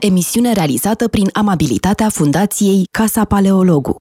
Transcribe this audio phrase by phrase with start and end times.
[0.00, 3.96] Emisiune realizată prin amabilitatea Fundației Casa Paleologu.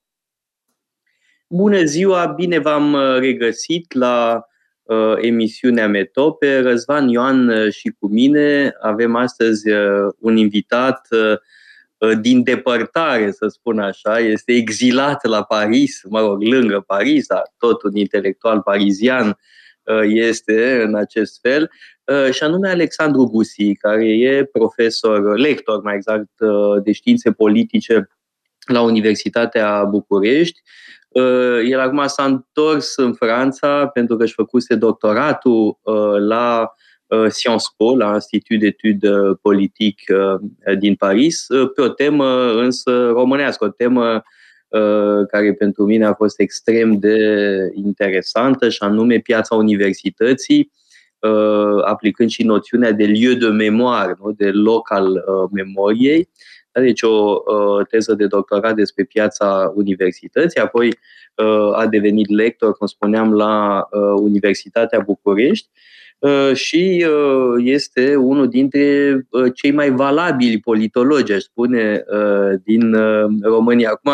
[1.48, 4.46] Bună ziua, bine v-am uh, regăsit la
[4.84, 6.60] uh, emisiunea Metope.
[6.60, 11.34] Răzvan Ioan uh, și cu mine avem astăzi uh, un invitat uh,
[11.98, 17.54] uh, din depărtare, să spun așa, este exilat la Paris, mă rog, lângă Paris, dar
[17.58, 19.38] tot un intelectual parizian
[20.04, 21.72] este în acest fel.
[22.10, 28.10] Uh, și anume Alexandru Gusi, care e profesor, lector mai exact, uh, de științe politice
[28.66, 30.62] la Universitatea București.
[31.08, 35.80] Uh, el acum s-a întors în Franța pentru că își făcuse doctoratul
[36.18, 36.74] la
[37.30, 40.16] Sciences Po, la Institut d'Etudes Politique
[40.80, 41.46] din Paris,
[41.76, 44.24] pe o temă însă românească, o temă
[45.28, 47.18] care pentru mine a fost extrem de
[47.74, 50.80] interesantă și anume piața universității, uh,
[51.84, 54.32] aplicând și noțiunea de lieu de memoire, nu?
[54.32, 56.30] de loc al uh, memoriei.
[56.72, 60.88] Deci o uh, teză de doctorat despre piața universității, apoi
[61.36, 65.99] uh, a devenit lector, cum spuneam, la uh, Universitatea București Uh,
[66.54, 72.04] și uh, este unul dintre uh, cei mai valabili politologi, aș spune,
[72.64, 72.96] din
[73.42, 73.90] România.
[73.90, 74.12] Acum,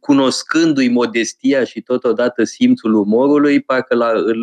[0.00, 4.38] cunoscându-i modestia și totodată simțul umorului, parcă la, îl,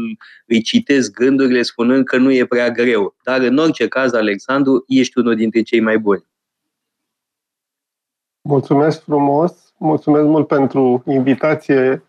[0.45, 3.15] îi citesc gândurile spunând că nu e prea greu.
[3.23, 6.25] Dar, în orice caz, Alexandru, ești unul dintre cei mai buni.
[8.41, 12.03] Mulțumesc frumos, mulțumesc mult pentru invitație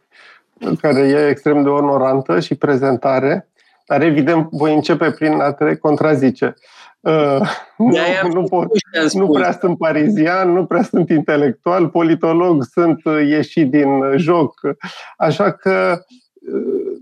[0.80, 3.48] care e extrem de onorantă și prezentare.
[3.88, 6.54] Dar evident voi începe prin a te contrazice.
[7.00, 7.40] Uh,
[7.76, 7.96] nu,
[8.32, 8.68] nu, pot,
[9.12, 14.60] nu prea sunt parizian, nu prea sunt intelectual, politolog, sunt uh, ieșit din joc.
[15.16, 16.00] Așa că
[16.52, 16.96] uh,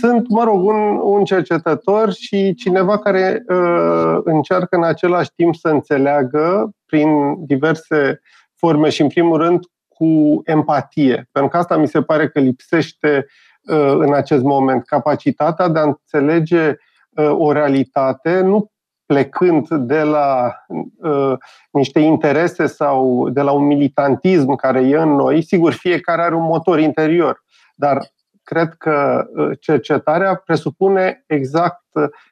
[0.00, 5.68] sunt, mă rog, un, un cercetător și cineva care uh, încearcă în același timp să
[5.68, 8.20] înțeleagă prin diverse
[8.54, 11.28] forme și, în primul rând, cu empatie.
[11.32, 13.26] Pentru că asta mi se pare că lipsește Uh,
[13.64, 14.84] în acest moment.
[14.84, 16.68] Capacitatea de a înțelege
[17.10, 18.70] uh, o realitate, nu
[19.06, 20.54] plecând de la
[20.96, 21.32] uh,
[21.70, 26.42] niște interese sau de la un militantism care e în noi, sigur, fiecare are un
[26.42, 27.98] motor interior, dar
[28.42, 29.24] cred că
[29.60, 31.84] cercetarea presupune exact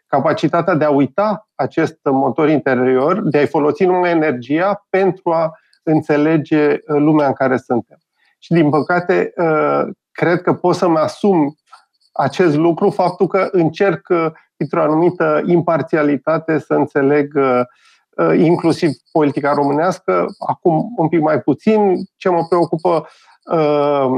[0.07, 5.53] capacitatea de a uita acest motor interior, de a-i folosi numai energia pentru a
[5.83, 7.99] înțelege lumea în care suntem.
[8.39, 9.33] Și, din păcate,
[10.13, 11.55] cred că pot să-mi asum
[12.13, 14.09] acest lucru, faptul că încerc
[14.61, 17.61] într-o anumită imparțialitate să înțeleg uh,
[18.17, 21.95] uh, inclusiv politica românească, acum un pic mai puțin.
[22.17, 23.07] Ce mă preocupă
[23.53, 24.11] uh,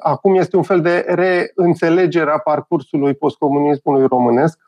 [0.00, 4.58] acum este un fel de reînțelegere a parcursului postcomunismului românesc,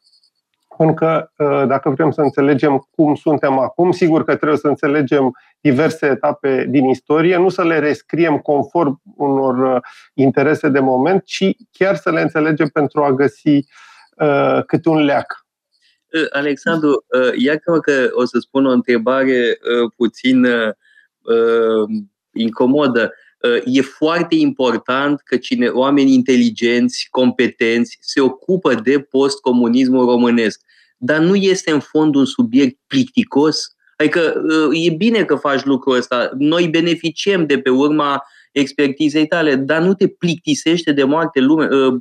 [0.76, 1.30] pentru că
[1.66, 6.84] dacă vrem să înțelegem cum suntem acum, sigur că trebuie să înțelegem diverse etape din
[6.84, 9.82] istorie, nu să le rescriem conform unor uh,
[10.14, 13.64] interese de moment, ci chiar să le înțelegem pentru a găsi
[14.16, 15.46] uh, cât un leac.
[16.12, 21.88] Uh, Alexandru, uh, iată că o să spun o întrebare uh, puțin uh,
[22.32, 23.12] incomodă.
[23.64, 30.60] E foarte important că cine, oameni inteligenți, competenți, se ocupă de postcomunismul românesc.
[30.96, 33.76] Dar nu este în fond un subiect plicticos?
[33.96, 36.30] Adică uh, e bine că faci lucrul ăsta.
[36.38, 41.66] Noi beneficiem de pe urma expertizei tale, dar nu te plictisește de moarte lume.
[41.66, 41.94] Uh,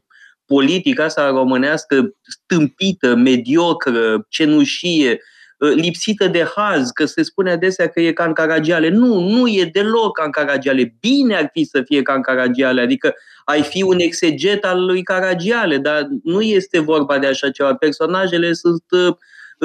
[0.45, 5.17] politica asta românească stâmpită, mediocră, cenușie, uh,
[5.57, 8.89] lipsită de haz, că se spune adesea că e ca în Caragiale.
[8.89, 10.95] Nu, nu e deloc ca în Caragiale.
[10.99, 13.13] Bine ar fi să fie ca în Caragiale, adică
[13.45, 17.75] ai fi un exeget al lui Caragiale, dar nu este vorba de așa ceva.
[17.75, 18.83] Personajele sunt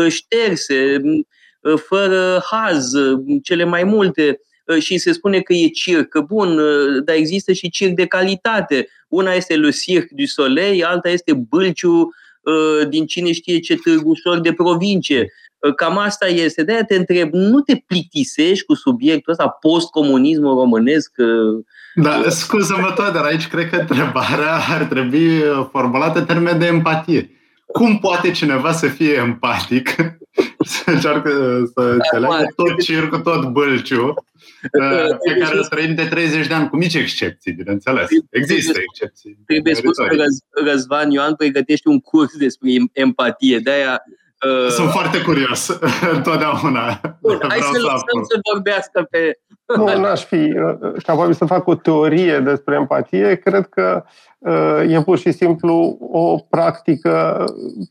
[0.09, 1.01] șterse,
[1.61, 6.19] Uh, fără haz, uh, cele mai multe uh, și se spune că e circ.
[6.19, 6.61] Bun,
[7.05, 8.89] dar există și circ de calitate.
[9.09, 12.11] Una este Le Cirque du Soleil, alta este Bâlciu
[12.89, 15.33] din cine știe ce târgușor de provincie.
[15.77, 16.63] Cam asta este.
[16.63, 21.13] De-aia te întreb, nu te plictisești cu subiectul ăsta, postcomunismul românesc?
[21.95, 27.35] Da, scuză-mă tot, dar aici cred că întrebarea ar trebui formulată în termen de empatie
[27.73, 29.89] cum poate cineva să fie empatic,
[30.73, 31.31] să încearcă
[31.75, 36.69] să înțeleagă tot circul, tot bălciu, uh, pe care îl trăim de 30 de ani,
[36.69, 38.09] cu mici excepții, bineînțeles.
[38.31, 39.39] Există excepții.
[39.47, 40.17] Trebuie spus că
[40.65, 44.03] Răzvan Ioan pregătește un curs despre empatie, de-aia
[44.47, 45.79] Uh, Sunt foarte curios,
[46.17, 47.01] întotdeauna.
[47.21, 49.39] Bun, hai să lăsăm să vorbească pe...
[49.77, 53.35] Nu, n-aș fi uh, capabil să fac o teorie despre empatie.
[53.35, 54.05] Cred că
[54.39, 57.45] uh, e pur și simplu o practică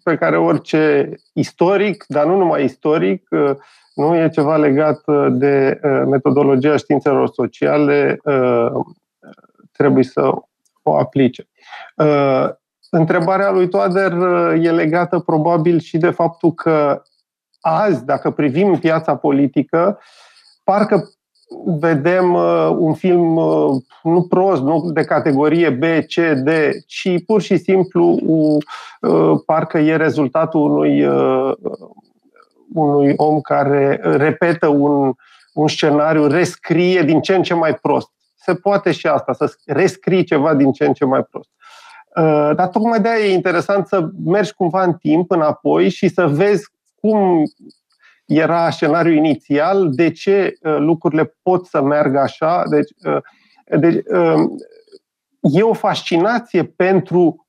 [0.04, 3.28] pe care orice istoric, dar nu numai istoric,
[3.94, 8.20] nu e ceva legat de metodologia științelor sociale,
[9.72, 10.32] trebuie să
[10.82, 11.48] o aplice.
[12.90, 14.12] Întrebarea lui Toader
[14.62, 17.02] e legată probabil și de faptul că
[17.62, 20.00] azi, dacă privim piața politică,
[20.64, 21.10] parcă
[21.66, 26.50] vedem uh, un film uh, nu prost, nu de categorie B, C, D,
[26.86, 31.54] ci pur și simplu uh, parcă e rezultatul unui, uh,
[32.74, 35.14] unui om care repetă un,
[35.54, 38.10] un scenariu, rescrie din ce în ce mai prost.
[38.36, 41.50] Se poate și asta, să rescrii ceva din ce în ce mai prost.
[42.16, 46.28] Uh, dar tocmai de aia e interesant să mergi cumva în timp înapoi și să
[46.28, 47.44] vezi cum
[48.26, 52.64] era scenariul inițial, de ce uh, lucrurile pot să meargă așa.
[52.70, 53.22] Deci, uh,
[53.80, 54.04] deci
[55.42, 57.48] e o fascinație pentru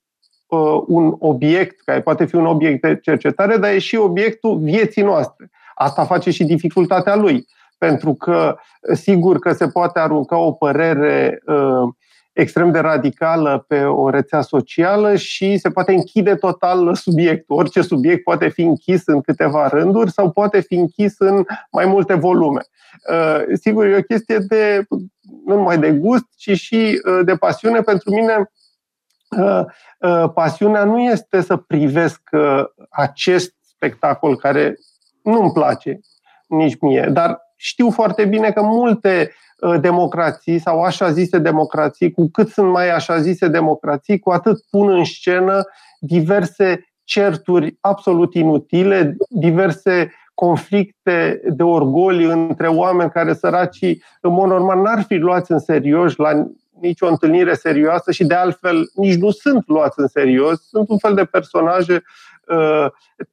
[0.87, 5.49] un obiect, care poate fi un obiect de cercetare, dar e și obiectul vieții noastre.
[5.75, 7.45] Asta face și dificultatea lui,
[7.77, 8.57] pentru că
[8.93, 11.93] sigur că se poate arunca o părere uh,
[12.33, 17.57] extrem de radicală pe o rețea socială și se poate închide total subiectul.
[17.57, 22.13] Orice subiect poate fi închis în câteva rânduri sau poate fi închis în mai multe
[22.13, 22.61] volume.
[23.09, 24.85] Uh, sigur, e o chestie de
[25.45, 27.81] nu numai de gust, ci și uh, de pasiune.
[27.81, 28.51] Pentru mine,
[29.37, 32.21] uh, pasiunea nu este să privesc
[32.89, 34.75] acest spectacol care
[35.23, 35.99] nu-mi place
[36.51, 39.31] nici mie, dar știu foarte bine că multe
[39.61, 44.63] Uh, democrații sau așa zise democrații, cu cât sunt mai așa zise democrații, cu atât
[44.69, 45.63] pun în scenă
[45.99, 54.81] diverse certuri absolut inutile, diverse conflicte de orgoli între oameni care săracii, în mod normal,
[54.81, 56.47] n-ar fi luați în serios la
[56.79, 60.67] nicio întâlnire serioasă și de altfel nici nu sunt luați în serios.
[60.67, 62.01] Sunt un fel de personaje uh,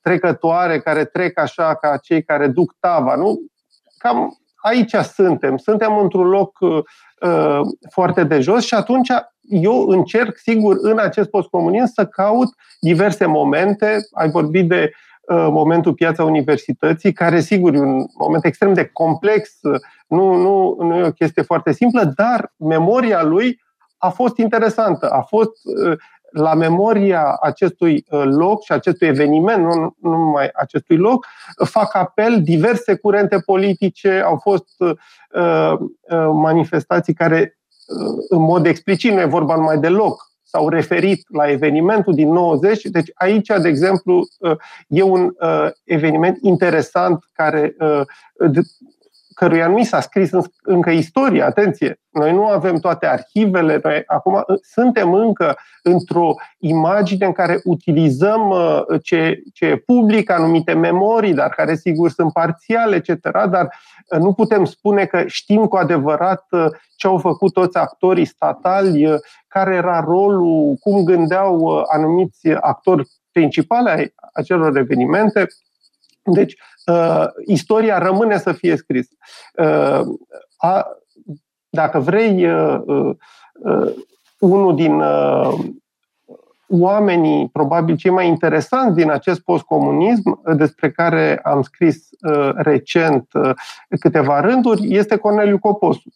[0.00, 3.14] trecătoare care trec așa ca cei care duc tava.
[3.14, 3.40] Nu?
[3.98, 6.82] Cam aici suntem, suntem într-un loc uh,
[7.20, 7.60] uh,
[7.90, 9.08] foarte de jos și atunci
[9.40, 12.48] eu încerc, sigur, în acest postcomunism să caut
[12.80, 13.98] diverse momente.
[14.12, 19.50] Ai vorbit de uh, momentul piața universității, care, sigur, e un moment extrem de complex,
[20.06, 23.60] nu, nu, nu e o chestie foarte simplă, dar memoria lui
[23.98, 25.52] a fost interesantă, a fost
[26.30, 31.26] la memoria acestui uh, loc și acestui eveniment, nu, nu numai acestui loc,
[31.64, 34.90] fac apel diverse curente politice, au fost uh,
[35.32, 35.78] uh,
[36.32, 41.50] manifestații care, uh, în mod explicit, nu e vorba numai de loc, s-au referit la
[41.50, 42.82] evenimentul din 90.
[42.82, 44.56] Deci aici, de exemplu, uh,
[44.88, 47.76] e un uh, eveniment interesant care
[49.38, 50.30] căruia nu i s-a scris
[50.62, 57.26] încă istorie, atenție, noi nu avem toate arhivele, noi acum ă, suntem încă într-o imagine
[57.26, 62.96] în care utilizăm ă, ce, ce e public, anumite memorii, dar care sigur sunt parțiale,
[62.96, 63.74] etc., dar
[64.12, 66.46] ă, nu putem spune că știm cu adevărat
[66.96, 69.18] ce au făcut toți actorii statali,
[69.48, 75.46] care era rolul, cum gândeau anumiți actori principale ai acelor evenimente.
[76.22, 76.56] Deci,
[76.86, 79.14] uh, istoria rămâne să fie scrisă.
[79.54, 80.00] Uh,
[80.56, 80.86] a,
[81.68, 83.10] dacă vrei, uh, uh,
[83.52, 83.94] uh,
[84.38, 85.54] unul din uh,
[86.68, 93.50] oamenii, probabil cei mai interesanți din acest postcomunism, despre care am scris uh, recent uh,
[94.00, 96.12] câteva rânduri, este Corneliu Coposu.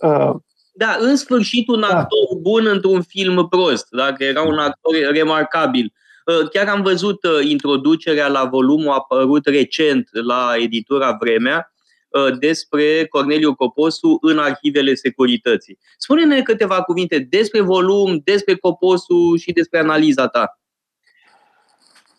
[0.00, 0.34] Uh,
[0.72, 1.86] da, în sfârșit un da.
[1.86, 2.38] actor da.
[2.40, 5.84] bun într-un film prost, dacă era un actor remarcabil.
[5.84, 6.05] Uh,
[6.52, 11.72] chiar am văzut uh, introducerea la volumul apărut recent la editura Vremea
[12.08, 15.78] uh, despre Corneliu Coposu în arhivele securității.
[15.98, 20.58] Spune-ne câteva cuvinte despre volum, despre Coposu și despre analiza ta.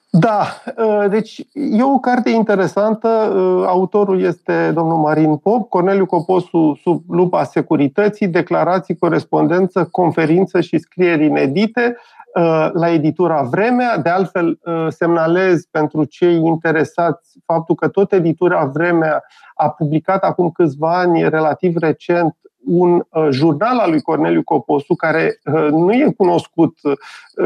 [0.10, 0.64] Da,
[1.10, 3.08] deci e o carte interesantă.
[3.68, 11.26] Autorul este domnul Marin Pop, Corneliu Coposu sub lupa securității, declarații, corespondență, conferință și scrieri
[11.26, 11.98] inedite.
[12.38, 13.98] Uh, la editura Vremea.
[13.98, 19.24] De altfel, uh, semnalez pentru cei interesați faptul că tot editura Vremea
[19.56, 25.40] a publicat acum câțiva ani, relativ recent, un uh, jurnal al lui Corneliu Coposu care
[25.70, 26.78] nu e cunoscut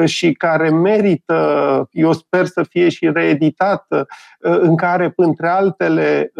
[0.05, 3.85] și care merită, eu sper să fie și reeditat,
[4.39, 6.31] în care, între altele,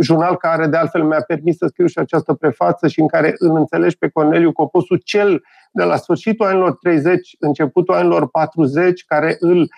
[0.00, 3.56] jurnal care de altfel mi-a permis să scriu și această prefață și în care îl
[3.56, 9.68] înțelegi pe Corneliu Coposu cel de la sfârșitul anilor 30, începutul anilor 40, care îl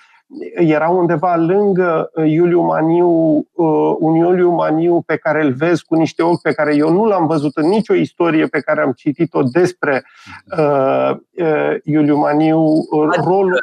[0.55, 5.95] era undeva lângă uh, Iuliu Maniu, uh, un Iuliu Maniu pe care îl vezi cu
[5.95, 9.43] niște ochi pe care eu nu l-am văzut în nicio istorie pe care am citit-o
[9.43, 10.05] despre
[10.59, 12.59] uh, uh, Iuliu Maniu.
[13.09, 13.59] Adică, rolul...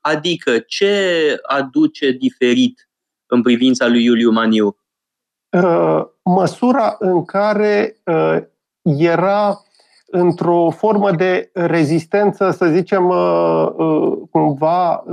[0.00, 2.88] adică ce aduce diferit
[3.26, 4.76] în privința lui Iuliu Maniu?
[6.22, 7.96] măsura în care
[8.82, 9.62] era
[10.14, 13.12] într-o formă de rezistență, să zicem,
[14.30, 15.04] cumva,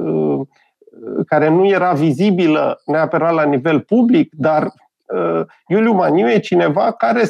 [1.28, 4.74] care nu era vizibilă neapărat la nivel public, dar
[5.68, 7.24] Iuliu Maniu e cineva care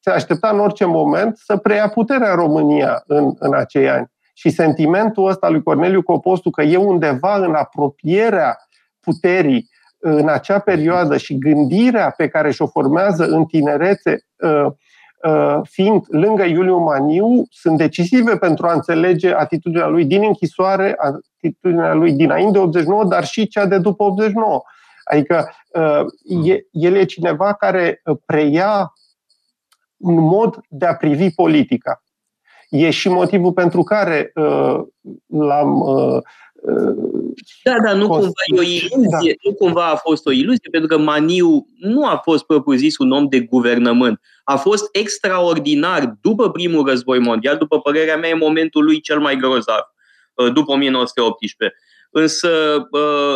[0.00, 4.10] se aștepta în orice moment să preia puterea în România în, în acei ani.
[4.34, 8.58] Și sentimentul ăsta lui Corneliu Copostu că e undeva în apropierea
[9.00, 14.76] puterii în acea perioadă și gândirea pe care și-o formează în tinerețe, ă, ă,
[15.62, 22.12] fiind lângă Iuliu Maniu, sunt decisive pentru a înțelege atitudinea lui din închisoare, atitudinea lui
[22.12, 24.62] dinainte de 89, dar și cea de după 89.
[25.04, 26.04] Adică ă,
[26.70, 28.92] el e cineva care preia
[29.96, 32.02] un mod de a privi politica.
[32.68, 34.80] E și motivul pentru care uh,
[35.26, 35.82] l-am.
[36.68, 37.32] Uh,
[37.62, 39.48] da, da, nu cumva e o iluzie, da.
[39.50, 43.28] nu cumva a fost o iluzie, pentru că Maniu nu a fost propriu-zis un om
[43.28, 44.20] de guvernământ.
[44.44, 49.36] A fost extraordinar după primul război mondial, după părerea mea, în momentul lui cel mai
[49.36, 49.82] grozav,
[50.34, 51.76] uh, după 1918
[52.10, 52.48] însă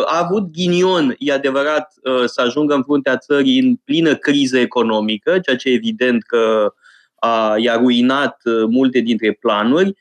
[0.05, 1.93] a avut ghinion, e adevărat,
[2.25, 6.73] să ajungă în fruntea țării în plină criză economică, ceea ce evident că
[7.15, 9.95] a, i-a ruinat multe dintre planuri,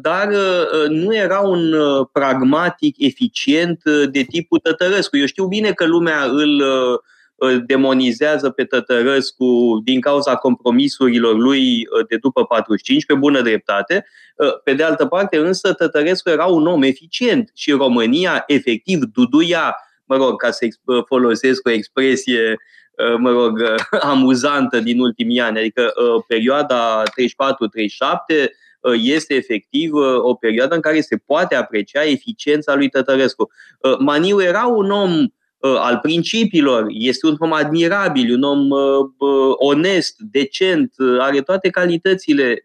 [0.00, 0.28] dar
[0.88, 1.74] nu era un
[2.12, 5.16] pragmatic eficient de tipul Tătărescu.
[5.16, 6.62] Eu știu bine că lumea îl
[7.66, 14.06] demonizează pe Tătărescu din cauza compromisurilor lui de după 45, pe bună dreptate.
[14.64, 20.16] Pe de altă parte, însă, Tătărescu era un om eficient și România, efectiv, duduia, mă
[20.16, 20.66] rog, ca să
[21.06, 22.56] folosesc o expresie,
[23.18, 23.62] mă rog,
[24.12, 25.92] amuzantă din ultimii ani, adică
[26.26, 27.06] perioada 34-37
[28.94, 33.50] este efectiv o perioadă în care se poate aprecia eficiența lui Tătărescu.
[33.98, 35.28] Maniu era un om
[35.66, 41.70] Uh, al principiilor, este un om admirabil, un om uh, uh, onest, decent, are toate
[41.70, 42.64] calitățile,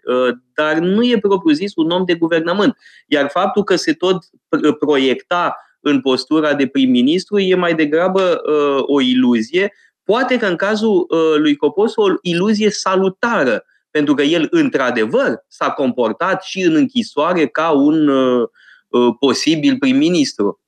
[0.54, 2.78] dar nu e propriu-zis un om de guvernământ.
[3.08, 4.24] Iar faptul că se tot
[4.80, 8.42] proiecta în postura de prim-ministru e mai degrabă
[8.82, 9.74] o iluzie,
[10.04, 16.43] poate că în cazul lui Copos o iluzie salutară, pentru că el într-adevăr s-a comportat
[16.43, 18.10] și în închisoare ca un
[19.19, 20.60] posibil prim-ministru.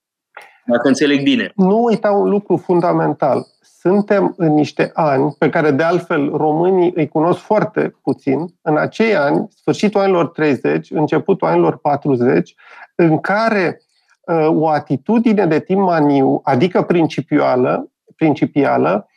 [0.65, 1.51] Dacă înțeleg bine.
[1.55, 3.45] Nu uita un lucru fundamental.
[3.61, 8.55] Suntem în niște ani pe care, de altfel, românii îi cunosc foarte puțin.
[8.61, 12.55] În acei ani, sfârșitul anilor 30, începutul anilor 40,
[12.95, 13.81] în care
[14.21, 19.07] uh, o atitudine de timp maniu, adică principială, principială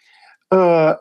[0.48, 0.92] uh,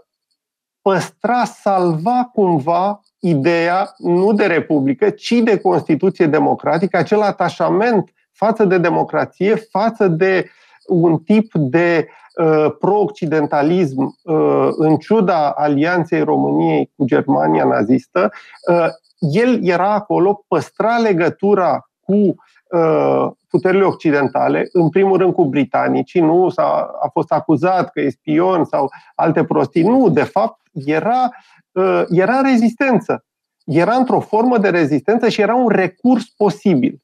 [0.89, 8.77] păstra, salva cumva ideea nu de republică, ci de Constituție democratică, acel atașament față de
[8.77, 10.49] democrație, față de
[10.87, 18.31] un tip de uh, pro-occidentalism uh, în ciuda alianței României cu Germania nazistă,
[18.69, 18.87] uh,
[19.19, 26.49] el era acolo, păstra legătura cu uh, puterile occidentale, în primul rând cu britanicii, nu
[26.49, 29.83] s-a, a fost acuzat că e spion sau alte prostii.
[29.83, 31.29] Nu, de fapt, era,
[31.71, 33.25] uh, era rezistență.
[33.65, 36.99] Era într-o formă de rezistență și era un recurs posibil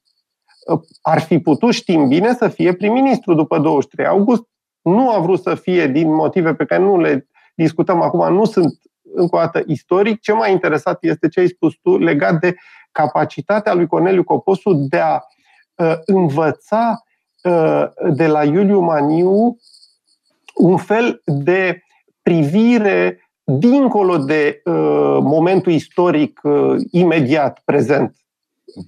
[1.01, 4.43] ar fi putut, știm bine, să fie prim-ministru după 23 august.
[4.81, 8.79] Nu a vrut să fie din motive pe care nu le discutăm acum, nu sunt
[9.13, 10.21] încă o dată istoric.
[10.21, 12.55] Ce m-a interesat este ce ai spus tu legat de
[12.91, 15.19] capacitatea lui Corneliu Coposu de a
[15.75, 17.03] uh, învăța
[17.43, 19.57] uh, de la Iuliu Maniu
[20.55, 21.81] un fel de
[22.21, 24.73] privire dincolo de uh,
[25.21, 28.15] momentul istoric uh, imediat prezent.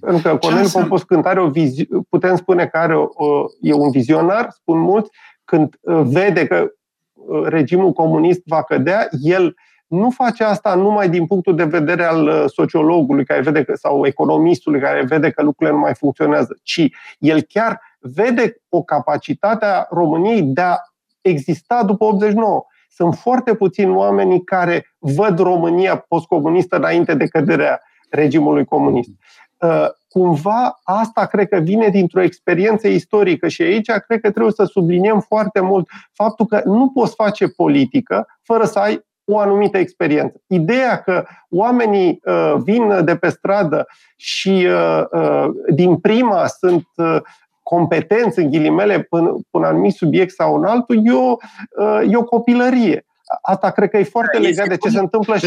[0.00, 3.90] Pentru că Corneliu Popescu are o vizi- putem spune că are o, o, e un
[3.90, 5.10] vizionar, spun mulți,
[5.44, 6.72] când uh, vede că
[7.12, 9.54] uh, regimul comunist va cădea, el
[9.86, 14.06] nu face asta numai din punctul de vedere al uh, sociologului care vede că, sau
[14.06, 19.86] economistului care vede că lucrurile nu mai funcționează, ci el chiar vede o capacitate a
[19.90, 20.76] României de a
[21.20, 22.64] exista după 89.
[22.94, 29.10] Sunt foarte puțini oamenii care văd România postcomunistă înainte de căderea regimului comunist.
[29.58, 34.64] Uh, cumva asta cred că vine dintr-o experiență istorică și aici cred că trebuie să
[34.64, 40.40] subliniem foarte mult faptul că nu poți face politică fără să ai o anumită experiență.
[40.46, 43.86] Ideea că oamenii uh, vin de pe stradă
[44.16, 47.16] și uh, uh, din prima sunt uh,
[47.64, 51.36] competenți în ghilimele până, până un anumit subiect sau un altul, e o,
[51.76, 53.06] uh, e o copilărie.
[53.42, 55.46] Asta cred că e foarte da, legat de ce se întâmplă și...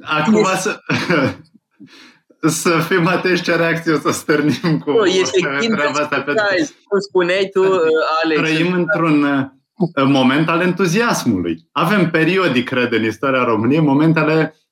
[0.00, 0.80] Acum să
[2.62, 5.38] să fim atenți ce reacție o să stârnim cu nu, este
[5.74, 6.24] treaba asta.
[6.88, 7.62] Cum spuneai tu,
[8.22, 8.40] Alex.
[8.40, 9.24] Trăim într-un,
[10.06, 11.68] moment al entuziasmului.
[11.72, 14.63] Avem periodic, cred, în istoria României, momente ale uh,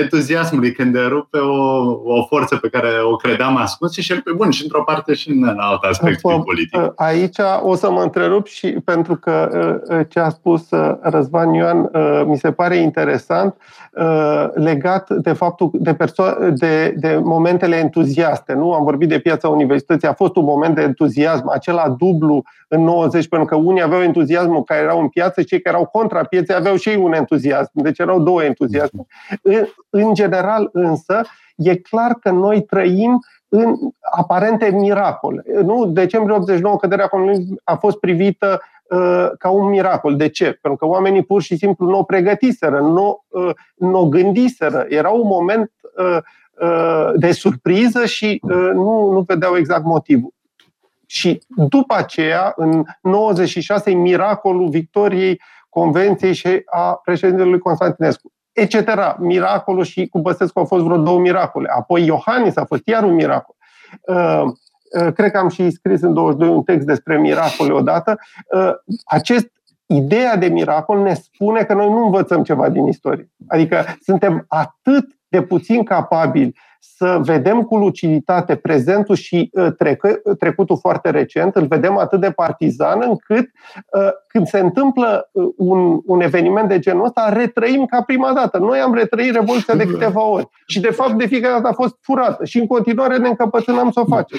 [0.00, 4.50] entuziasmului, când derupe o, o forță pe care o credeam ascuns și el pe bun
[4.50, 6.92] și într-o parte și în alt aspect P- politic.
[6.96, 9.48] Aici o să mă întrerup și pentru că
[9.88, 11.90] uh, ce a spus uh, Răzvan Ioan
[12.26, 13.56] mi se pare interesant
[14.54, 18.52] legat de faptul de, perso- de, de momentele entuziaste.
[18.52, 22.82] Nu am vorbit de piața universității, a fost un moment de entuziasm, acela dublu în
[22.82, 26.56] 90, pentru că unii aveau entuziasmul care erau în piață, cei care erau contra pieței
[26.56, 27.70] aveau și ei un entuziasm.
[27.72, 29.06] Deci erau două entuziasme.
[29.42, 31.20] În, în general, însă,
[31.56, 33.74] e clar că noi trăim în
[34.10, 35.42] aparente miracole.
[35.62, 35.86] Nu?
[35.86, 38.79] Decembrie 89, căderea comunismului a fost privită uh,
[39.38, 40.16] ca un miracol.
[40.16, 40.44] De ce?
[40.44, 44.86] Pentru că oamenii pur și simplu nu o pregătiseră, nu, uh, nu o gândiseră.
[44.88, 46.18] Era un moment uh,
[46.60, 50.34] uh, de surpriză și uh, nu, nu vedeau exact motivul.
[51.06, 59.18] Și după aceea, în 96, miracolul victoriei Convenției și a președintelui Constantinescu etc.
[59.18, 61.68] Miracolul și cu Băsescu au fost vreo două miracole.
[61.76, 63.54] Apoi Iohannis a fost iar un miracol.
[64.98, 68.18] Uh, uh, cred că am și scris în 22 un text despre miracole odată.
[68.54, 68.72] Uh,
[69.04, 69.52] acest
[69.86, 73.30] ideea de miracol ne spune că noi nu învățăm ceva din istorie.
[73.48, 80.78] Adică suntem atât de puțin capabili să vedem cu luciditate prezentul și uh, trecă, trecutul
[80.78, 83.50] foarte recent, îl vedem atât de partizan încât
[83.92, 88.58] uh, când se întâmplă uh, un, un eveniment de genul ăsta, retrăim ca prima dată.
[88.58, 91.96] Noi am retrăit Revoluția de câteva ori și de fapt de fiecare dată a fost
[92.00, 94.38] furată și în continuare ne încăpățânăm să o facem.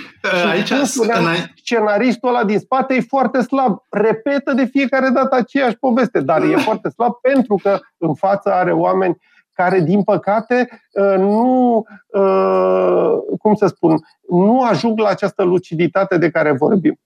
[0.49, 1.23] Aici, și spuneam,
[1.55, 3.77] scenaristul ăla din spate e foarte slab.
[3.89, 8.71] Repetă de fiecare dată aceeași poveste, dar e foarte slab pentru că în față are
[8.71, 9.17] oameni
[9.61, 13.97] care, din păcate, uh, nu, uh, cum să spun,
[14.29, 16.99] nu ajung la această luciditate de care vorbim.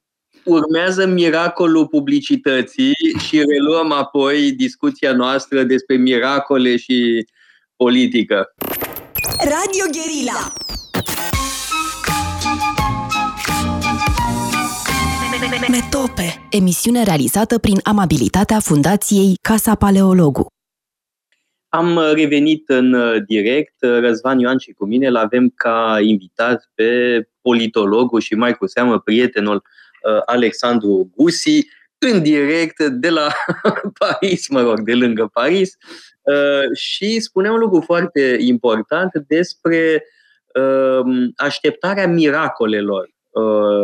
[0.46, 7.28] Urmează miracolul publicității și reluăm apoi discuția noastră despre miracole și
[7.76, 8.54] politică.
[9.40, 10.54] Radio Guerilla
[15.70, 20.55] Metope, emisiune realizată prin amabilitatea Fundației Casa Paleologu.
[21.76, 25.98] Am uh, revenit în uh, direct, uh, Răzvan Ioan și cu mine, îl avem ca
[26.02, 29.64] invitat pe politologul și mai cu seamă prietenul
[30.26, 33.28] Alexandru Gusi, în direct de la
[34.00, 35.78] Paris, mă rog, de lângă Paris,
[36.74, 40.04] și spune un lucru foarte important despre
[41.36, 43.04] așteptarea miracolelor.
[43.04, 43.15] Uh,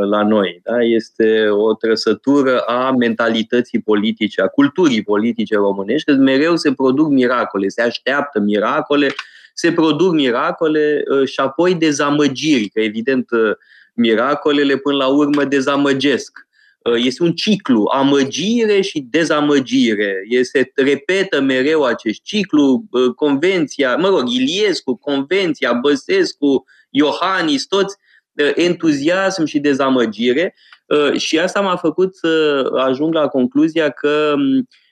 [0.10, 0.62] la noi.
[0.64, 0.82] Da?
[0.82, 7.68] Este o trăsătură a mentalității politice, a culturii politice românești, că mereu se produc miracole,
[7.68, 9.14] se așteaptă miracole,
[9.54, 13.52] se produc miracole uh, și apoi dezamăgiri, că evident uh,
[13.94, 16.50] miracolele până la urmă dezamăgesc.
[16.96, 20.16] Este un ciclu, amăgire și dezamăgire.
[20.42, 22.84] Se repetă mereu acest ciclu,
[23.16, 27.96] convenția, mă rog, Iliescu, convenția, Băsescu, Iohannis, toți
[28.36, 34.36] entuziasm și dezamăgire uh, și asta m-a făcut să ajung la concluzia că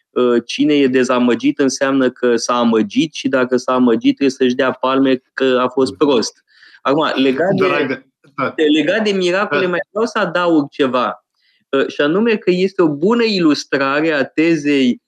[0.09, 4.71] uh, cine e dezamăgit înseamnă că s-a amăgit și dacă s-a amăgit trebuie să-și dea
[4.71, 6.43] palme că a fost prost.
[6.81, 8.03] Acum, legat de,
[8.35, 8.53] da.
[8.73, 9.69] legat de miracole, da.
[9.69, 11.25] mai vreau să adaug ceva.
[11.69, 15.01] Uh, și anume că este o bună ilustrare a tezei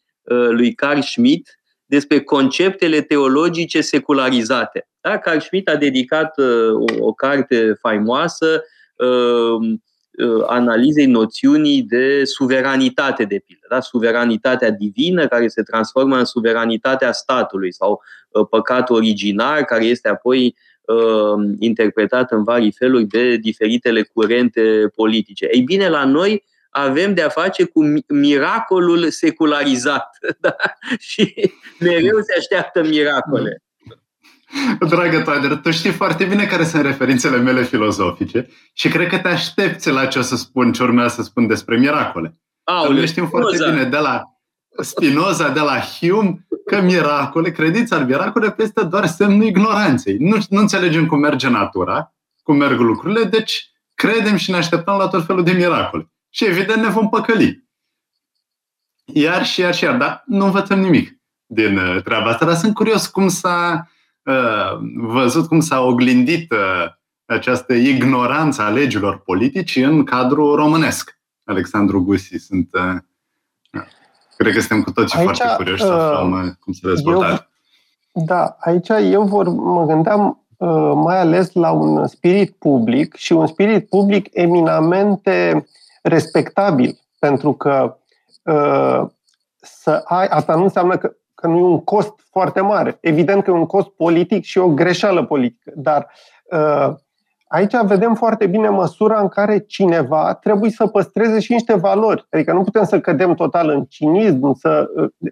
[0.50, 4.90] lui Carl Schmitt despre conceptele teologice secularizate.
[5.01, 5.17] Da?
[5.17, 8.63] Carl Schmitt a dedicat uh, o, o carte faimoasă
[8.95, 9.77] uh,
[10.27, 13.65] uh, analizei noțiunii de suveranitate, de pildă.
[13.69, 13.79] Da?
[13.79, 20.55] Suveranitatea divină care se transformă în suveranitatea statului sau uh, păcatul originar care este apoi
[20.81, 25.47] uh, interpretat în vari feluri de diferitele curente politice.
[25.51, 30.17] Ei bine, la noi avem de a face cu miracolul secularizat.
[30.39, 30.55] Da?
[30.99, 33.63] Și mereu se așteaptă miracole.
[34.79, 39.27] Dragă Toader, tu știi foarte bine care sunt referințele mele filozofice și cred că te
[39.27, 42.39] aștepți la ce o să spun, ce urmează să spun despre miracole.
[42.63, 43.75] Aoleu, Noi știm foarte Spinoza.
[43.75, 44.23] bine de la
[44.81, 50.17] Spinoza, de la Hume, că miracole, credința în miracole este doar semnul ignoranței.
[50.17, 55.07] Nu, nu înțelegem cum merge natura, cum merg lucrurile, deci credem și ne așteptăm la
[55.07, 56.11] tot felul de miracole.
[56.29, 57.69] Și evident ne vom păcăli.
[59.05, 62.45] Iar și iar și iar, dar nu învățăm nimic din uh, treaba asta.
[62.45, 63.99] Dar sunt curios cum s-a uh,
[64.95, 66.86] văzut, cum s-a oglindit uh,
[67.25, 71.19] această ignoranță a legilor politici în cadrul românesc.
[71.43, 72.69] Alexandru Gusi, sunt
[74.38, 77.49] Cred că suntem cu toții aici, foarte curioși să aflăm cum se dezvoltă.
[78.13, 80.45] Da, aici eu vor, mă gândeam
[80.93, 85.67] mai ales la un spirit public și un spirit public eminamente
[86.01, 87.97] respectabil, pentru că
[88.43, 89.01] uh,
[89.62, 92.97] să ai, asta nu înseamnă că, că nu e un cost foarte mare.
[93.01, 96.08] Evident că e un cost politic și o greșeală politică, dar
[96.43, 96.93] uh,
[97.47, 102.27] aici vedem foarte bine măsura în care cineva trebuie să păstreze și niște valori.
[102.30, 105.32] Adică nu putem să cădem total în cinism să, uh,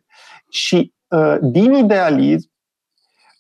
[0.50, 2.52] și uh, din idealism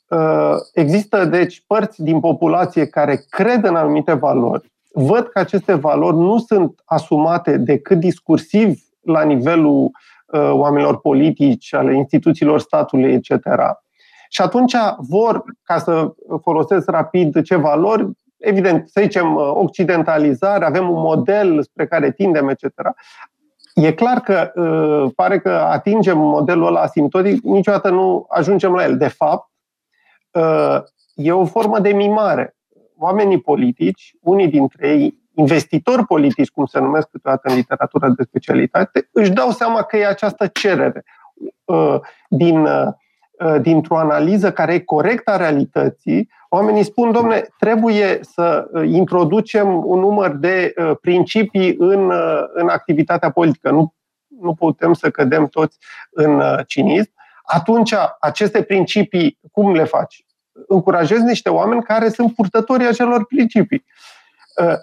[0.09, 6.17] uh, există deci părți din populație care cred în anumite valori, văd că aceste valori
[6.17, 9.91] nu sunt asumate decât discursiv la nivelul uh,
[10.31, 13.31] oamenilor politici, ale instituțiilor statului, etc.
[14.29, 20.89] Și atunci vor, ca să folosesc rapid ce valori, evident, să zicem, uh, occidentalizare, avem
[20.89, 22.63] un model spre care tindem, etc.
[23.75, 28.97] E clar că uh, pare că atingem modelul ăla asimptotic, niciodată nu ajungem la el.
[28.97, 29.49] De fapt,
[30.31, 30.77] uh,
[31.13, 32.55] e o formă de mimare.
[32.97, 39.09] Oamenii politici, unii dintre ei, investitori politici, cum se numesc câteodată în literatură de specialitate,
[39.11, 41.03] își dau seama că e această cerere
[41.65, 41.99] uh,
[42.29, 48.87] din, uh, dintr-o analiză care e corectă a realității, oamenii spun, domne, trebuie să uh,
[48.87, 52.11] introducem un număr de principii în,
[52.53, 53.71] în activitatea politică.
[53.71, 53.93] Nu,
[54.41, 55.77] nu putem să cădem toți
[56.11, 57.11] în cinism.
[57.43, 60.25] Atunci, aceste principii, cum le faci?
[60.67, 63.83] Încurajezi niște oameni care sunt purtătorii acelor principii.
[63.85, 64.08] Uh,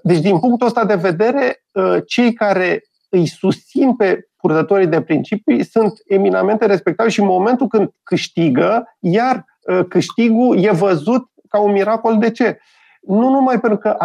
[0.03, 5.65] deci, din punctul ăsta de vedere, uh, cei care îi susțin pe purtătorii de principii
[5.65, 11.73] sunt eminamente respectabili și în momentul când câștigă, iar uh, câștigul e văzut ca un
[11.73, 12.19] miracol.
[12.19, 12.59] De ce?
[13.01, 13.97] Nu numai pentru că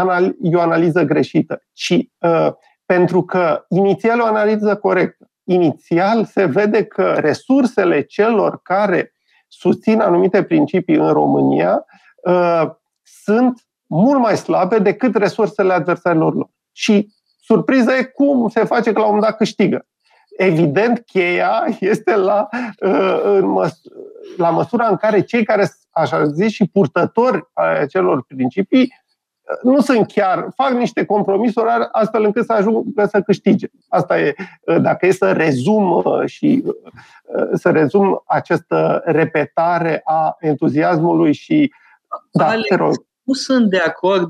[0.42, 1.98] e o analiză greșită, ci
[2.86, 5.30] pentru că inițial o analiză corectă.
[5.44, 9.14] Inițial se vede că resursele celor care
[9.48, 11.86] susțin anumite principii în România
[13.04, 16.50] sunt mult mai slabe decât resursele adversarilor lor.
[16.72, 19.86] Și surpriza e cum se face că la un moment dat câștigă.
[20.38, 22.48] Evident, cheia este la,
[22.86, 23.82] uh, în măs-
[24.38, 29.80] la măsura în care cei care, așa zis, și purtători a celor principii uh, nu
[29.80, 33.68] sunt chiar, fac niște compromisuri astfel încât să ajungă să câștige.
[33.88, 36.64] Asta e, uh, dacă e să rezum și
[37.54, 41.74] să rezum această repetare a entuziasmului și
[42.32, 44.30] da, Alex, te rog nu sunt de acord,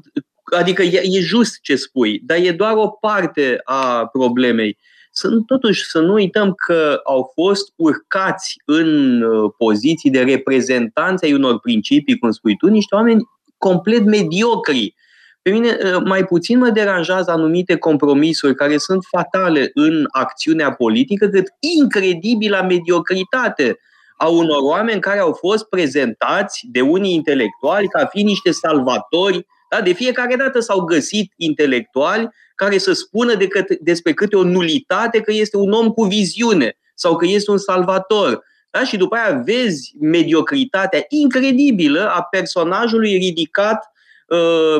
[0.57, 4.77] adică e, e just ce spui, dar e doar o parte a problemei.
[5.11, 11.33] Sunt totuși să nu uităm că au fost urcați în uh, poziții de reprezentanți ai
[11.33, 13.21] unor principii, cum spui tu, niște oameni
[13.57, 14.95] complet mediocri.
[15.41, 21.27] Pe mine uh, mai puțin mă deranjează anumite compromisuri care sunt fatale în acțiunea politică,
[21.27, 21.47] cât
[21.79, 23.79] incredibila mediocritate
[24.21, 29.45] a unor oameni care au fost prezentați de unii intelectuali ca fiind niște salvatori.
[29.69, 29.81] Da?
[29.81, 35.21] De fiecare dată s-au găsit intelectuali care să spună de câte, despre câte o nulitate
[35.21, 38.43] că este un om cu viziune sau că este un salvator.
[38.69, 38.83] Da?
[38.83, 43.91] Și după aia vezi mediocritatea incredibilă a personajului ridicat
[44.27, 44.77] uh,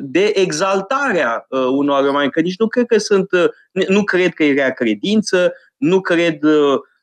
[0.00, 4.44] de exaltarea uh, unor oameni, că nici nu cred că sunt, uh, nu cred că
[4.44, 6.38] e rea credință, nu cred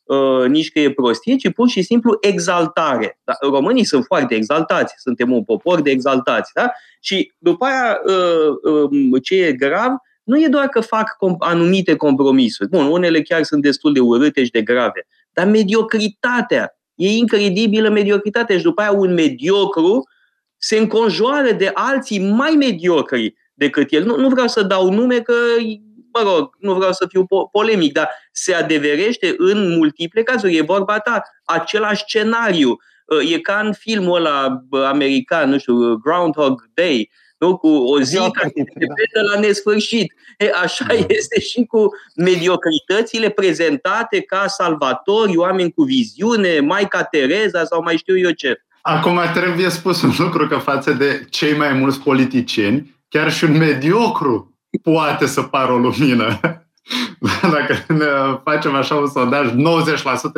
[0.03, 3.19] Uh, nici că e prostie, ci pur și simplu exaltare.
[3.23, 3.33] Da?
[3.41, 6.51] Românii sunt foarte exaltați, suntem un popor de exaltați.
[6.53, 6.71] Da?
[6.99, 9.91] Și după aia, uh, um, ce e grav,
[10.23, 12.69] nu e doar că fac anumite compromisuri.
[12.69, 18.57] Bun, unele chiar sunt destul de urâte și de grave, dar mediocritatea, e incredibilă mediocritatea
[18.57, 20.09] și după aia un mediocru
[20.57, 24.05] se înconjoară de alții mai mediocri decât el.
[24.05, 25.33] Nu, nu vreau să dau nume că
[26.13, 30.57] mă rog, nu vreau să fiu polemic, dar se adeverește în multiple cazuri.
[30.57, 32.77] E vorba ta, același scenariu.
[33.05, 37.57] Uh, e ca în filmul ăla american, nu știu, Groundhog Day, nu?
[37.57, 40.13] cu o zi care se repetă la nesfârșit.
[40.37, 40.93] E, așa da.
[40.93, 48.17] este și cu mediocritățile prezentate ca salvatori, oameni cu viziune, Maica Tereza sau mai știu
[48.17, 48.61] eu ce.
[48.81, 53.57] Acum trebuie spus un lucru că față de cei mai mulți politicieni, chiar și un
[53.57, 56.27] mediocru poate să pară o lumină.
[57.41, 58.05] Dacă ne
[58.43, 59.53] facem așa un sondaj, 90%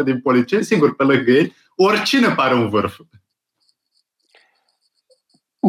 [0.03, 2.99] din poliție, sigur, pe lângă ei, oricine pare un vârf.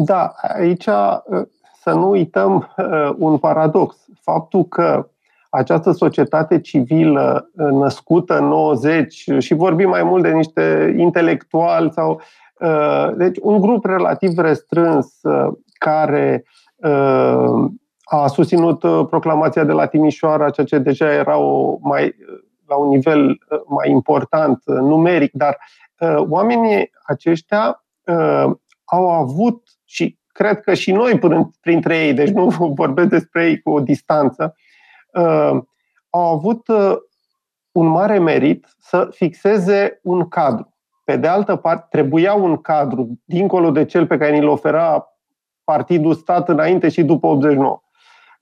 [0.03, 1.41] Da, aici uh,
[1.81, 3.95] să nu uităm uh, un paradox.
[4.21, 5.09] Faptul că
[5.49, 12.21] această societate civilă uh, născută în 90 și vorbim mai mult de niște intelectuali sau
[13.15, 15.19] deci un grup relativ restrâns
[15.77, 16.43] care
[18.09, 22.15] a susținut uh, proclamația de la Timișoara, ceea ce deja era o mai,
[22.67, 25.57] la un nivel uh, mai important uh, numeric, dar
[26.29, 27.85] oamenii aceștia
[28.83, 33.61] au avut și cred că și noi până printre ei, deci nu vorbesc despre ei
[33.61, 34.55] cu o distanță,
[36.09, 36.67] au avut
[37.71, 40.77] un mare merit să fixeze un cadru.
[41.03, 45.07] Pe de altă parte, trebuia un cadru, dincolo de cel pe care ni-l ofera
[45.63, 47.81] Partidul Stat înainte și după 89.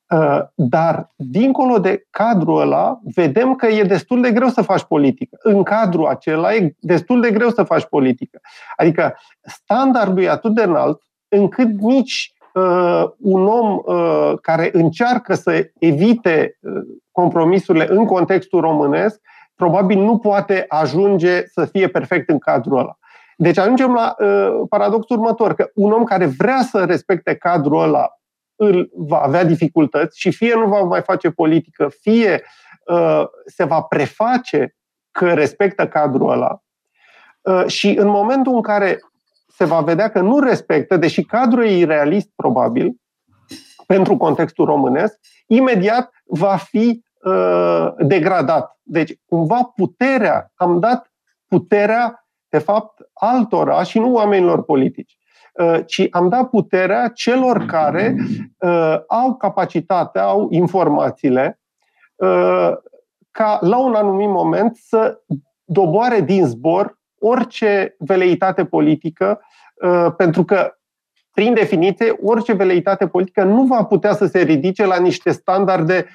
[0.09, 5.37] Uh, dar, dincolo de cadrul ăla, vedem că e destul de greu să faci politică.
[5.41, 8.39] În cadrul acela e destul de greu să faci politică.
[8.75, 15.69] Adică standardul e atât de înalt încât nici uh, un om uh, care încearcă să
[15.79, 16.71] evite uh,
[17.11, 19.21] compromisurile în contextul românesc,
[19.55, 22.97] probabil nu poate ajunge să fie perfect în cadrul ăla.
[23.37, 28.09] Deci ajungem la uh, paradoxul următor, că un om care vrea să respecte cadrul ăla
[28.55, 32.43] îl va avea dificultăți și fie nu va mai face politică, fie
[32.85, 34.75] uh, se va preface
[35.11, 36.59] că respectă cadrul ăla.
[37.41, 38.99] Uh, și în momentul în care
[39.47, 42.95] se va vedea că nu respectă, deși cadrul e irealist probabil
[43.87, 48.79] pentru contextul românesc, imediat va fi uh, degradat.
[48.83, 51.11] Deci, cumva, puterea, am dat
[51.47, 55.17] puterea, de fapt, altora și nu oamenilor politici.
[55.55, 58.15] Uh, ci am dat puterea celor care
[58.59, 61.59] uh, au capacitatea, au informațiile,
[62.15, 62.71] uh,
[63.31, 65.19] ca la un anumit moment să
[65.63, 69.41] doboare din zbor orice veleitate politică,
[70.17, 70.75] pentru că,
[71.31, 76.05] prin definiție, orice veleitate politică nu va putea să se ridice la niște standarde,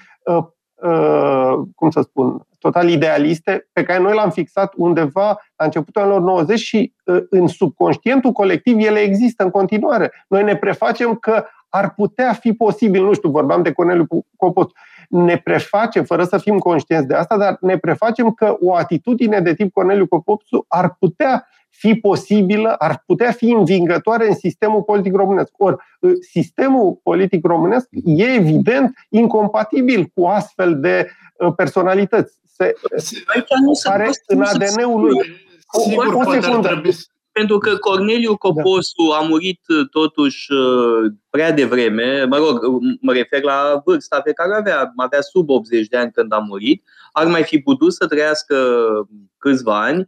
[1.74, 6.58] cum să spun, total idealiste, pe care noi l-am fixat undeva la începutul anilor 90
[6.58, 10.12] și ă, în subconștientul colectiv ele există în continuare.
[10.28, 14.70] Noi ne prefacem că ar putea fi posibil, nu știu, vorbeam de Corneliu Copot,
[15.08, 19.54] ne prefacem, fără să fim conștienți de asta, dar ne prefacem că o atitudine de
[19.54, 25.52] tip Corneliu Copopsu ar putea fi posibilă, ar putea fi învingătoare în sistemul politic românesc.
[25.56, 32.74] Ori, ă, sistemul politic românesc e evident incompatibil cu astfel de ă, personalități se,
[33.26, 35.16] Aici nu se are în ADN-ul lui.
[35.82, 36.82] Sigur, o, o secundă.
[37.32, 39.16] Pentru că Corneliu Coposu da.
[39.16, 42.58] a murit uh, totuși uh, prea devreme, mă rog,
[43.00, 46.82] mă refer la vârsta pe care avea, avea sub 80 de ani când a murit,
[47.12, 48.56] ar mai fi putut să trăiască
[49.38, 50.06] câțiva ani uh,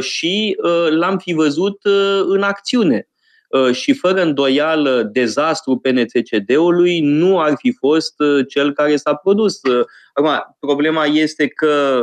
[0.00, 0.56] și
[0.90, 1.80] l-am fi văzut
[2.26, 3.06] în acțiune.
[3.52, 9.62] Uh, și fără îndoială dezastru PNCCD-ului nu ar fi fost uh, cel care s-a produs.
[9.62, 12.02] Uh, acum, problema este că,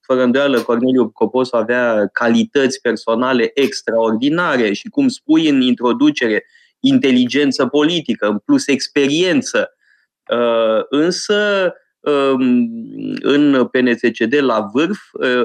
[0.00, 6.44] fără îndoială, Corneliu Coposu avea calități personale extraordinare și, cum spui în introducere,
[6.80, 9.70] inteligență politică, în plus experiență.
[10.88, 11.72] Însă, um,
[13.20, 14.98] în PNCCD la vârf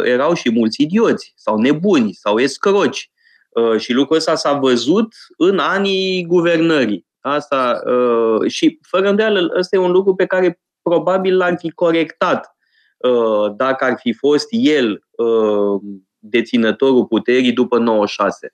[0.03, 3.09] erau și mulți idioți sau nebuni sau escroci
[3.55, 7.05] Uh, și lucrul ăsta s-a văzut în anii guvernării.
[7.19, 12.55] Asta, uh, și fără îndoială, ăsta e un lucru pe care probabil l-ar fi corectat
[12.97, 15.03] uh, dacă ar fi fost el
[16.17, 18.53] deținătorul puterii după 96.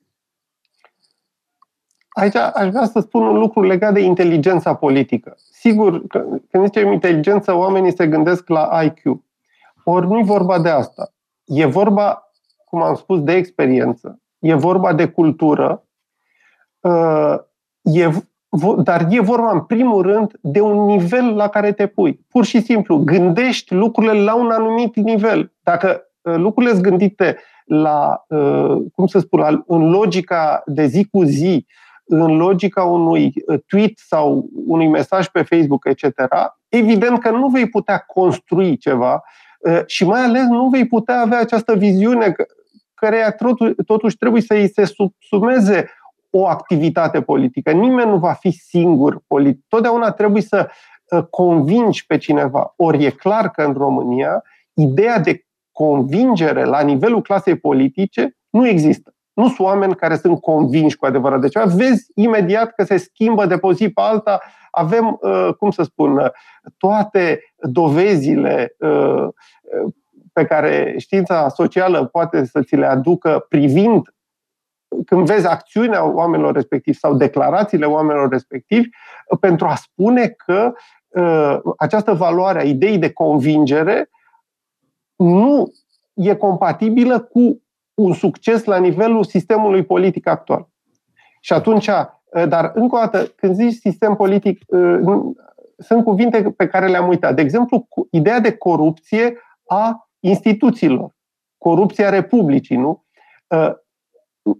[2.14, 5.36] Aici aș vrea să spun un lucru legat de inteligența politică.
[5.52, 6.08] Sigur,
[6.50, 9.22] când zicem inteligență, oamenii se gândesc la IQ.
[9.84, 11.14] Ori nu e vorba de asta.
[11.46, 12.32] E vorba,
[12.66, 15.84] cum am spus, de experiență e vorba de cultură,
[16.80, 17.36] uh,
[17.82, 18.10] e,
[18.84, 22.26] dar e vorba în primul rând de un nivel la care te pui.
[22.30, 25.52] Pur și simplu, gândești lucrurile la un anumit nivel.
[25.64, 31.24] Dacă uh, lucrurile sunt gândite la, uh, cum să spun, în logica de zi cu
[31.24, 31.66] zi,
[32.14, 33.34] în logica unui
[33.68, 36.06] tweet sau unui mesaj pe Facebook, etc.,
[36.70, 39.24] evident că nu vei putea construi ceva
[39.86, 42.36] și mai ales nu vei putea avea această viziune
[42.94, 43.36] căreia
[43.86, 45.90] totuși trebuie să îi se subsumeze
[46.30, 47.72] o activitate politică.
[47.72, 49.66] Nimeni nu va fi singur politic.
[49.68, 50.70] Totdeauna trebuie să
[51.12, 52.74] ă, convingi pe cineva.
[52.76, 54.44] Ori e clar că în România
[54.74, 59.14] ideea de convingere la nivelul clasei politice nu există.
[59.34, 61.66] Nu sunt oameni care sunt convinși cu adevărat de ceva.
[61.66, 64.40] Vezi imediat că se schimbă de pe zi pe alta.
[64.72, 66.32] Avem, ă, cum să spun,
[66.78, 69.34] toate dovezile ă,
[70.34, 74.14] pe care știința socială poate să ți le aducă privind
[75.06, 78.90] când vezi acțiunea oamenilor respectivi sau declarațiile oamenilor respectivi,
[79.40, 80.74] pentru a spune că
[81.08, 84.10] uh, această valoare a ideii de convingere
[85.16, 85.72] nu
[86.14, 87.61] e compatibilă cu
[87.94, 90.68] un succes la nivelul sistemului politic actual.
[91.40, 95.20] Și atunci, uh, dar încă o dată, când zici sistem politic, uh,
[95.78, 97.36] sunt cuvinte pe care le-am uitat.
[97.36, 101.16] De exemplu, ideea de corupție a instituțiilor,
[101.58, 103.06] corupția Republicii, nu?
[103.48, 103.72] Uh,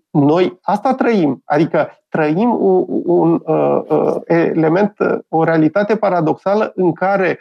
[0.10, 4.94] noi asta trăim, adică trăim un, un uh, uh, element,
[5.28, 7.40] o realitate paradoxală în care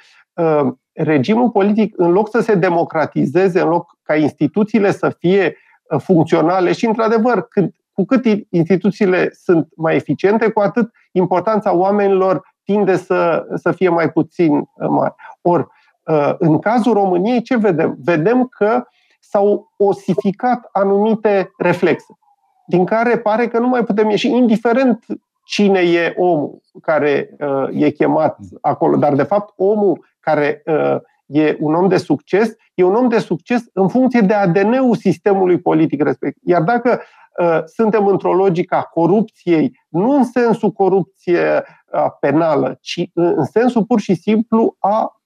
[0.93, 6.73] regimul politic, în loc să se democratizeze, în loc ca instituțiile să fie uh, funcționale
[6.73, 13.47] și, într-adevăr, când, cu cât instituțiile sunt mai eficiente, cu atât importanța oamenilor tinde să,
[13.55, 15.15] să fie mai puțin uh, mare.
[15.41, 15.67] Ori,
[16.05, 17.97] uh, în cazul României, ce vedem?
[18.05, 18.85] Vedem că
[19.21, 22.19] s-au osificat anumite reflexe,
[22.67, 25.05] din care pare că nu mai putem ieși, indiferent
[25.45, 28.97] cine e omul care uh, e chemat acolo.
[28.97, 30.97] Dar, de fapt, omul care uh,
[31.31, 35.61] e un om de succes, e un om de succes în funcție de ADN-ul sistemului
[35.61, 36.43] politic respectiv.
[36.47, 37.01] Iar dacă
[37.39, 43.85] uh, suntem într-o logică a corupției, nu în sensul corupție uh, penală, ci în sensul
[43.85, 45.21] pur și simplu a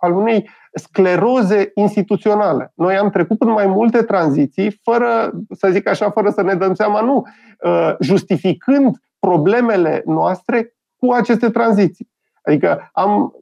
[0.00, 2.72] al unei scleroze instituționale.
[2.74, 6.74] Noi am trecut în mai multe tranziții, fără, să zic așa, fără să ne dăm
[6.74, 7.22] seama, nu,
[7.60, 12.10] uh, justificând problemele noastre cu aceste tranziții.
[12.42, 13.32] Adică am,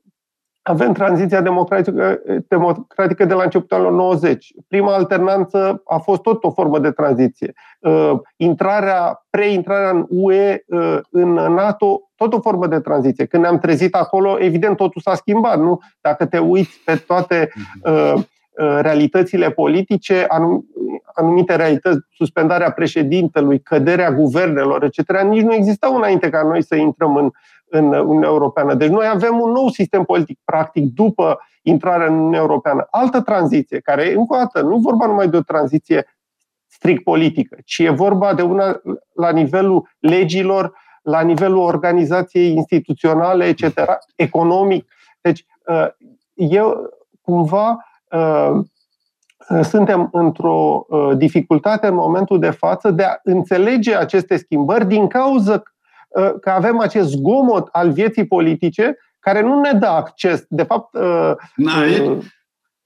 [0.68, 4.52] avem tranziția democratică, democratică de la începutul anilor 90.
[4.68, 7.52] Prima alternanță a fost tot o formă de tranziție.
[7.80, 13.26] Uh, intrarea, preintrarea în UE, uh, în NATO, tot o formă de tranziție.
[13.26, 15.58] Când ne-am trezit acolo, evident, totul s-a schimbat.
[15.58, 15.80] Nu?
[16.00, 17.52] Dacă te uiți pe toate
[17.82, 18.14] uh,
[18.80, 20.26] realitățile politice,
[21.14, 27.16] anumite realități, suspendarea președintelui, căderea guvernelor, etc., nici nu existau înainte ca noi să intrăm
[27.16, 27.30] în,
[27.68, 28.74] în Uniunea Europeană.
[28.74, 32.86] Deci noi avem un nou sistem politic, practic, după intrarea în Uniunea Europeană.
[32.90, 36.06] Altă tranziție, care, încă o dată, nu vorba numai de o tranziție
[36.66, 38.80] strict politică, ci e vorba de una
[39.12, 43.80] la nivelul legilor, la nivelul organizației instituționale, etc.,
[44.16, 44.88] economic.
[45.20, 45.86] Deci, uh,
[46.34, 47.78] eu cumva
[48.10, 48.64] uh,
[49.62, 55.62] suntem într-o uh, dificultate în momentul de față de a înțelege aceste schimbări din cauza
[56.40, 60.44] că avem acest zgomot al vieții politice care nu ne dă acces.
[60.48, 60.96] De fapt,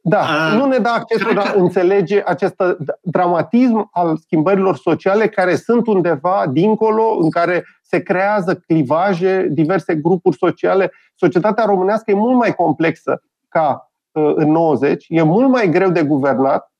[0.02, 2.54] da, uh, nu ne dă accesul de a înțelege acest
[3.02, 10.36] dramatism al schimbărilor sociale care sunt undeva dincolo, în care se creează clivaje, diverse grupuri
[10.36, 10.92] sociale.
[11.14, 16.02] Societatea românească e mult mai complexă ca uh, în 90, e mult mai greu de
[16.02, 16.72] guvernat.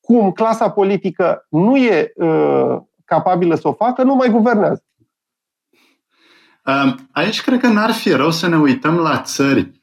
[0.00, 4.84] Cum clasa politică nu e uh, capabilă să o facă, nu mai guvernează.
[6.66, 9.82] Um, aici cred că n-ar fi rău să ne uităm la țări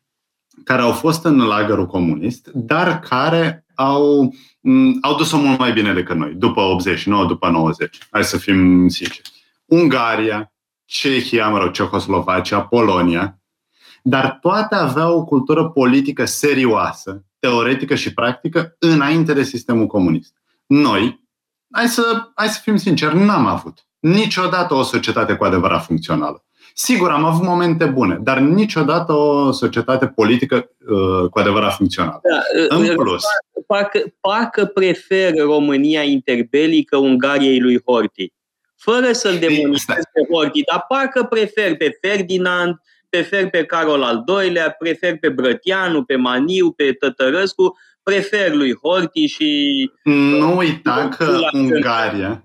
[0.63, 4.34] care au fost în lagărul comunist, dar care au,
[5.02, 7.98] au dus-o mult mai bine decât noi, după 89, după 90.
[8.12, 9.32] Hai să fim sinceri.
[9.65, 10.54] Ungaria,
[10.86, 13.39] Cehia, mă rog, Cehoslovacia, Polonia,
[14.04, 20.34] dar toate aveau o cultură politică serioasă, teoretică și practică, înainte de sistemul comunist.
[20.65, 21.28] Noi,
[21.72, 26.46] hai să, hai să fim sinceri, n-am avut niciodată o societate cu adevărat funcțională.
[26.74, 32.22] Sigur, am avut momente bune, dar niciodată o societate politică uh, cu adevărat funcțională.
[32.30, 33.24] Da, În uh, plus.
[33.68, 38.34] Parcă, parcă prefer România interbelică Ungariei lui Horti.
[38.76, 44.76] Fără să-l demonizez pe Horti, dar parcă prefer pe Ferdinand, prefer pe Carol al II-lea,
[44.80, 49.92] prefer pe Brătianu, pe Maniu, pe Tătărăscu, prefer lui Horti și...
[50.04, 52.44] Nu uita că Ungaria,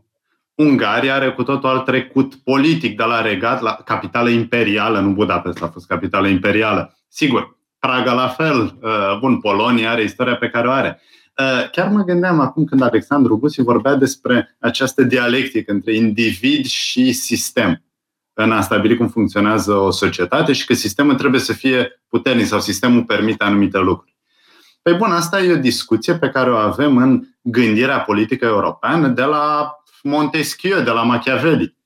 [0.57, 5.63] Ungaria are cu totul alt trecut politic de la regat, la capitală imperială, nu Budapest
[5.63, 6.97] a fost capitală imperială.
[7.09, 11.01] Sigur, Praga la fel, uh, bun, Polonia are istoria pe care o are.
[11.39, 17.13] Uh, chiar mă gândeam acum când Alexandru Gusi vorbea despre această dialectică între individ și
[17.13, 17.83] sistem
[18.33, 22.61] în a stabili cum funcționează o societate și că sistemul trebuie să fie puternic sau
[22.61, 24.17] sistemul permite anumite lucruri.
[24.83, 29.23] Păi bun, asta e o discuție pe care o avem în gândirea politică europeană de
[29.23, 29.73] la
[30.09, 31.77] Montesquieu, de la Machiavelli.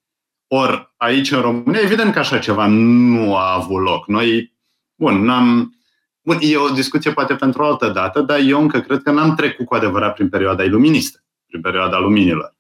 [0.47, 4.07] Ori aici în România, evident că așa ceva nu a avut loc.
[4.07, 4.57] Noi,
[4.95, 5.75] bun, n-am,
[6.23, 9.35] Bun, e o discuție poate pentru o altă dată, dar eu încă cred că n-am
[9.35, 12.57] trecut cu adevărat prin perioada iluministă, prin perioada luminilor.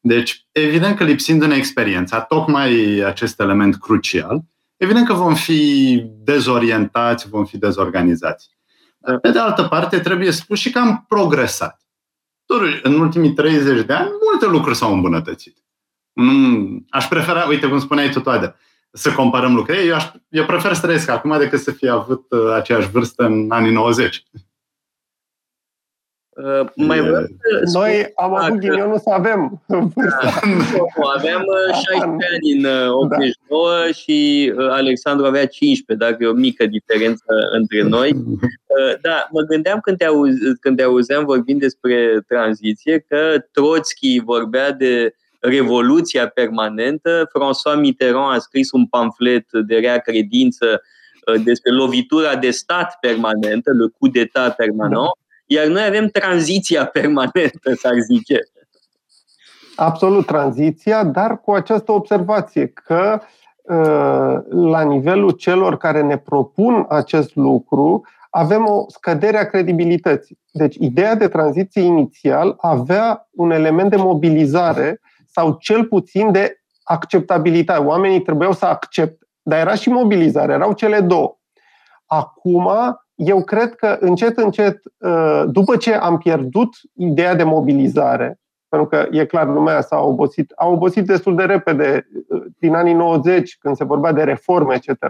[0.00, 4.40] Deci, evident că lipsindu-ne experiența, tocmai acest element crucial,
[4.76, 8.50] evident că vom fi dezorientați, vom fi dezorganizați.
[9.20, 11.83] Pe de altă parte, trebuie spus și că am progresat.
[12.46, 15.56] Totuși, în ultimii 30 de ani, multe lucruri s-au îmbunătățit.
[16.12, 18.54] Nu, aș prefera, uite cum spuneai tu, toate,
[18.90, 19.84] să comparăm lucrurile.
[19.84, 23.50] Eu, aș, eu prefer să trăiesc acum decât să fie avut uh, aceeași vârstă în
[23.50, 24.24] anii 90.
[26.36, 27.26] Uh, mai vreau
[27.72, 30.40] Noi am avut ghinionul să avem vârsta.
[30.94, 33.92] Da, aveam 16 uh, ani în 89 uh, da.
[33.92, 38.12] și Alexandru avea 15, dacă e o mică diferență între noi.
[39.00, 44.72] Da, mă gândeam când te, auz, când te auzeam vorbind despre tranziție că Trotsky vorbea
[44.72, 47.28] de revoluția permanentă.
[47.28, 50.82] François Mitterrand a scris un pamflet de rea credință
[51.44, 55.23] despre lovitura de stat permanentă, le coup d'etat permanent, da.
[55.54, 58.38] Iar noi avem tranziția permanentă, s-ar zice.
[59.76, 63.20] Absolut tranziția, dar cu această observație că
[64.48, 70.38] la nivelul celor care ne propun acest lucru, avem o scădere a credibilității.
[70.50, 77.80] Deci, ideea de tranziție inițial avea un element de mobilizare sau cel puțin de acceptabilitate.
[77.80, 79.26] Oamenii trebuiau să accepte.
[79.42, 81.38] Dar era și mobilizare, erau cele două.
[82.06, 82.70] Acum,
[83.14, 89.08] eu cred că încet, încet, ă, după ce am pierdut ideea de mobilizare, pentru că
[89.10, 93.76] e clar, lumea s-a obosit, a obosit destul de repede ă, din anii 90, când
[93.76, 95.06] se vorbea de reforme, etc.,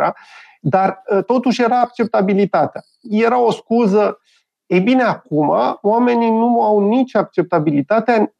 [0.60, 2.82] dar ă, totuși era acceptabilitatea.
[3.02, 4.18] Era o scuză.
[4.66, 8.34] Ei bine, acum oamenii nu au nici acceptabilitatea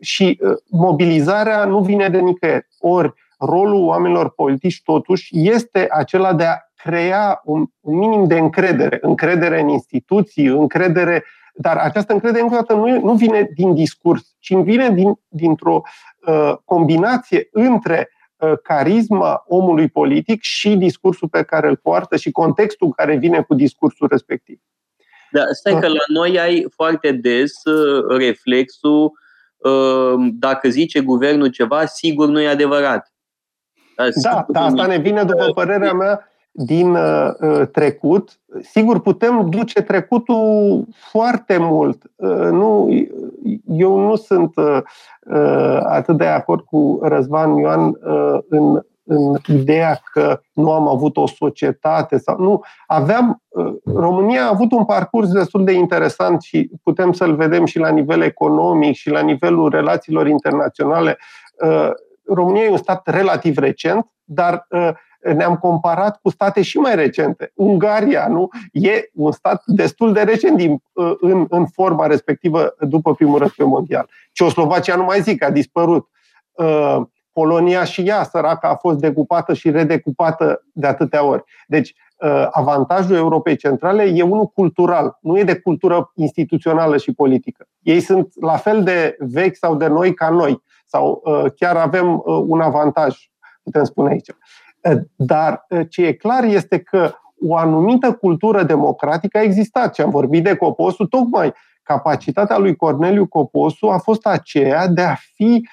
[0.00, 2.66] și mobilizarea nu vine de nicăieri.
[2.78, 8.98] Ori rolul oamenilor politici totuși este acela de a crea un, un minim de încredere,
[9.00, 11.24] încredere în instituții, încredere,
[11.54, 15.82] dar această încredere încă o dată nu, nu vine din discurs, ci vine din, dintr-o
[16.26, 22.92] uh, combinație între uh, carisma omului politic și discursul pe care îl poartă și contextul
[22.92, 24.60] care vine cu discursul respectiv.
[25.30, 29.12] Da, stai că la noi ai foarte des uh, reflexul
[29.56, 33.12] uh, dacă zice guvernul ceva, sigur nu e adevărat.
[34.22, 38.40] Da, dar asta ne vine, după părerea mea, din uh, uh, trecut.
[38.62, 42.02] Sigur, putem duce trecutul foarte mult.
[42.16, 42.88] Uh, nu,
[43.66, 44.78] eu nu sunt uh,
[45.20, 51.16] uh, atât de acord cu Răzvan Ioan uh, în, în ideea că nu am avut
[51.16, 52.62] o societate sau nu.
[52.86, 57.78] Aveam, uh, România a avut un parcurs destul de interesant și putem să-l vedem și
[57.78, 61.18] la nivel economic și la nivelul relațiilor internaționale.
[61.64, 61.90] Uh,
[62.26, 64.90] România e un stat relativ recent, dar uh,
[65.34, 67.52] ne-am comparat cu state și mai recente.
[67.54, 68.48] Ungaria, nu?
[68.72, 73.66] E un stat destul de recent din, uh, în, în forma respectivă după primul război
[73.66, 74.08] mondial.
[74.32, 76.08] Ceoslovacia nu mai zic, a dispărut.
[76.52, 77.00] Uh,
[77.32, 81.44] Polonia și ea, săraca, a fost decupată și redecupată de atâtea ori.
[81.66, 81.94] Deci,
[82.50, 87.66] avantajul Europei Centrale e unul cultural, nu e de cultură instituțională și politică.
[87.82, 90.62] Ei sunt la fel de vechi sau de noi ca noi
[90.94, 93.16] sau uh, chiar avem uh, un avantaj,
[93.62, 94.30] putem spune aici.
[94.90, 97.10] Uh, dar ce e clar este că
[97.48, 99.92] o anumită cultură democratică a existat.
[99.92, 105.14] Ce am vorbit de Coposu, tocmai capacitatea lui Corneliu Coposu a fost aceea de a
[105.34, 105.68] fi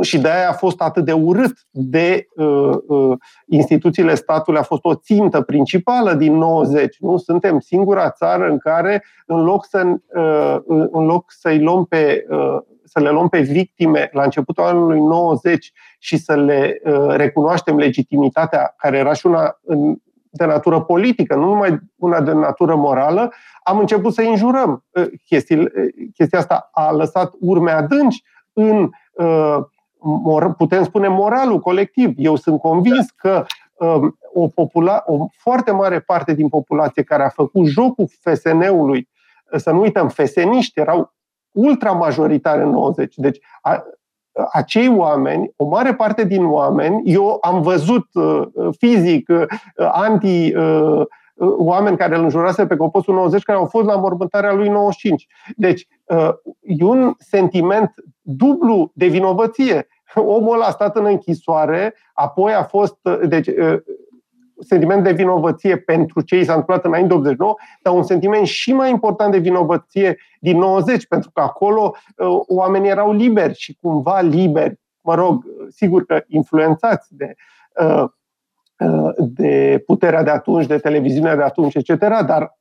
[0.00, 4.84] și de aia a fost atât de urât de uh, uh, instituțiile statului, a fost
[4.84, 6.96] o țintă principală din 90.
[6.98, 10.56] Nu suntem singura țară în care, în loc, să, uh,
[10.90, 15.72] în loc să-i luăm pe uh, să le luăm pe victime la începutul anului 90
[15.98, 19.58] și să le uh, recunoaștem legitimitatea, care era și una
[20.30, 23.32] de natură politică, nu numai una de natură morală,
[23.62, 24.84] am început să injurăm.
[24.90, 25.56] Uh, chestia,
[26.14, 28.22] chestia asta a lăsat urme adânci
[28.52, 29.58] în, uh,
[30.56, 32.12] putem spune, moralul colectiv.
[32.16, 37.28] Eu sunt convins că um, o, popula- o foarte mare parte din populație care a
[37.28, 39.08] făcut jocul FSN-ului,
[39.56, 41.13] să nu uităm, feseniști erau
[41.54, 43.14] ultramajoritare în 90.
[43.16, 43.84] Deci a,
[44.52, 48.42] acei oameni, o mare parte din oameni, eu am văzut uh,
[48.78, 49.46] fizic uh,
[49.92, 51.06] anti uh,
[51.58, 55.26] oameni care îl înjurase pe Coposul 90 care au fost la mormântarea lui 95.
[55.56, 55.86] Deci
[56.60, 59.86] e un sentiment dublu de vinovăție.
[60.14, 62.96] Omul ăla a stat în închisoare, apoi a fost.
[63.24, 63.48] Deci,
[64.60, 68.72] sentiment de vinovăție pentru ce i s-a întâmplat înainte de 89, dar un sentiment și
[68.72, 74.20] mai important de vinovăție din 90, pentru că acolo uh, oamenii erau liberi și cumva
[74.20, 77.34] liberi, mă rog, sigur că influențați de,
[77.80, 78.04] uh,
[78.78, 82.58] uh, de puterea de atunci, de televiziunea de atunci, etc., dar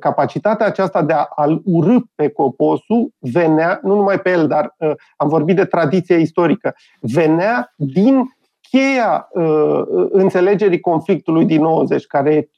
[0.00, 4.76] capacitatea aceasta de a-l urâ pe Coposu venea, nu numai pe el, dar
[5.16, 8.35] am vorbit de tradiție istorică, venea din
[8.70, 12.48] cheia uh, înțelegerii conflictului din 90, care e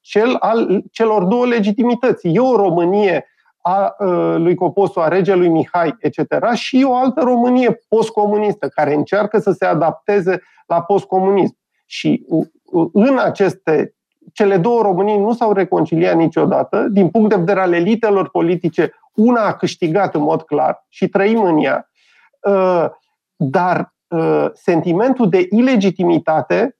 [0.00, 2.28] cel al celor două legitimități.
[2.28, 3.26] E o Românie
[3.60, 9.38] a uh, lui Coposu, a regelui Mihai, etc., și o altă Românie postcomunistă, care încearcă
[9.38, 11.56] să se adapteze la postcomunism.
[11.86, 12.46] Și uh,
[12.92, 13.94] în aceste
[14.32, 16.86] cele două Românii nu s-au reconciliat niciodată.
[16.90, 21.42] Din punct de vedere al elitelor politice, una a câștigat în mod clar și trăim
[21.42, 21.90] în ea.
[22.40, 22.86] Uh,
[23.36, 23.95] dar Uh,
[24.54, 26.76] sentimentul de ilegitimitate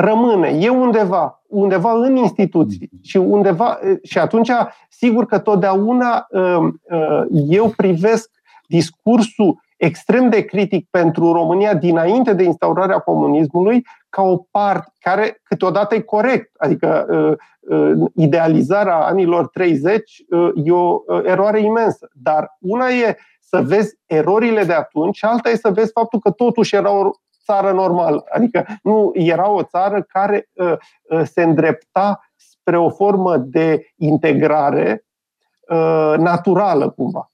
[0.00, 3.02] rămâne, e undeva, undeva în instituții mm-hmm.
[3.02, 4.50] și undeva uh, și atunci
[4.88, 8.30] sigur că totdeauna um, uh, eu privesc
[8.66, 15.94] discursul extrem de critic pentru România dinainte de instaurarea comunismului ca o parte care câteodată
[15.94, 16.50] e corect.
[16.58, 22.10] Adică uh, uh, idealizarea anilor 30 uh, e o uh, eroare imensă.
[22.12, 23.16] Dar una e
[23.50, 27.10] să vezi erorile de atunci și alta e să vezi faptul că totuși era o
[27.44, 28.24] țară normală.
[28.30, 30.72] Adică nu era o țară care uh,
[31.02, 35.04] uh, se îndrepta spre o formă de integrare
[35.68, 37.32] uh, naturală cumva.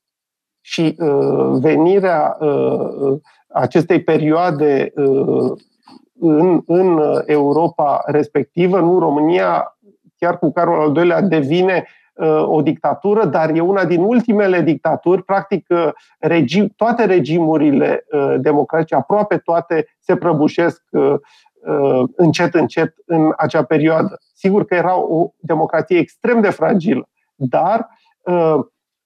[0.61, 5.53] Și uh, venirea uh, acestei perioade uh,
[6.21, 9.79] în, în Europa respectivă, nu România,
[10.19, 12.06] chiar cu Carol al II-lea, devine uh,
[12.47, 15.23] o dictatură, dar e una din ultimele dictaturi.
[15.23, 15.89] Practic, uh,
[16.19, 20.83] regim, toate regimurile uh, democratice, aproape toate, se prăbușesc
[22.17, 24.19] încet, încet în acea perioadă.
[24.35, 27.89] Sigur că era o democrație extrem de fragilă, dar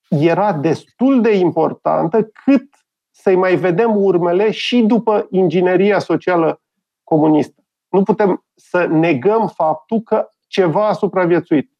[0.09, 2.69] era destul de importantă cât
[3.11, 6.61] să-i mai vedem urmele și după ingineria socială
[7.05, 7.63] comunistă.
[7.89, 11.71] Nu putem să negăm faptul că ceva a supraviețuit.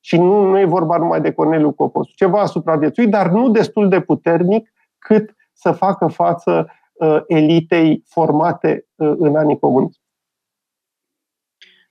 [0.00, 2.12] Și nu, nu e vorba numai de Corneliu Coposu.
[2.14, 8.86] Ceva a supraviețuit, dar nu destul de puternic cât să facă față uh, elitei formate
[8.94, 10.00] uh, în anii comuniști.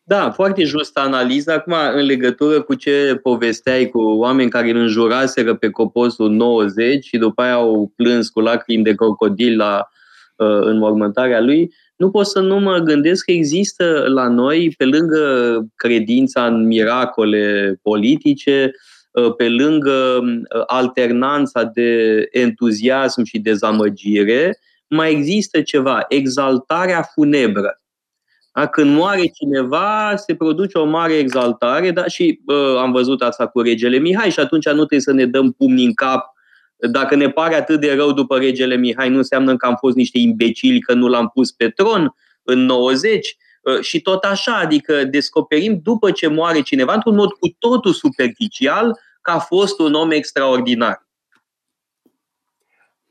[0.03, 1.51] Da, foarte justă analiză.
[1.53, 7.17] Acum, în legătură cu ce povesteai cu oameni care îl înjuraseră pe Coposul 90 și
[7.17, 9.89] după aia au plâns cu lacrimi de crocodil la
[10.35, 15.61] uh, înmormântarea lui, nu pot să nu mă gândesc că există la noi, pe lângă
[15.75, 18.71] credința în miracole politice,
[19.11, 27.81] uh, pe lângă uh, alternanța de entuziasm și dezamăgire, mai există ceva, exaltarea funebră.
[28.53, 28.67] Da?
[28.67, 33.61] Când moare cineva, se produce o mare exaltare, dar și uh, am văzut asta cu
[33.61, 36.35] regele Mihai și atunci nu trebuie să ne dăm pumni în cap
[36.77, 40.17] dacă ne pare atât de rău după regele Mihai, nu înseamnă că am fost niște
[40.17, 45.79] imbecili că nu l-am pus pe tron în 90 uh, și tot așa, adică descoperim
[45.83, 51.07] după ce moare cineva într-un mod cu totul superficial că a fost un om extraordinar.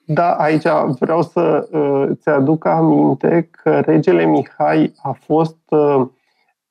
[0.08, 0.66] Da, aici
[0.98, 6.06] vreau să uh, ți aduc aminte că regele Mihai a fost uh,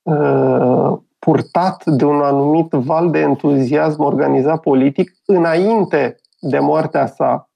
[0.02, 6.16] uh, purtat de un anumit val de entuziasm organizat politic înainte
[6.46, 7.50] de moartea sa.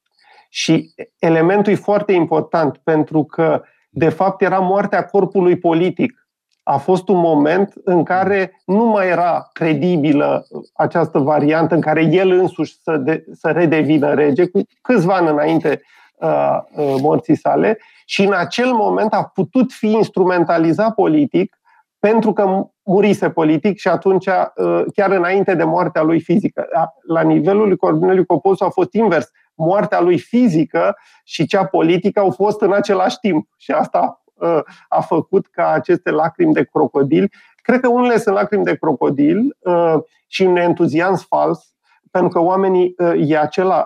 [0.50, 6.28] Și elementul e foarte important pentru că, de fapt, era moartea corpului politic.
[6.64, 12.32] A fost un moment în care nu mai era credibilă această variantă în care el
[12.32, 15.82] însuși să, de, să redevină rege, cu câțiva ani înainte
[16.16, 21.59] uh, uh, morții sale, și în acel moment a putut fi instrumentalizat politic
[22.00, 26.68] pentru că murise politic și atunci, uh, chiar înainte de moartea lui fizică.
[27.08, 29.32] La nivelul lui Corneliu Coposu a fost invers.
[29.56, 35.02] Moartea lui fizică și cea politică au fost în același timp și asta uh, a
[35.02, 39.96] făcut ca aceste lacrimi de crocodil, cred că unele sunt lacrimi de crocodil uh,
[40.28, 41.74] și un entuziasm fals,
[42.12, 43.86] pentru că oamenii e acela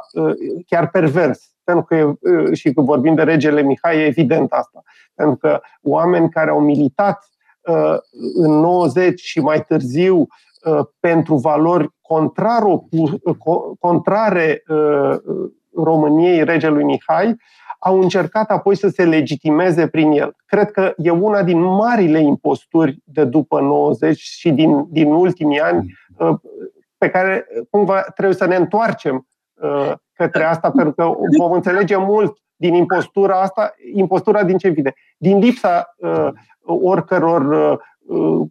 [0.68, 2.14] chiar pervers pentru că
[2.54, 4.84] și când vorbim de regele Mihai, e evident asta.
[5.16, 7.33] Pentru că oameni care au militat Uh,
[8.34, 11.90] în 90 și mai târziu uh, pentru valori
[13.80, 15.16] contrare uh,
[15.76, 17.36] României regelui Mihai,
[17.80, 20.36] au încercat apoi să se legitimeze prin el.
[20.46, 25.94] Cred că e una din marile imposturi de după 90 și din, din ultimii ani
[26.98, 29.28] pe care cumva trebuie să ne întoarcem
[30.14, 34.94] către asta, pentru că vom înțelege mult din impostura asta, impostura din ce vine?
[35.18, 36.28] Din lipsa uh,
[36.66, 37.78] oricăror, uh,
[38.18, 38.48] uh,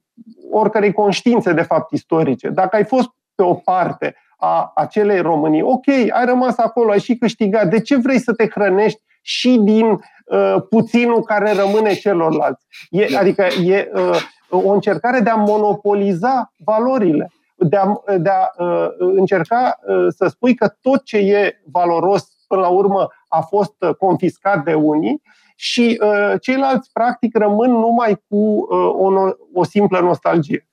[0.50, 2.48] oricărei conștiințe, de fapt, istorice.
[2.48, 7.16] Dacă ai fost pe o parte a acelei Românii, ok, ai rămas acolo, ai și
[7.16, 12.66] câștigat, de ce vrei să te hrănești și din uh, puținul care rămâne celorlalți?
[12.90, 17.30] E, adică e uh, o încercare de a monopoliza valorile
[17.64, 22.60] de a, de a uh, încerca uh, să spui că tot ce e valoros până
[22.60, 25.22] la urmă a fost uh, confiscat de unii
[25.57, 30.68] și uh, ceilalți practic rămân numai cu uh, o, o simplă nostalgie.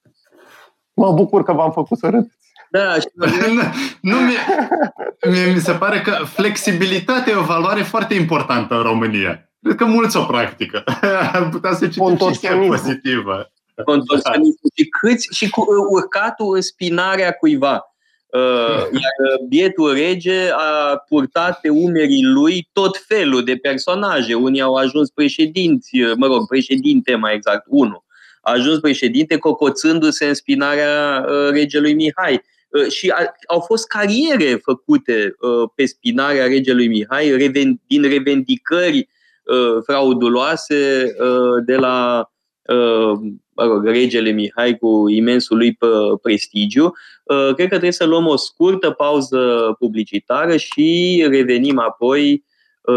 [0.93, 2.37] Mă bucur că v-am făcut să râdeți.
[2.69, 3.07] Da, și
[4.01, 4.37] nu, mie,
[5.29, 9.49] mie mi se pare că flexibilitatea e o valoare foarte importantă în România.
[9.61, 10.83] Cred că mulți o practică.
[11.33, 13.51] Ar putea să citim și pozitivă.
[13.83, 14.59] Contorsionism.
[14.75, 17.88] Și, câți, și cu urcatul în spinarea cuiva.
[18.31, 24.33] Uh, iar bietul rege a purtat pe umerii lui tot felul de personaje.
[24.33, 28.03] Unii au ajuns președinți, mă rog, președinte mai exact, unul.
[28.41, 32.41] A ajuns președinte cocoțându-se în spinarea uh, regelui Mihai.
[32.89, 33.13] și
[33.47, 35.35] au fost cariere făcute
[35.75, 37.51] pe spinarea regelui Mihai
[37.87, 39.09] din revendicări
[39.85, 41.13] frauduloase
[41.65, 42.29] de la
[43.59, 45.77] mă rog, regele Mihai cu imensul lui
[46.21, 46.93] prestigiu.
[47.25, 52.45] Cred că trebuie să luăm o scurtă pauză publicitară și revenim apoi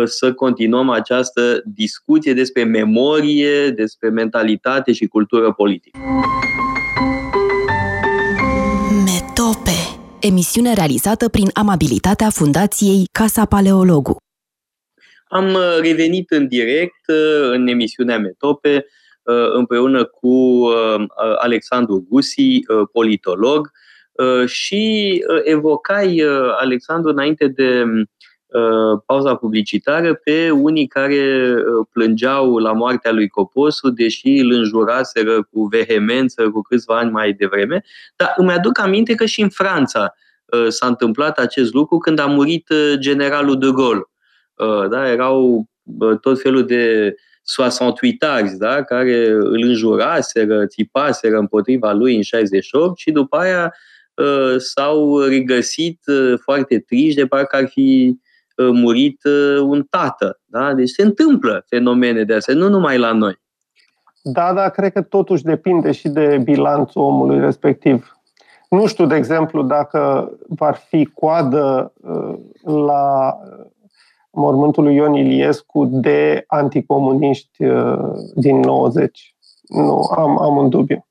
[0.04, 5.98] să continuăm această discuție despre memorie, despre mentalitate și cultură politică.
[9.04, 9.76] Metope.
[10.20, 14.16] Emisiune realizată prin amabilitatea Fundației Casa Paleologu.
[15.28, 17.04] Am revenit în direct
[17.52, 18.86] în emisiunea Metope
[19.52, 20.66] împreună cu
[21.38, 22.60] Alexandru Gusi,
[22.92, 23.70] politolog,
[24.44, 26.22] și evocai,
[26.58, 27.84] Alexandru, înainte de
[28.52, 35.42] Uh, pauza publicitară pe unii care uh, plângeau la moartea lui Coposu, deși îl înjuraseră
[35.42, 37.84] cu vehemență cu câțiva ani mai devreme.
[38.16, 40.14] Dar îmi aduc aminte că și în Franța
[40.44, 44.02] uh, s-a întâmplat acest lucru când a murit generalul de Gaulle.
[44.90, 45.10] Da?
[45.10, 45.66] Erau
[46.20, 47.14] tot felul de
[47.46, 48.82] 68 arzi, da?
[48.82, 53.74] care îl înjuraseră, țipaseră împotriva lui în 68 și după aia
[54.56, 56.00] s-au regăsit
[56.42, 58.18] foarte triști de parcă ar fi
[58.56, 60.40] Uh, murit uh, un tată.
[60.44, 60.74] Da?
[60.74, 63.40] Deci se întâmplă fenomene de astea, nu numai la noi.
[64.22, 68.16] Da, dar cred că totuși depinde și de bilanțul omului respectiv.
[68.70, 73.38] Nu știu, de exemplu, dacă va fi coadă uh, la
[74.32, 77.64] mormântul lui Ion Iliescu de anticomuniști
[78.34, 79.34] din 90.
[79.68, 81.06] Nu, am, am un dubiu.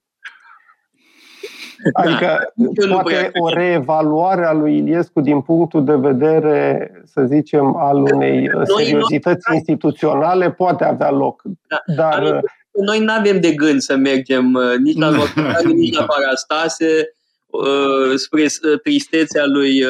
[1.84, 2.02] Da.
[2.02, 7.98] Adică da, poate o reevaluare a lui Iliescu din punctul de vedere, să zicem, al
[7.98, 11.42] unei noi, seriozități noi, instituționale poate avea loc.
[11.68, 11.78] Da.
[11.96, 12.42] Dar...
[12.86, 17.14] Noi nu avem de gând să mergem uh, nici la Rotary, nici la Parastase,
[17.46, 19.84] uh, spre uh, tristețea lui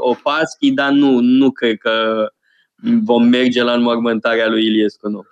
[0.00, 2.26] Opaschi, dar nu, nu cred că
[3.04, 5.22] vom merge la înmormântarea lui Iliescu, nu.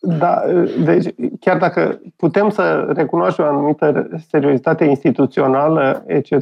[0.00, 0.42] Da,
[0.84, 6.32] deci chiar dacă putem să recunoaștem o anumită seriozitate instituțională, etc.,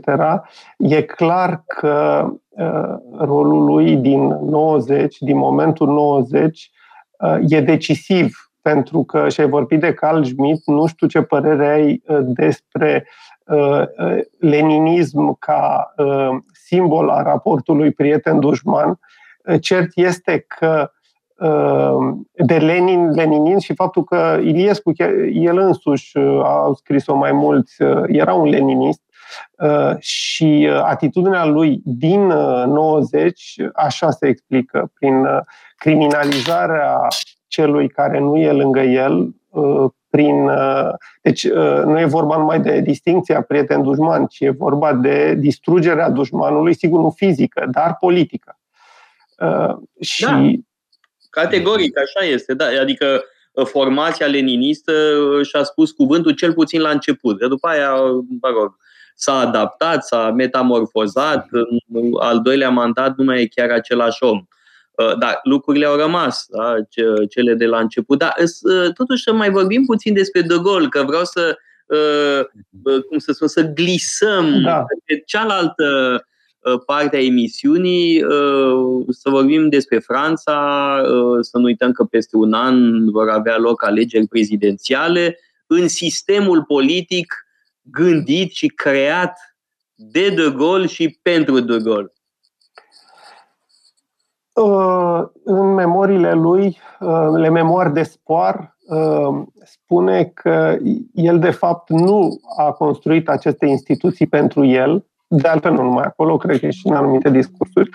[0.78, 6.70] e clar că uh, rolul lui din 90, din momentul 90,
[7.18, 12.03] uh, e decisiv pentru că și-ai vorbit de Carl Schmitt, nu știu ce părere ai
[12.07, 13.07] uh, despre
[13.47, 18.99] uh, uh, leninism ca uh, simbol a raportului prieten-dușman.
[19.61, 20.90] Cert este că
[21.38, 24.92] Ehm, de Lenin, Leninism și faptul că Iliescu,
[25.32, 29.01] el însuși uh, a scris-o mai mulți, uh, era un leninist
[29.59, 35.26] uh, și atitudinea lui din 90 așa se explică, prin
[35.76, 37.07] criminalizarea
[37.47, 39.34] celui care nu e lângă el,
[40.11, 40.51] prin.
[41.22, 41.49] Deci
[41.84, 47.11] nu e vorba numai de distinția prieten-dușman, ci e vorba de distrugerea dușmanului, sigur nu
[47.11, 48.59] fizică, dar politică.
[50.01, 50.41] Și da
[51.35, 52.64] Categoric, așa este, da.
[52.80, 53.24] Adică
[53.57, 54.93] ă, formația leninistă
[55.43, 57.39] și-a spus cuvântul cel puțin la început.
[57.39, 57.95] De după aia,
[58.41, 58.76] mă rog,
[59.14, 61.47] s-a adaptat, s-a metamorfozat,
[61.93, 64.45] în al doilea mandat nu mai e chiar același om.
[64.99, 66.74] Ă, dar lucrurile au rămas, da?
[67.30, 68.18] cele de la început.
[68.18, 71.57] Dar ă, totuși să mai vorbim puțin despre De Gaulle, că vreau să,
[73.09, 74.85] cum să spun, să glisăm da.
[75.05, 75.85] pe cealaltă
[76.65, 80.53] Uh, partea emisiunii, uh, să vorbim despre Franța,
[81.03, 86.65] uh, să nu uităm că peste un an vor avea loc alegeri prezidențiale în sistemul
[86.65, 87.47] politic
[87.83, 89.39] gândit și creat
[89.95, 92.12] de De Gaulle și pentru De Gaulle.
[95.45, 96.79] În memoriile lui,
[97.37, 98.77] le memoar de spoar,
[99.65, 100.79] spune că
[101.12, 106.37] el de fapt nu a construit aceste instituții pentru el, de altfel nu numai acolo,
[106.37, 107.91] cred că și în anumite discursuri,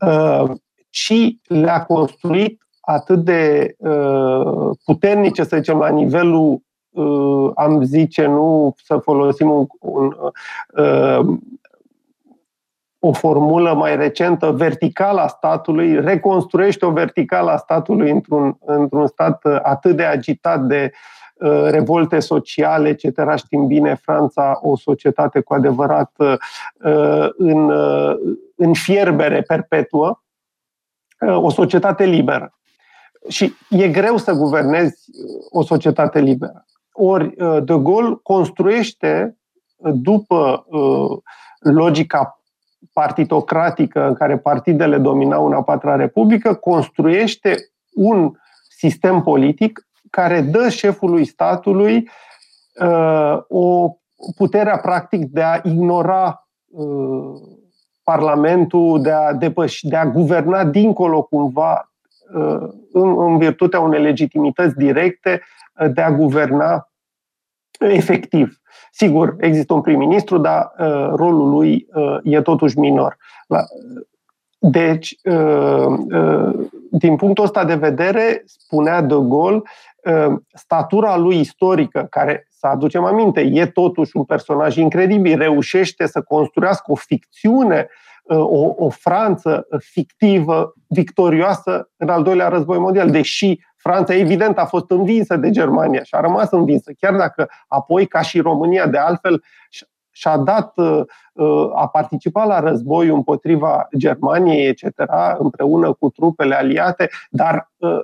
[0.00, 0.50] uh,
[0.90, 8.74] ci le-a construit atât de uh, puternice, să zicem, la nivelul, uh, am zice, nu
[8.84, 10.16] să folosim un, un,
[12.98, 19.44] o formulă mai recentă, verticală a statului, reconstruiește o verticală a statului într-un, într-un stat
[19.62, 21.21] atât de agitat de uh, Uh,
[21.70, 23.36] revolte sociale, etc.
[23.36, 28.14] Știm bine, Franța, o societate cu adevărat uh, în, uh,
[28.56, 30.22] în fierbere perpetuă,
[31.20, 32.58] o societate liberă.
[33.28, 35.04] Și e greu să guvernezi
[35.50, 36.64] o societate liberă.
[36.92, 37.34] Ori
[37.64, 39.36] De Gaulle construiește,
[39.76, 40.66] după
[41.58, 42.42] logica
[42.92, 48.32] partitocratică în care partidele dominau în a patra republică, construiește un
[48.68, 52.10] sistem politic care dă șefului statului
[52.80, 53.96] uh, o
[54.36, 56.46] puterea practic de a ignora
[58.04, 61.92] Parlamentul de a depăși, de a guverna dincolo cumva
[62.92, 65.42] în, în virtutea unei legitimități directe
[65.92, 66.88] de a guverna
[67.78, 68.60] efectiv.
[68.90, 73.16] Sigur, există un prim-ministru, dar uh, rolul lui uh, e totuși minor.
[73.46, 73.64] La,
[74.58, 79.62] deci, uh, uh, din punctul ăsta de vedere, spunea De Gaulle, uh,
[80.52, 86.92] statura lui istorică, care, să aducem aminte, e totuși un personaj incredibil, reușește să construiască
[86.92, 87.88] o ficțiune,
[88.22, 94.64] uh, o, o Franță fictivă, victorioasă în al doilea război mondial, deși Franța, evident, a
[94.64, 98.98] fost învinsă de Germania și a rămas învinsă, chiar dacă apoi, ca și România, de
[98.98, 99.42] altfel,
[100.10, 101.00] și-a dat, uh,
[101.32, 104.84] uh, a participat la război împotriva Germaniei, etc.,
[105.38, 107.98] împreună cu trupele aliate, dar uh,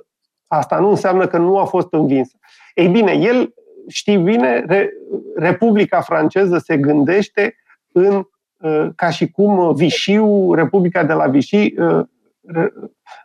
[0.49, 2.37] asta nu înseamnă că nu a fost învinsă.
[2.73, 3.53] Ei bine, el,
[3.87, 4.65] știi bine,
[5.35, 7.55] Republica franceză se gândește
[7.91, 8.23] în,
[8.95, 10.19] ca și cum Vichy,
[10.51, 11.73] Republica de la Vichy,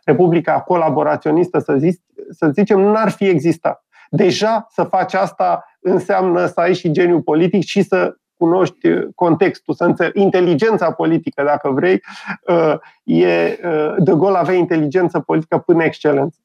[0.03, 3.85] Republica colaboraționistă, să, zic, să zicem, nu ar fi existat.
[4.09, 9.83] Deja să faci asta înseamnă să ai și geniu politic și să cunoști contextul, să
[9.83, 12.01] înțelegi inteligența politică, dacă vrei.
[12.47, 12.73] Uh,
[13.03, 16.39] e, uh, de Gaulle avea inteligență politică până excelență.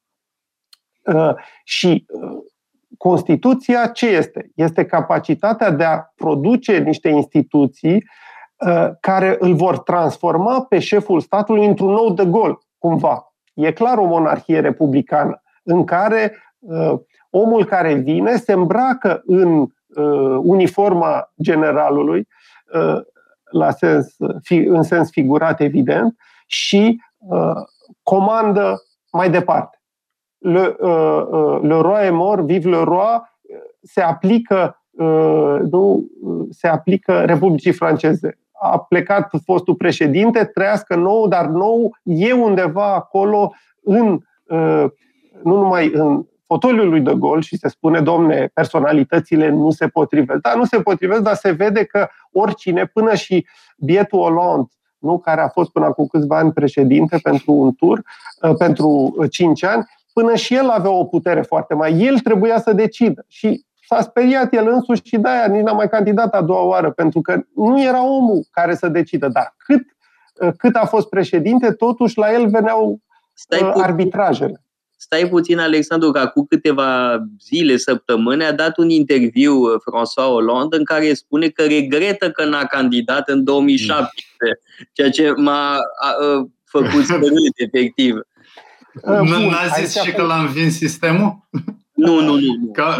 [1.02, 1.34] Uh,
[1.64, 2.06] și
[2.98, 4.50] Constituția ce este?
[4.54, 8.04] Este capacitatea de a produce niște instituții
[9.00, 13.32] care îl vor transforma pe șeful statului într-un nou de Gaulle, cumva.
[13.54, 16.98] E clar o monarhie republicană în care uh,
[17.30, 22.28] omul care vine se îmbracă în uh, uniforma generalului,
[22.74, 23.00] uh,
[23.50, 27.62] la sens, fi, în sens figurat, evident, și uh,
[28.02, 28.82] comandă
[29.12, 29.79] mai departe.
[30.40, 33.22] Le, uh, uh, le roi est mort, vive le roi,
[33.82, 36.04] se aplică, uh, nu,
[36.50, 38.38] se aplică Republicii Franceze.
[38.62, 44.84] A plecat fostul președinte, trăiască nou, dar nou e undeva acolo în uh,
[45.42, 50.40] nu numai în fotoliul lui de Gaulle și se spune, domne, personalitățile nu se potrivesc.
[50.40, 53.46] Da, nu se potrivesc, dar se vede că oricine, până și
[53.78, 54.68] bietul Hollande,
[54.98, 58.02] nu, care a fost până acum câțiva ani președinte pentru un tur,
[58.42, 61.92] uh, pentru cinci ani, până și el avea o putere foarte mare.
[61.92, 66.34] El trebuia să decidă și s-a speriat el însuși și de-aia nici n-a mai candidat
[66.34, 69.82] a doua oară, pentru că nu era omul care să decidă, dar cât,
[70.40, 73.00] uh, cât a fost președinte, totuși la el veneau
[73.34, 74.64] Stai uh, arbitrajele
[75.00, 80.76] stai puțin, Alexandru, că acum câteva zile, săptămâni, a dat un interviu uh, François Hollande
[80.76, 84.60] în care spune că regretă că n-a candidat în 2017,
[84.92, 88.18] ceea ce m-a a, a, făcut să râd, efectiv.
[89.02, 91.48] Nu a zis și că l-a învins sistemul?
[91.92, 92.70] Nu, nu, nu.
[92.72, 92.96] Ca,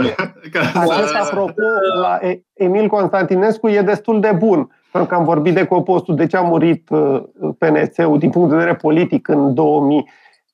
[0.50, 1.52] ca, Acest, apropo,
[2.00, 2.18] la
[2.54, 4.70] Emil Constantinescu e destul de bun.
[4.92, 7.22] Pentru că am vorbit de copostul, de ce a murit uh,
[7.58, 10.04] PNC-ul din punct de vedere politic în 2000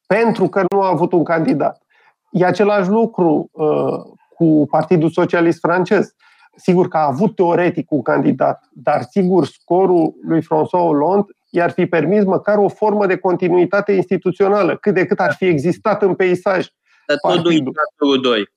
[0.07, 1.82] pentru că nu a avut un candidat.
[2.30, 6.14] E același lucru uh, cu Partidul Socialist francez.
[6.57, 11.26] Sigur că a avut teoretic un candidat, dar sigur scorul lui François Hollande
[11.57, 16.03] i-ar fi permis măcar o formă de continuitate instituțională, cât de cât ar fi existat
[16.03, 16.67] în peisaj.
[17.07, 17.51] Dar tot nu
[18.17, 18.55] 2.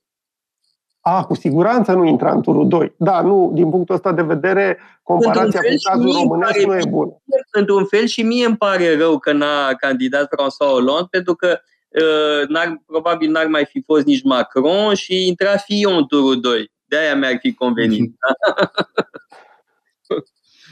[1.00, 2.94] A, cu siguranță nu intra în turul 2.
[2.96, 7.16] Da, nu, din punctul ăsta de vedere, comparația cu cazul românesc nu e bună.
[7.50, 12.48] Într-un fel și mie îmi pare rău că n-a candidat François Hollande, pentru că uh,
[12.48, 16.72] n-ar, probabil n-ar mai fi fost nici Macron și intra Fillon în turul 2.
[16.84, 18.14] De-aia mi-ar fi convenit.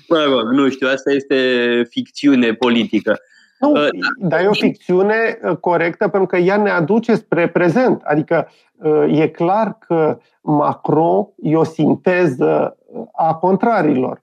[0.08, 1.36] mă rog, nu știu, asta este
[1.88, 3.18] ficțiune politică.
[3.58, 3.88] Nu, uh,
[4.18, 8.02] dar e o ficțiune uh, corectă pentru că ea ne aduce spre prezent.
[8.02, 12.76] Adică uh, e clar că Macron e o sinteză
[13.12, 14.22] a contrarilor.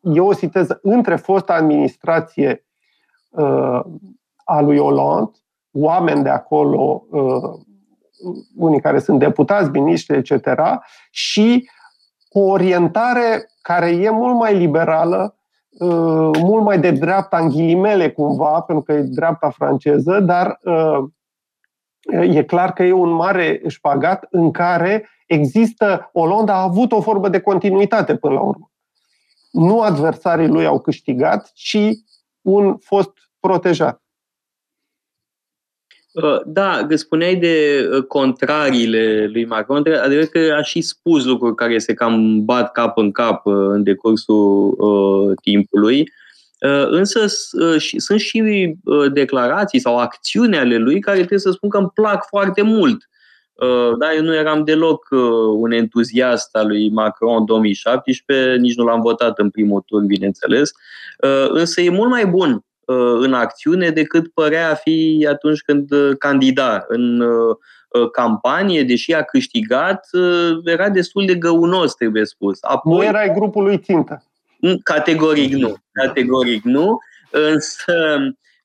[0.00, 2.64] E o sinteză între fosta administrație
[4.44, 5.30] a lui Hollande,
[5.72, 7.06] oameni de acolo,
[8.56, 10.48] unii care sunt deputați, miniștri, etc.,
[11.10, 11.70] și
[12.28, 15.34] o orientare care e mult mai liberală
[15.78, 21.08] Uh, mult mai de dreapta în ghilimele cumva, pentru că e dreapta franceză, dar uh,
[22.36, 27.28] e clar că e un mare șpagat în care există, Olanda a avut o formă
[27.28, 28.70] de continuitate până la urmă.
[29.50, 31.78] Nu adversarii lui au câștigat, ci
[32.40, 33.99] un fost protejat.
[36.12, 41.54] Uh, da, că spuneai de uh, contrariile lui Macron, adevărat că a și spus lucruri
[41.54, 46.00] care se cam bat cap în cap uh, în decursul uh, timpului,
[46.60, 48.74] uh, însă uh, sunt și
[49.12, 53.08] declarații sau acțiuni ale lui care trebuie să spun că îmi plac foarte mult.
[53.98, 55.08] Da, eu nu eram deloc
[55.56, 60.72] un entuziast al lui Macron în 2017, nici nu l-am votat în primul tur, bineînțeles,
[61.48, 62.64] însă e mult mai bun
[63.20, 66.84] în acțiune decât părea a fi atunci când candida.
[66.88, 67.22] În
[68.12, 70.08] campanie, deși a câștigat,
[70.64, 72.58] era destul de găunos, trebuie spus.
[72.60, 74.24] Apoi, nu erai grupul lui țintă.
[74.82, 75.76] Categoric nu.
[75.92, 76.98] Categoric nu.
[77.30, 78.16] Însă,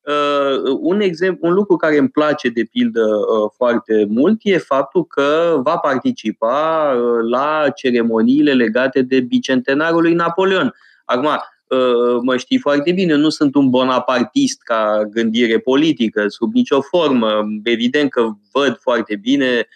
[0.02, 5.06] uh, un, exemplu, un lucru care îmi place, de pildă, uh, foarte mult e faptul
[5.06, 10.74] că va participa uh, la ceremoniile legate de bicentenarul lui Napoleon.
[11.06, 11.30] Acum,
[12.22, 17.45] mă știi foarte bine, nu sunt un bonapartist ca gândire politică, sub nicio formă.
[17.63, 19.68] Evident că văd foarte bine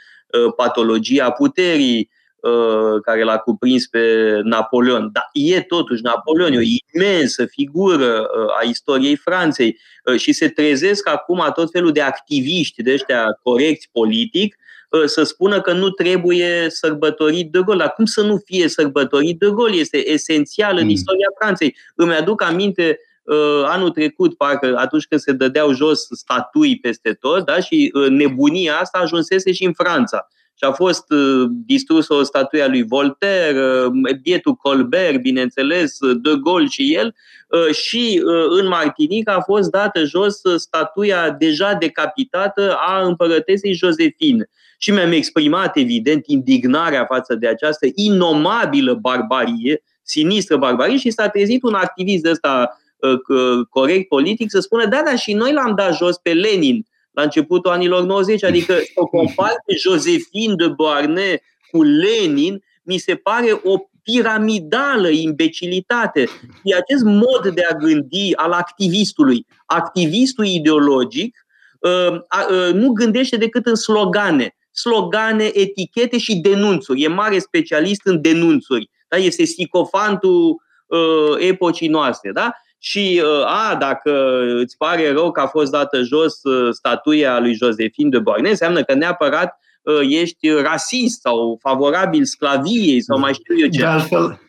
[0.56, 2.10] patologia puterii,
[2.42, 4.00] Uh, care l-a cuprins pe
[4.44, 5.10] Napoleon.
[5.14, 10.48] Dar e totuși Napoleon, e o imensă figură uh, a istoriei Franței uh, și se
[10.48, 14.58] trezesc acum tot felul de activiști de ăștia corecți politic
[15.06, 17.78] să spună că nu trebuie sărbătorit de gol.
[17.78, 19.74] Dar cum să nu fie sărbătorit de gol?
[19.76, 20.90] Este esențial în mm.
[20.90, 21.76] istoria Franței.
[21.96, 23.00] Îmi aduc aminte
[23.66, 27.60] anul trecut, parcă atunci când se dădeau jos statui peste tot, da?
[27.60, 30.28] și nebunia asta ajunsese și în Franța
[30.60, 36.32] și a fost uh, distrusă o statuie a lui Voltaire, uh, bietul Colbert, bineînțeles, De
[36.44, 37.16] Gaulle și el,
[37.48, 38.22] uh, și
[38.60, 44.50] în Martinică a fost dată jos statuia deja decapitată a împărătesei Josephine.
[44.82, 51.64] Și mi-am exprimat, evident, indignarea față de această inomabilă barbarie, sinistră barbarie, și s-a trezit
[51.64, 52.80] un activist ăsta
[53.70, 57.72] corect politic să spună, da, da, și noi l-am dat jos pe Lenin la începutul
[57.72, 61.40] anilor 90, adică să compar pe Josephine de Beauharnais
[61.72, 66.28] cu Lenin, mi se pare o piramidală imbecilitate.
[66.64, 69.46] E acest mod de a gândi al activistului.
[69.66, 71.46] Activistul ideologic
[71.80, 74.56] uh, uh, nu gândește decât în slogane.
[74.82, 77.02] Slogane, etichete și denunțuri.
[77.02, 78.90] E mare specialist în denunțuri.
[79.08, 79.18] Da?
[79.18, 82.32] Este sticofantul uh, epocii noastre.
[82.32, 82.52] Da?
[82.80, 87.54] și uh, a, dacă îți pare rău că a fost dată jos uh, statuia lui
[87.54, 93.60] Josephine de Beauharnais, înseamnă că neapărat uh, ești rasist sau favorabil sclaviei sau mai știu
[93.60, 93.80] eu ce.
[93.80, 94.42] De altfel,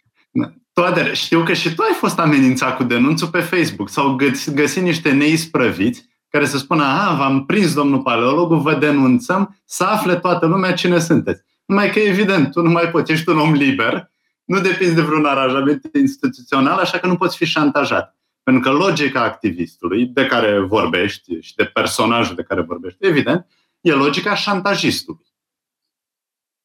[0.73, 4.81] toate, știu că și tu ai fost amenințat cu denunțul pe Facebook sau găsi, găsi
[4.81, 10.47] niște neisprăviți care să spună, a, v-am prins domnul paleologul, vă denunțăm, să afle toată
[10.47, 11.43] lumea cine sunteți.
[11.65, 14.11] Numai că, evident, tu nu mai poți, ești un om liber,
[14.45, 18.17] nu depinzi de vreun aranjament instituțional, așa că nu poți fi șantajat.
[18.43, 23.47] Pentru că logica activistului de care vorbești și de personajul de care vorbești, evident,
[23.81, 25.27] e logica șantajistului.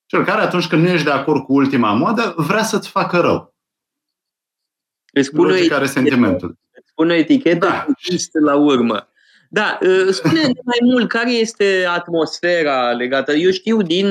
[0.05, 3.55] Cel care atunci când nu ești de acord cu ultima modă, vrea să-ți facă rău.
[5.13, 6.57] Îți spune logica are sentimentul.
[6.71, 7.85] Îți spune o etichetă da.
[8.45, 9.09] la urmă.
[9.55, 13.33] Da, ă, spune mai mult care este atmosfera legată.
[13.33, 14.07] Eu știu din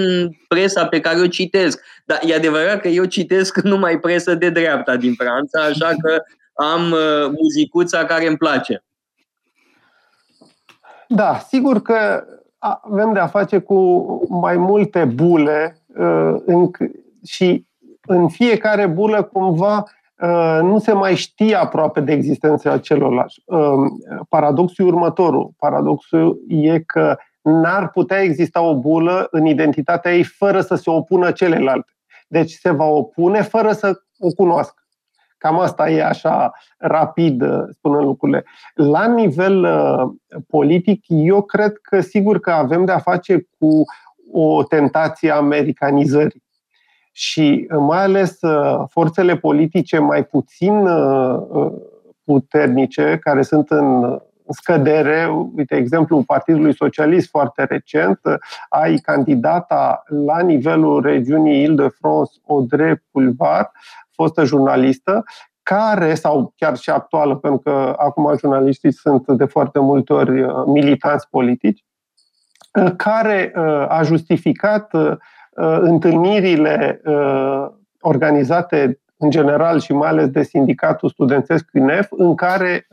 [0.48, 4.96] presa pe care o citesc, dar e adevărat că eu citesc numai presă de dreapta
[4.96, 6.22] din Franța, așa că
[6.54, 8.84] am uh, muzicuța care îmi place.
[11.08, 12.24] Da, sigur că
[12.58, 13.78] avem de a face cu
[14.28, 16.70] mai multe bule uh, în,
[17.26, 17.66] și
[18.06, 20.03] în fiecare bulă cumva uh,
[20.62, 23.42] nu se mai știe aproape de existența celorlalți.
[24.28, 25.50] Paradoxul următorul.
[25.58, 31.30] Paradoxul e că n-ar putea exista o bulă în identitatea ei fără să se opună
[31.30, 31.92] celelalte.
[32.28, 34.82] Deci se va opune fără să o cunoască.
[35.38, 38.44] Cam asta e așa rapid, uh, spunând lucrurile.
[38.74, 40.10] La nivel uh,
[40.48, 43.84] politic, eu cred că sigur că avem de-a face cu
[44.32, 46.43] o tentație a americanizării.
[47.16, 48.38] Și uh, mai ales
[48.88, 50.88] forțele politice mai puțin
[52.24, 58.20] puternice, care sunt în scădere, uite, exemplu Partidului Socialist foarte recent,
[58.68, 63.70] ai candidata la nivelul regiunii Ile-de-France, Audrey Pulvar,
[64.10, 65.24] fostă jurnalistă,
[65.62, 70.52] care, sau chiar și actuală, pentru că acum jurnaliștii sunt de foarte multe ori uh,
[70.66, 71.84] militanți politici,
[72.72, 74.92] uh, care uh, a justificat
[75.80, 77.00] întâlnirile
[78.00, 82.86] organizate în general și mai ales de sindicatul studențesc CRINEF, în care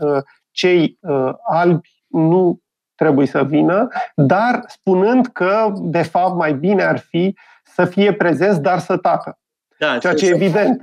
[0.51, 0.99] cei
[1.43, 2.59] albi nu
[2.95, 8.61] trebuie să vină, dar spunând că, de fapt, mai bine ar fi să fie prezenți,
[8.61, 9.39] dar să tacă.
[9.79, 10.81] Da, Ceea ce e evident.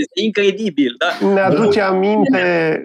[0.00, 0.94] Este incredibil.
[0.98, 1.26] Da?
[1.26, 2.82] Ne aduce aminte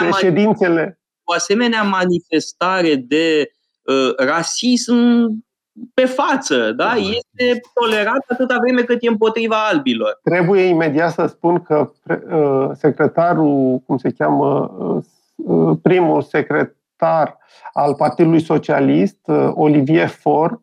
[0.00, 1.00] de ședințele.
[1.24, 3.50] O asemenea manifestare de
[3.82, 4.94] uh, rasism
[5.94, 6.92] pe față, da?
[6.94, 10.20] Este tolerat atâta vreme cât e împotriva albilor.
[10.22, 11.90] Trebuie imediat să spun că
[12.30, 14.76] uh, secretarul, cum se cheamă,
[15.36, 17.38] uh, primul secretar
[17.72, 20.60] al Partidului Socialist, uh, Olivier Faure,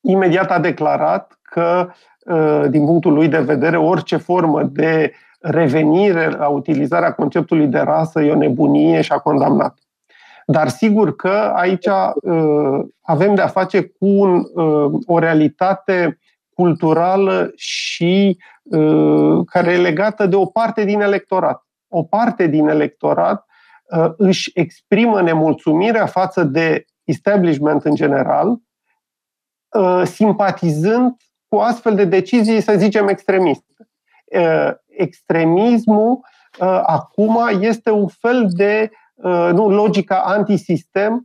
[0.00, 1.90] imediat a declarat că,
[2.68, 8.32] din punctul lui de vedere, orice formă de revenire la utilizarea conceptului de rasă e
[8.32, 9.78] o nebunie și a condamnat.
[10.50, 16.18] Dar sigur că aici uh, avem de-a face cu un, uh, o realitate
[16.54, 21.66] culturală și uh, care e legată de o parte din electorat.
[21.88, 23.46] O parte din electorat
[23.96, 28.56] uh, își exprimă nemulțumirea față de establishment în general,
[29.78, 31.16] uh, simpatizând
[31.48, 33.74] cu astfel de decizii, să zicem, extremiste.
[34.24, 36.20] Uh, extremismul
[36.60, 38.98] uh, acum este un fel de uh,
[39.52, 41.24] nu, logica antisistem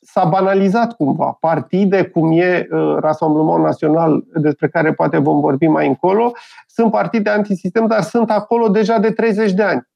[0.00, 1.36] s-a banalizat cumva.
[1.40, 6.32] Partide, cum e uh, Rassemblement Național, despre care poate vom vorbi mai încolo,
[6.66, 9.88] sunt partide antisistem, dar sunt acolo deja de 30 de ani.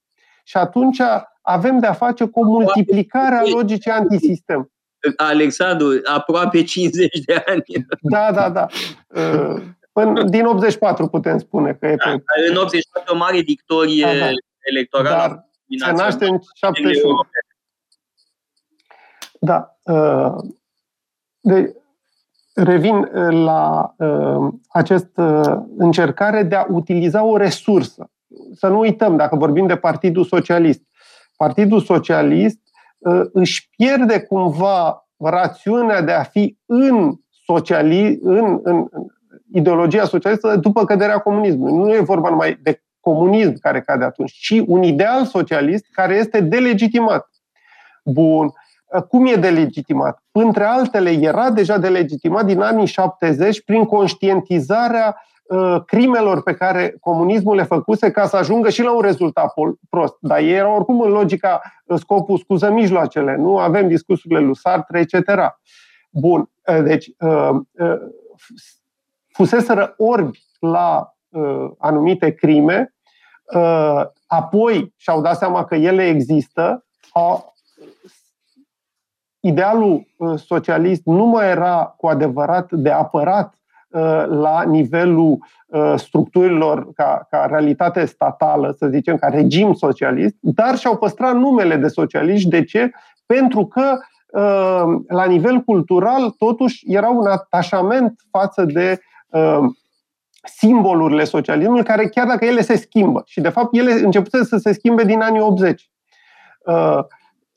[0.45, 1.01] Și atunci
[1.43, 4.70] avem de-a face cu o multiplicare a logicii antisistem.
[5.16, 7.62] Alexandru, aproape 50 de ani.
[8.01, 8.66] Da, da, da.
[9.93, 12.49] Până din 84 putem spune că e da, pe...
[12.51, 14.31] În 84 o mare victorie da, da.
[14.61, 15.16] electorală.
[15.16, 15.49] Dar
[15.85, 17.17] se naște în 71.
[19.41, 19.79] Da.
[19.83, 20.35] Uh,
[21.41, 21.77] de,
[22.55, 28.11] revin uh, la uh, această încercare de a utiliza o resursă.
[28.55, 30.83] Să nu uităm, dacă vorbim de Partidul Socialist,
[31.37, 32.62] Partidul Socialist
[33.33, 38.89] își pierde cumva rațiunea de a fi în, sociali, în, în,
[39.53, 41.77] ideologia socialistă după căderea comunismului.
[41.77, 46.41] Nu e vorba numai de comunism care cade atunci, ci un ideal socialist care este
[46.41, 47.29] delegitimat.
[48.05, 48.53] Bun.
[49.09, 50.23] Cum e delegitimat?
[50.33, 57.57] Între altele, era deja delegitimat din anii 70 prin conștientizarea uh, crimelor pe care comunismul
[57.57, 59.53] le făcuse ca să ajungă și la un rezultat
[59.91, 60.17] prost.
[60.21, 63.37] Dar ei erau oricum în logica uh, scopul scuză mijloacele.
[63.37, 65.31] Nu avem discursurile lui Sartre, etc.
[66.11, 66.51] Bun.
[66.67, 67.11] Uh, deci,
[69.29, 71.14] fuseseră orbi la uh,
[71.78, 72.95] anumite crime,
[73.55, 77.55] uh, apoi și-au dat seama că ele există, au,
[79.41, 83.55] idealul uh, socialist nu mai era cu adevărat de apărat
[83.89, 90.76] uh, la nivelul uh, structurilor ca, ca realitate statală, să zicem, ca regim socialist, dar
[90.78, 92.49] și-au păstrat numele de socialiști.
[92.49, 92.91] De ce?
[93.26, 93.99] Pentru că
[95.09, 99.01] la nivel cultural, totuși, era un atașament față de
[99.35, 99.76] Um,
[100.45, 104.72] simbolurile socialismului, care chiar dacă ele se schimbă, și de fapt ele început să se
[104.72, 105.90] schimbe din anii 80.
[106.64, 107.05] Uh,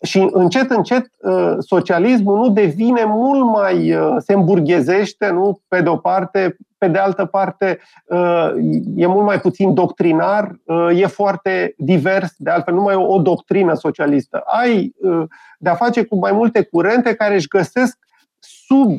[0.02, 5.90] și încet, încet, uh, socialismul nu devine mult mai, uh, se îmburghezește, nu pe de
[5.90, 7.80] o parte, pe de altă parte
[8.96, 10.60] e mult mai puțin doctrinar,
[10.96, 14.44] e foarte divers, de altfel nu mai o, o doctrină socialistă.
[14.46, 14.96] Ai
[15.58, 17.98] de a face cu mai multe curente care își găsesc
[18.40, 18.98] sub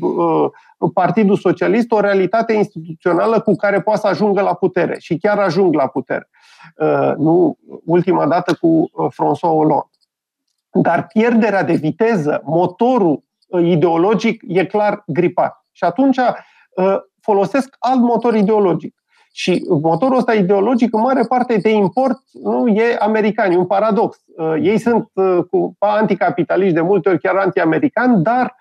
[0.95, 5.75] Partidul Socialist o realitate instituțională cu care poate să ajungă la putere și chiar ajung
[5.75, 6.29] la putere.
[6.77, 9.91] Uh, nu ultima dată cu uh, François Hollande.
[10.71, 15.67] Dar pierderea de viteză, motorul uh, ideologic e clar gripat.
[15.73, 16.19] Și atunci
[17.21, 18.95] folosesc alt motor ideologic.
[19.33, 24.19] Și motorul ăsta ideologic, în mare parte de import, nu e american, e un paradox.
[24.61, 25.09] Ei sunt
[25.79, 28.57] anticapitaliști, de multe ori chiar anti-americani, dar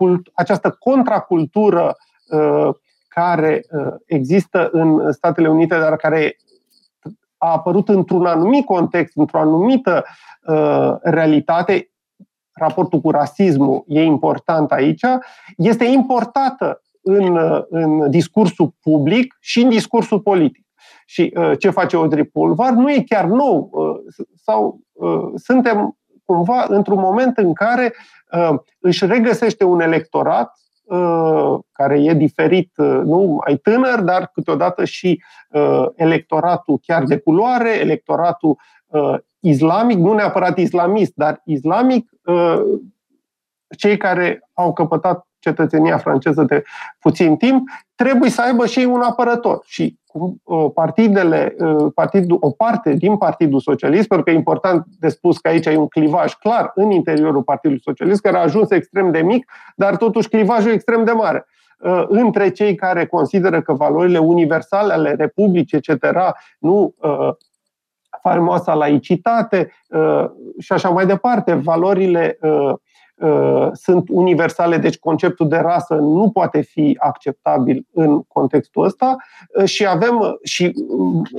[0.00, 1.96] cult, această contracultură
[2.28, 2.74] uh,
[3.08, 6.36] care uh, există în Statele Unite, dar care
[7.36, 10.04] a apărut într-un anumit context, într-o anumită
[10.46, 11.90] uh, realitate,
[12.52, 15.04] raportul cu rasismul e important aici,
[15.56, 17.38] este importată în,
[17.68, 20.66] în discursul public și în discursul politic.
[21.06, 23.70] Și uh, ce face Audrey Pulvar nu e chiar nou.
[23.72, 25.99] Uh, sau uh, suntem
[26.30, 27.94] cumva într-un moment în care
[28.32, 30.52] uh, își regăsește un electorat
[30.82, 35.22] uh, care e diferit, uh, nu mai tânăr, dar câteodată și
[35.94, 38.58] electoratul chiar de culoare, electoratul
[39.40, 42.10] islamic, nu neapărat islamist, dar islamic,
[43.76, 46.62] cei care au căpătat cetățenia franceză de
[46.98, 49.60] puțin timp, trebuie să aibă și un apărător.
[49.64, 55.08] Și uh, partidele, uh, partidul, o parte din Partidul Socialist, pentru că e important de
[55.08, 59.10] spus că aici e un clivaj clar în interiorul Partidului Socialist, care a ajuns extrem
[59.10, 61.46] de mic, dar totuși clivajul e extrem de mare
[61.78, 66.06] uh, între cei care consideră că valorile universale ale Republicii, etc.,
[66.58, 66.94] nu
[68.22, 69.72] faimoasa laicitate
[70.58, 72.74] și așa mai departe, valorile Uh,
[73.72, 79.16] sunt universale, deci conceptul de rasă nu poate fi acceptabil în contextul ăsta
[79.54, 80.74] uh, și avem și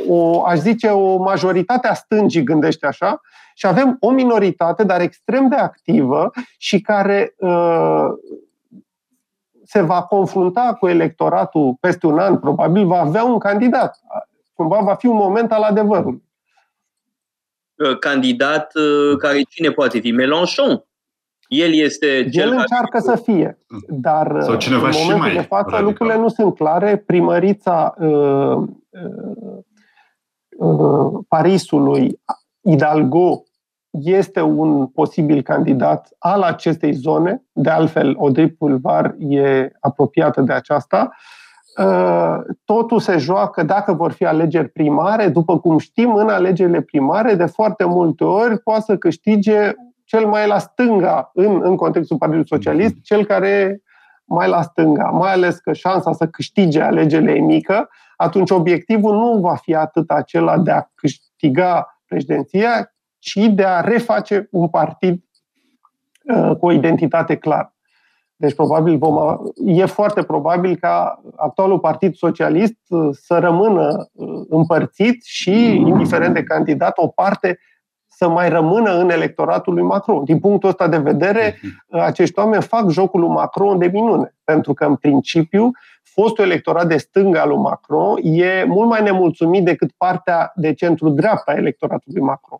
[0.07, 3.21] o, aș zice, o majoritate a stângii gândește așa
[3.55, 8.07] și avem o minoritate, dar extrem de activă și care uh,
[9.63, 13.99] se va confrunta cu electoratul peste un an, probabil va avea un candidat.
[14.53, 16.23] Cumva va fi un moment al adevărului.
[17.99, 18.71] Candidat
[19.17, 20.11] care cine poate fi?
[20.11, 20.83] Mélenchon.
[21.51, 23.03] El este El cel încearcă care...
[23.03, 25.83] să fie, dar Sau cineva în momentul mai de față radical.
[25.83, 26.97] lucrurile nu sunt clare.
[26.97, 28.57] Primărița uh,
[28.89, 29.57] uh,
[30.57, 32.19] uh, Parisului,
[32.63, 33.43] Hidalgo,
[33.89, 37.43] este un posibil candidat al acestei zone.
[37.51, 41.11] De altfel, Audrey Pulvar e apropiată de aceasta.
[42.65, 45.27] Totul se joacă dacă vor fi alegeri primare.
[45.27, 49.73] După cum știm, în alegerile primare, de foarte multe ori, poate să câștige
[50.11, 53.03] cel mai la stânga, în, în contextul Partidului Socialist, mhm.
[53.03, 53.81] cel care
[54.25, 59.39] mai la stânga, mai ales că șansa să câștige alegerile e mică, atunci obiectivul nu
[59.39, 65.23] va fi atât acela de a câștiga președinția, ci de a reface un partid
[66.23, 67.75] uh, cu o identitate clară.
[68.35, 75.23] Deci probabil vom, e foarte probabil ca actualul Partid Socialist uh, să rămână uh, împărțit
[75.23, 77.59] și, indiferent de candidat, o parte
[78.21, 80.23] să mai rămână în electoratul lui Macron.
[80.23, 81.99] Din punctul ăsta de vedere, mhm.
[81.99, 85.71] acești oameni fac jocul lui Macron de minune, pentru că, în principiu,
[86.03, 91.51] fostul electorat de stânga al lui Macron e mult mai nemulțumit decât partea de centru-dreapta
[91.51, 92.59] a electoratului Macron.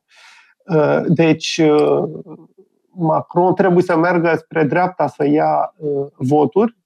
[0.66, 2.03] Uh, deci, uh,
[2.89, 6.78] Macron trebuie să meargă spre dreapta să ia uh, voturi.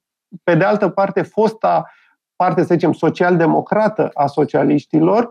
[0.43, 1.91] Pe de altă parte, fosta
[2.35, 5.29] parte, să zicem, social-democrată a socialiștilor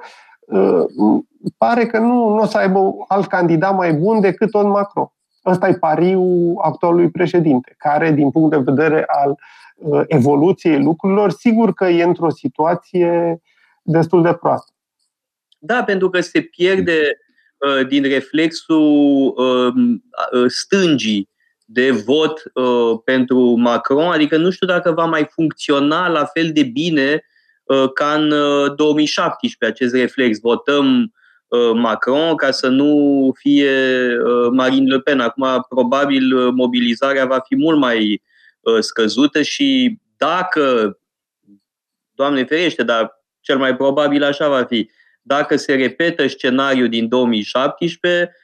[1.58, 5.12] pare că nu, nu o să aibă alt candidat mai bun decât tot Macron.
[5.46, 9.38] Ăsta e pariul actualului președinte, care, din punct de vedere al
[9.76, 13.40] uh, evoluției lucrurilor, sigur că e într-o situație
[13.82, 14.72] destul de proastă.
[15.58, 17.18] Da, pentru că se pierde
[17.58, 21.28] uh, din reflexul um, uh, stângii
[21.64, 26.62] de vot uh, pentru Macron, adică nu știu dacă va mai funcționa la fel de
[26.62, 27.33] bine uh,
[27.94, 28.28] ca în
[28.76, 30.40] 2017 uh, acest reflex.
[30.40, 31.12] Votăm
[31.54, 33.70] Uh, Macron ca să nu fie
[34.16, 35.20] uh, Marine Le Pen.
[35.20, 38.22] Acum, probabil, uh, mobilizarea va fi mult mai
[38.80, 40.98] scăzută și dacă,
[42.14, 44.90] Doamne ferește, dar cel mai probabil așa va fi,
[45.22, 48.36] dacă se repetă scenariul din 2017,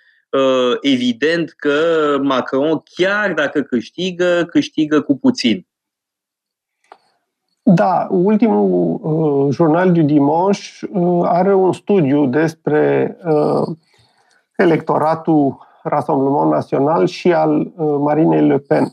[0.80, 5.66] evident că Macron, chiar dacă câștigă, câștigă cu puțin.
[7.74, 10.62] Da, ultimul uh, jurnal du Dimanche
[10.92, 13.76] uh, are un studiu despre uh,
[14.56, 18.92] electoratul Rassemblement Național și al uh, Marinei Le Pen.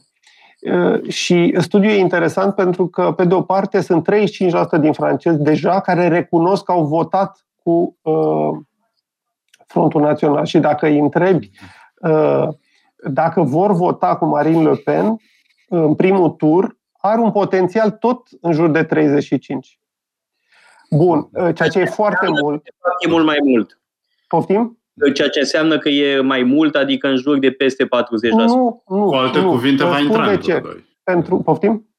[0.61, 4.07] Uh, și studiul e interesant pentru că, pe de o parte, sunt
[4.77, 8.57] 35% din francezi deja care recunosc că au votat cu uh,
[9.67, 10.45] Frontul Național.
[10.45, 11.49] Și dacă îi întrebi
[12.01, 12.47] uh,
[13.09, 15.17] dacă vor vota cu Marine Le Pen
[15.69, 19.79] în primul tur, are un potențial tot în jur de 35.
[20.89, 22.67] Bun, ceea ce e foarte mult.
[23.05, 23.79] E mult mai mult.
[24.27, 24.79] Poftim?
[25.13, 27.87] Ceea ce înseamnă că e mai mult, adică în jur de peste 40%.
[28.29, 29.05] Nu, nu.
[29.05, 29.49] Cu alte nu.
[29.49, 30.85] cuvinte, va intra în turul 2.
[31.03, 31.89] Pentru, poftim?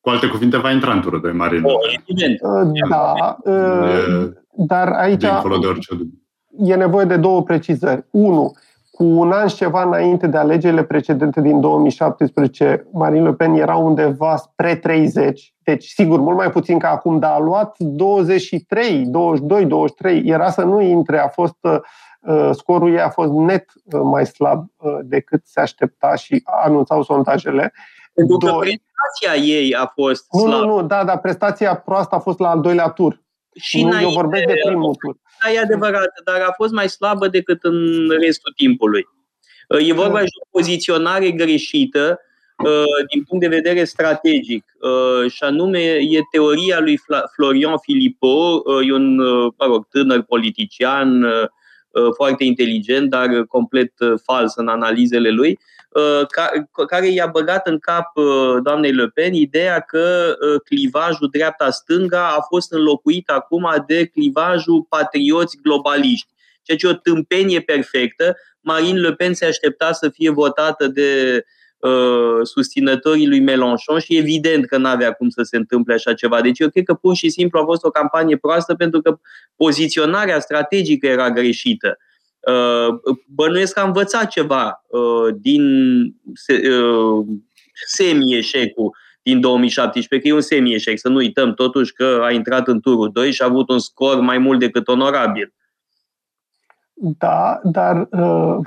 [0.00, 1.64] Cu alte cuvinte, va intra în turul 2, Marin.
[1.64, 2.40] Oh, evident.
[2.88, 5.20] Da, e, dar aici
[5.60, 5.96] de orice
[6.58, 8.04] e nevoie de două precizări.
[8.10, 8.52] Unu,
[8.96, 13.76] cu un an și ceva înainte de alegerile precedente din 2017, Marine Le Pen era
[13.76, 19.64] undeva spre 30, deci sigur mult mai puțin ca acum, dar a luat 23, 22,
[19.64, 21.56] 23, era să nu intre, a fost
[22.20, 27.02] uh, scorul ei a fost net uh, mai slab uh, decât se aștepta și anunțau
[27.02, 27.72] sondajele.
[28.14, 30.64] Pentru că prestația ei a fost nu, slabă.
[30.64, 33.22] Nu, nu, da, dar prestația proastă a fost la al doilea tur.
[33.54, 35.16] Și nu, eu vorbesc de primul tur.
[35.42, 39.06] Da, e adevărat, dar a fost mai slabă decât în restul timpului.
[39.68, 42.20] E vorba și o poziționare greșită
[43.12, 44.64] din punct de vedere strategic.
[45.28, 47.00] Și anume, e teoria lui
[47.34, 49.16] Florian Philippot, e un
[49.56, 51.26] mă rog, tânăr politician
[52.14, 53.92] foarte inteligent, dar complet
[54.24, 55.75] fals în analizele lui, Uh,
[56.86, 62.40] care i-a băgat în cap uh, doamnei Le Pen ideea că uh, clivajul dreapta-stânga a
[62.48, 66.28] fost înlocuit acum de clivajul patrioți globaliști,
[66.62, 68.36] ceea ce e o tâmpenie perfectă.
[68.60, 71.42] Marine Le Pen se aștepta să fie votată de
[71.78, 76.40] uh, susținătorii lui Mélenchon și evident că nu avea cum să se întâmple așa ceva.
[76.40, 79.18] Deci eu cred că pur și simplu a fost o campanie proastă pentru că
[79.56, 81.98] poziționarea strategică era greșită.
[82.52, 85.62] Uh, bănuiesc că a învățat ceva uh, din
[86.02, 87.26] uh,
[87.86, 92.80] semi-eșecul din 2017, că e un semi-eșec, să nu uităm totuși că a intrat în
[92.80, 95.54] turul 2 și a avut un scor mai mult decât onorabil.
[96.92, 98.08] Da, dar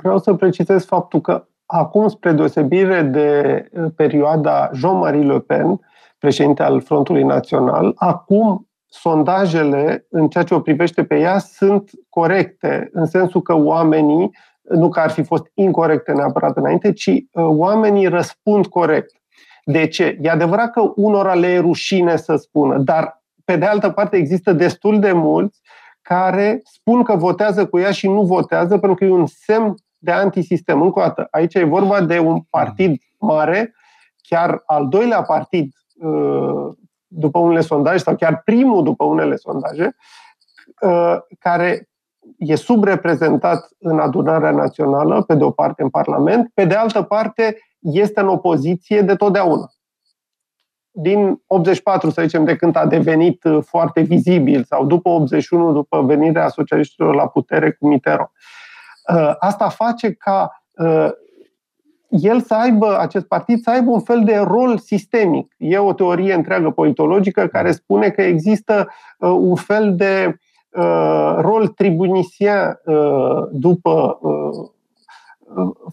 [0.02, 5.80] vreau să precizez faptul că acum, spre deosebire de perioada Jean-Marie Le Pen,
[6.18, 7.92] președinte al Frontului Național.
[7.96, 14.30] Acum, sondajele, în ceea ce o privește pe ea, sunt corecte, în sensul că oamenii,
[14.62, 19.14] nu că ar fi fost incorrecte neapărat înainte, ci uh, oamenii răspund corect.
[19.64, 20.18] De ce?
[20.20, 24.52] E adevărat că unora le e rușine să spună, dar pe de altă parte există
[24.52, 25.60] destul de mulți
[26.02, 30.10] care spun că votează cu ea și nu votează pentru că e un semn de
[30.10, 30.82] antisistem.
[30.82, 33.74] Încă o dată, aici e vorba de un partid mare,
[34.28, 36.72] chiar al doilea partid uh,
[37.10, 39.96] după unele sondaje, sau chiar primul după unele sondaje,
[40.80, 41.88] uh, care
[42.38, 47.58] e subreprezentat în adunarea națională, pe de o parte în Parlament, pe de altă parte
[47.78, 49.72] este în opoziție de totdeauna.
[50.90, 56.02] Din 84, să zicem, de când a devenit uh, foarte vizibil, sau după 81, după
[56.02, 58.30] venirea socialiștilor la putere cu Mitterrand.
[59.14, 60.62] Uh, asta face ca
[62.10, 65.54] el să aibă, acest partid să aibă un fel de rol sistemic.
[65.56, 68.88] E o teorie întreagă politologică care spune că există
[69.18, 70.38] un fel de
[70.70, 74.68] Uh, rol tribunisien uh, după uh,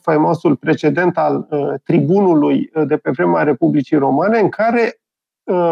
[0.02, 1.48] faimosul precedent al
[1.84, 5.00] tribunului de pe vremea Republicii Romane, în care,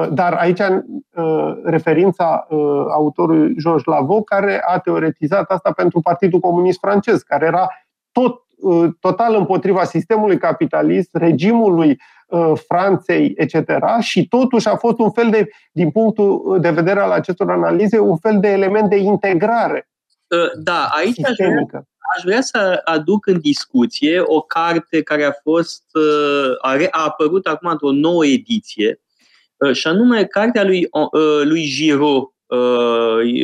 [0.10, 0.62] dar aici
[1.64, 2.48] referința
[2.92, 7.68] autorului Georges Lavaux, care a teoretizat asta pentru Partidul Comunist francez, care era
[8.12, 8.45] tot
[9.00, 13.70] total împotriva sistemului capitalist, regimului Uh, Franței, etc.
[14.00, 18.18] Și totuși a fost un fel de, din punctul de vedere al acestor analize, un
[18.18, 19.90] fel de element de integrare.
[20.28, 25.32] Uh, da, aici aș vrea, aș vrea să aduc în discuție o carte care a
[25.32, 29.00] fost uh, a apărut acum într-o nouă ediție,
[29.72, 30.90] și anume cartea lui,
[31.44, 32.24] lui Giraud.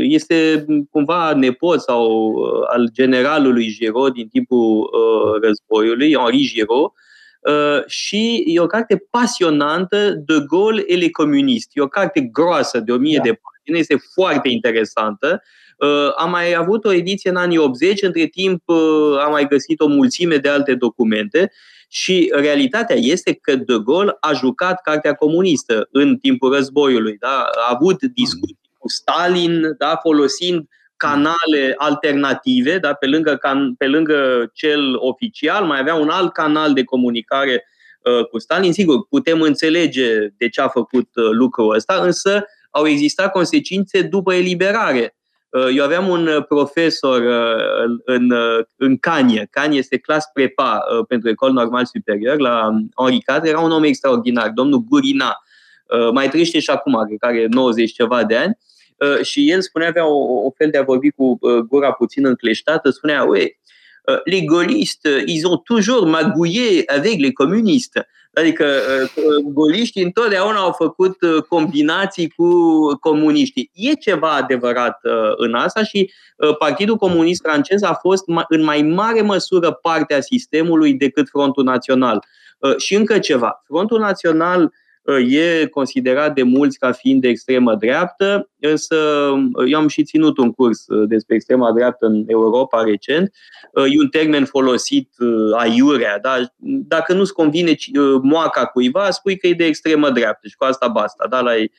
[0.01, 2.35] Este cumva nepot sau
[2.69, 4.89] al generalului Giraud din timpul
[5.41, 6.91] războiului, Henri Giraud,
[7.41, 11.71] Uh, și e o carte pasionantă, De Gaulle et les communistes.
[11.73, 13.23] E o carte groasă de o mie da.
[13.23, 15.41] de pagini, este foarte interesantă.
[15.77, 19.79] Uh, am mai avut o ediție în anii 80, între timp uh, am mai găsit
[19.79, 21.51] o mulțime de alte documente
[21.89, 27.17] și realitatea este că De Gaulle a jucat cartea comunistă în timpul războiului.
[27.19, 27.49] Da?
[27.67, 29.99] A avut discuții cu Stalin, da?
[30.01, 30.65] folosind uh,
[31.01, 32.93] canale alternative, da?
[32.93, 37.65] pe, lângă, can, pe lângă cel oficial, mai avea un alt canal de comunicare
[38.03, 38.73] uh, cu Stalin.
[38.73, 44.33] Sigur, putem înțelege de ce a făcut uh, lucrul ăsta, însă au existat consecințe după
[44.33, 45.15] eliberare.
[45.49, 48.33] Uh, eu aveam un uh, profesor uh, în,
[48.75, 49.47] în Canie.
[49.51, 53.43] Canie este clas prepa pentru Ecol Normal Superior la Henri IV.
[53.43, 55.37] Era un om extraordinar, domnul Gurina.
[56.13, 58.57] Mai trăiește și acum, cred că are 90 ceva de ani.
[59.01, 62.25] Uh, și el spunea, avea o, o fel de a vorbi cu uh, gura puțin
[62.25, 63.59] încleștată, spunea, ue,
[64.05, 68.03] uh, les gaullistes, ils ont toujours magouillé avec les communistes.
[68.33, 68.65] Adică
[69.43, 71.17] goliștii întotdeauna au făcut
[71.47, 72.47] combinații cu
[72.99, 73.71] comuniștii.
[73.73, 74.99] E ceva adevărat
[75.37, 76.11] în asta și
[76.59, 82.23] Partidul Comunist francez a fost în mai mare măsură parte a sistemului decât Frontul Național.
[82.77, 83.63] Și încă ceva.
[83.65, 84.73] Frontul Național
[85.05, 88.95] e considerat de mulți ca fiind de extremă dreaptă, însă
[89.67, 93.33] eu am și ținut un curs uh, despre extrema dreaptă în Europa recent.
[93.73, 96.35] Uh, e un termen folosit uh, aiurea, da?
[96.87, 97.75] dacă nu-ți convine
[98.21, 101.27] moaca cuiva, spui că e de extremă dreaptă și cu asta basta.
[101.29, 101.71] Da, la ei.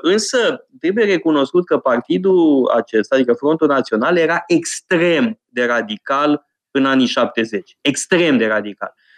[0.00, 7.06] Însă trebuie recunoscut că partidul acesta, adică Frontul Național, era extrem de radical în anii
[7.06, 7.76] 70.
[7.80, 8.94] Extrem de radical.
[8.96, 9.11] Uh,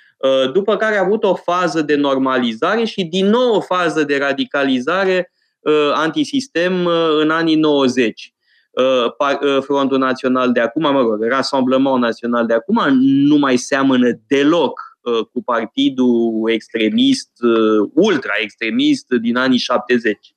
[0.53, 5.33] după care a avut o fază de normalizare și din nou o fază de radicalizare
[5.61, 8.29] uh, antisistem uh, în anii 90.
[9.61, 14.81] Frontul Național de acum, mă rog, Rassemblement Național de acum nu mai seamănă deloc
[15.33, 17.31] cu partidul extremist,
[17.93, 20.34] ultra-extremist din anii 70.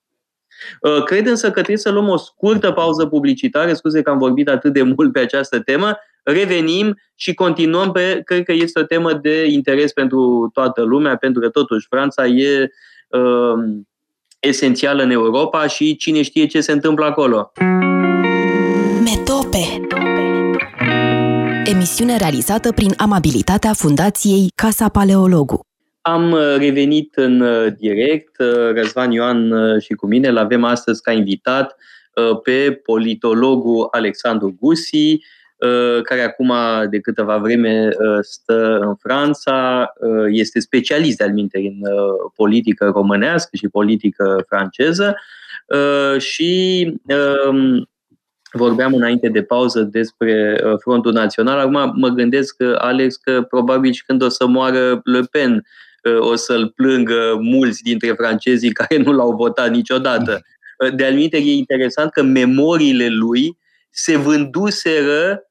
[1.06, 4.74] Cred însă că trebuie să luăm o scurtă pauză publicitară, scuze că am vorbit atât
[4.74, 9.46] de mult pe această temă, revenim și continuăm pe, cred că este o temă de
[9.46, 12.70] interes pentru toată lumea, pentru că totuși Franța e
[13.08, 13.54] uh,
[14.40, 17.52] esențială în Europa și cine știe ce se întâmplă acolo.
[19.04, 19.88] Metope
[21.66, 25.67] Emisiune realizată prin amabilitatea Fundației Casa Paleologu.
[26.08, 31.02] Am uh, revenit în uh, direct, uh, Răzvan Ioan și cu mine, l avem astăzi
[31.02, 31.76] ca invitat
[32.44, 35.20] pe politologul Alexandru Gusi,
[35.58, 36.54] Uh, care acum
[36.90, 41.82] de câteva vreme uh, stă în Franța, uh, este specialist de-al în
[42.36, 45.16] politică românească și politică franceză
[46.18, 46.84] și
[47.48, 47.90] um,
[48.52, 51.60] vorbeam înainte de pauză despre Frontul Național.
[51.60, 55.66] Acum mă gândesc, că, Alex, că probabil și când o să moară Le Pen,
[56.20, 60.42] o să-l plângă mulți dintre francezii care nu l-au votat niciodată.
[60.96, 63.58] De alminte, e interesant că memoriile lui
[63.90, 65.42] se vânduseră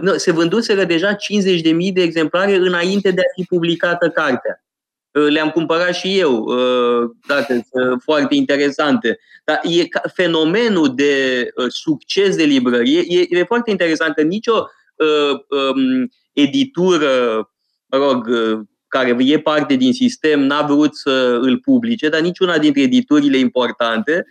[0.00, 1.16] nu, se vânduseră deja 50.000
[1.92, 4.64] de exemplare înainte de a fi publicată cartea.
[5.10, 6.48] Le-am cumpărat și eu,
[7.26, 7.66] date
[8.02, 9.18] foarte interesante.
[9.44, 14.66] Dar e fenomenul de succes de librărie e, e foarte interesant că nicio
[15.74, 17.36] um, editură,
[17.86, 18.28] mă rog,
[19.04, 24.26] care e parte din sistem, n-a vrut să îl publice, dar niciuna dintre editurile importante,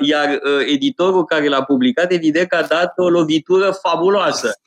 [0.00, 4.58] iar editorul care l-a publicat, evident că a dat o lovitură fabuloasă.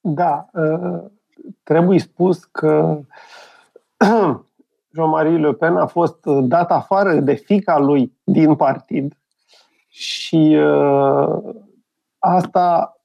[0.00, 0.46] Da,
[1.62, 3.00] trebuie spus că
[4.94, 9.16] Jean-Marie Le Pen a fost dat afară de fica lui din partid
[9.88, 10.58] și
[12.18, 12.97] asta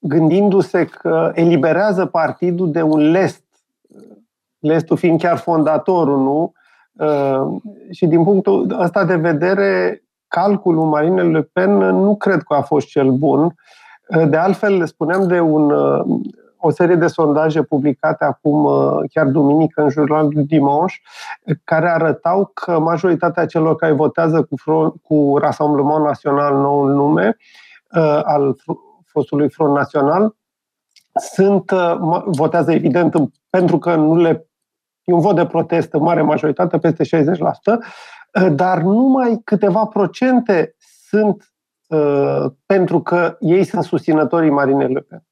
[0.00, 3.44] gândindu-se că eliberează partidul de un lest,
[4.58, 6.52] lestul fiind chiar fondatorul, nu?
[7.90, 12.86] Și din punctul ăsta de vedere, calculul Marine Le Pen nu cred că a fost
[12.86, 13.54] cel bun.
[14.28, 15.72] De altfel, spuneam de un,
[16.56, 18.68] o serie de sondaje publicate acum,
[19.12, 20.94] chiar duminică, în jurnalul Dimanche,
[21.64, 27.36] care arătau că majoritatea celor care votează cu, front, cu Rassemblement Național, nou nume,
[28.22, 28.56] al
[29.10, 30.34] fostului Front Național,
[31.34, 31.70] sunt,
[32.24, 33.14] votează evident
[33.50, 34.50] pentru că nu le
[35.04, 37.24] e un vot de protest în mare majoritate, peste
[38.36, 40.74] 60%, dar numai câteva procente
[41.08, 41.52] sunt
[41.88, 45.24] uh, pentru că ei sunt susținătorii Marine Le Pen.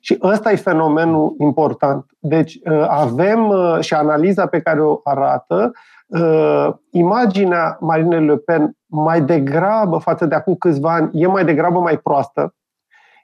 [0.00, 2.06] Și ăsta e fenomenul important.
[2.18, 5.72] Deci uh, avem uh, și analiza pe care o arată,
[6.06, 11.78] uh, imaginea Marine Le Pen mai degrabă față de acum câțiva ani e mai degrabă
[11.78, 12.54] mai proastă,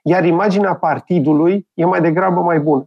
[0.07, 2.85] iar imaginea partidului e mai degrabă mai bună.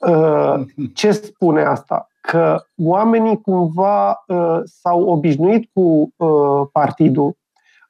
[0.00, 0.60] Uh,
[0.94, 2.08] ce spune asta?
[2.20, 7.36] Că oamenii cumva uh, s-au obișnuit cu uh, partidul,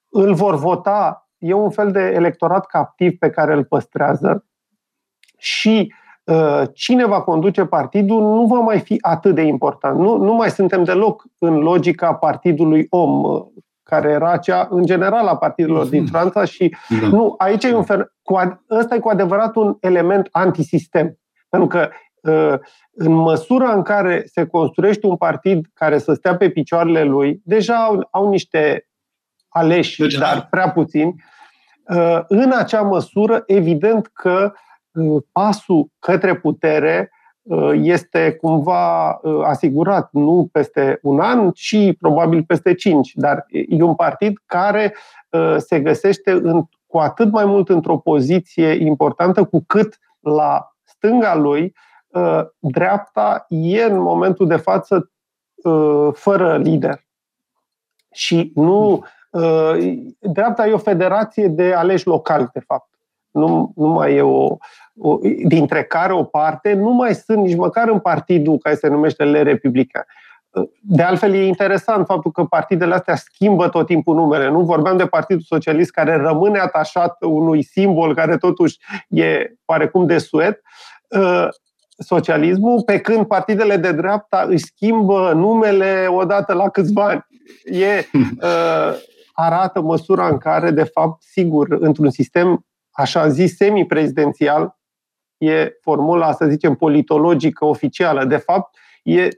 [0.08, 4.44] îl vor vota, e un fel de electorat captiv pe care îl păstrează
[5.38, 5.92] și
[6.72, 9.98] cine va conduce partidul nu va mai fi atât de important.
[9.98, 13.22] Nu, nu mai suntem deloc în logica partidului om,
[13.90, 17.06] care era cea în general a partidelor din Franța și da.
[17.06, 21.18] nu, aici e un fel, cu, ăsta e cu adevărat un element antisistem.
[21.48, 21.88] Pentru că
[22.24, 22.58] ă,
[22.92, 27.74] în măsura în care se construiește un partid care să stea pe picioarele lui, deja
[27.74, 28.88] au, au niște
[29.48, 31.14] aleși, deci, dar prea puțini,
[31.88, 34.52] ă, în acea măsură, evident că
[34.96, 37.10] ă, pasul către putere
[37.72, 39.10] este cumva
[39.44, 43.12] asigurat, nu peste un an, ci probabil peste cinci.
[43.14, 44.94] Dar e un partid care
[45.56, 51.74] se găsește în, cu atât mai mult într-o poziție importantă, cu cât la stânga lui,
[52.08, 55.10] uh, dreapta e în momentul de față
[55.54, 57.04] uh, fără lider.
[58.12, 59.04] Și nu.
[59.30, 62.88] Uh, dreapta e o federație de aleși locali, de fapt.
[63.30, 64.56] Nu, nu mai e o,
[64.98, 65.18] o.
[65.44, 69.42] dintre care o parte nu mai sunt nici măcar în partidul care se numește Le
[69.42, 70.04] Republican.
[70.80, 74.48] De altfel, e interesant faptul că partidele astea schimbă tot timpul numele.
[74.48, 78.78] Nu vorbeam de Partidul Socialist care rămâne atașat unui simbol care totuși
[79.08, 80.62] e oarecum de suet.
[81.08, 81.48] Uh,
[81.98, 87.26] socialismul, pe când partidele de dreapta își schimbă numele odată la câțiva ani.
[87.64, 88.94] E, uh,
[89.32, 94.78] arată măsura în care, de fapt, sigur, într-un sistem așa zis semi-prezidențial,
[95.38, 98.24] e formula, să zicem, politologică oficială.
[98.24, 99.28] De fapt, e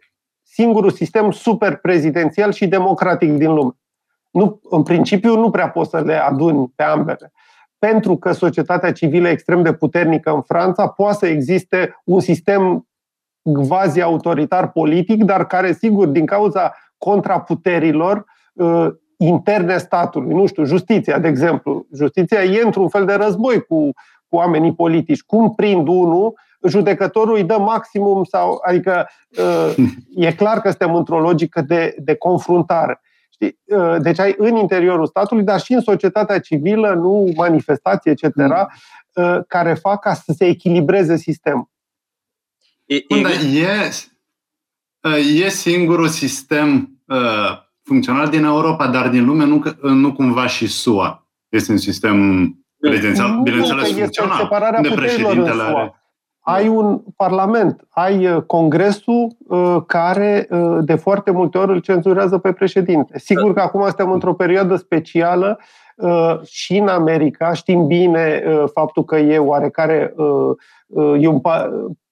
[0.42, 3.72] singurul sistem super prezidențial și democratic din lume.
[4.30, 7.32] Nu, în principiu nu prea poți să le aduni pe ambele.
[7.78, 12.88] Pentru că societatea civilă e extrem de puternică în Franța, poate să existe un sistem
[13.42, 18.88] quasi-autoritar politic, dar care, sigur, din cauza contraputerilor uh,
[19.26, 21.86] interne statului, nu știu, justiția, de exemplu.
[21.94, 23.90] Justiția e într-un fel de război cu,
[24.28, 25.22] cu oamenii politici.
[25.22, 26.34] Cum prind unul
[26.68, 29.08] judecătorul îi dă maximum sau, adică
[30.14, 33.00] e clar că suntem într-o logică de, de confruntare.
[33.30, 33.58] Știi?
[33.98, 38.68] Deci ai în interiorul statului, dar și în societatea civilă, nu manifestații, etc., mm.
[39.46, 41.70] care fac ca să se echilibreze sistemul.
[42.84, 43.04] E, e,
[45.44, 51.26] e singurul sistem uh, funcțional din Europa, dar din lume nu, nu cumva și SUA.
[51.48, 52.16] Este un sistem
[52.78, 54.38] prezidențial, bineînțeles, funcțional.
[54.38, 56.02] Separarea de președintele are
[56.44, 62.38] ai un parlament, ai uh, congresul uh, care uh, de foarte multe ori îl cenzurează
[62.38, 63.18] pe președinte.
[63.18, 65.58] Sigur că acum suntem într-o perioadă specială
[66.44, 68.42] și în America știm bine
[68.72, 70.14] faptul că e oarecare,
[71.18, 71.40] e un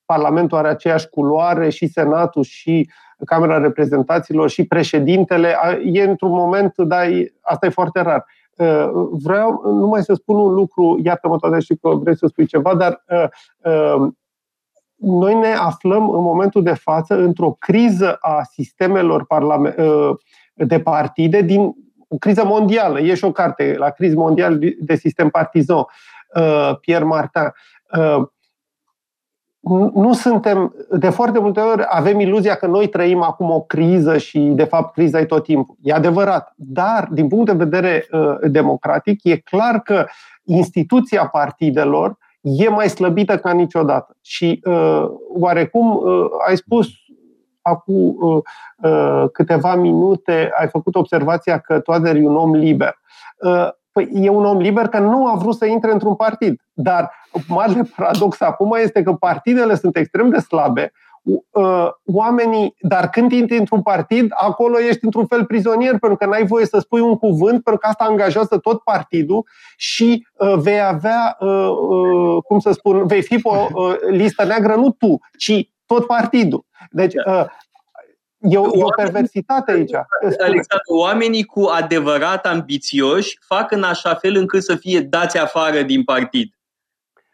[0.04, 2.90] Parlamentul are aceeași culoare și Senatul și
[3.24, 5.56] Camera Reprezentanților și președintele.
[5.84, 7.06] E într-un moment, dar
[7.40, 8.26] asta e foarte rar.
[9.10, 13.04] Vreau numai să spun un lucru, iartă-mă toate și că vrei să spui ceva, dar
[14.96, 19.26] noi ne aflăm în momentul de față într-o criză a sistemelor
[20.54, 21.74] de partide din
[22.08, 23.00] o criză mondială.
[23.00, 25.84] E și o carte la criză mondială de sistem partizan,
[26.80, 27.52] Pierre Martin
[29.94, 34.38] nu suntem, de foarte multe ori avem iluzia că noi trăim acum o criză și
[34.38, 35.76] de fapt criza e tot timpul.
[35.82, 40.06] E adevărat, dar din punct de vedere uh, democratic e clar că
[40.44, 44.16] instituția partidelor e mai slăbită ca niciodată.
[44.20, 45.04] Și uh,
[45.38, 46.88] oarecum uh, ai spus
[47.62, 48.42] acum uh,
[48.76, 52.98] uh, câteva minute, ai făcut observația că Toader e un om liber.
[53.38, 56.60] Uh, Păi e un om liber că nu a vrut să intre într-un partid.
[56.72, 57.10] Dar
[57.48, 60.92] marele paradox acum este că partidele sunt extrem de slabe,
[61.22, 66.46] uh, oamenii, dar când intri într-un partid, acolo ești într-un fel prizonier, pentru că n-ai
[66.46, 69.46] voie să spui un cuvânt, pentru că asta angajează tot partidul
[69.76, 74.44] și uh, vei avea, uh, uh, cum să spun, vei fi pe o uh, listă
[74.44, 76.64] neagră, nu tu, ci tot partidul.
[76.90, 77.44] Deci, uh,
[78.40, 79.92] E o, e o perversitate aici.
[80.22, 86.04] Alexandru, oamenii cu adevărat ambițioși fac în așa fel încât să fie dați afară din
[86.04, 86.54] partid.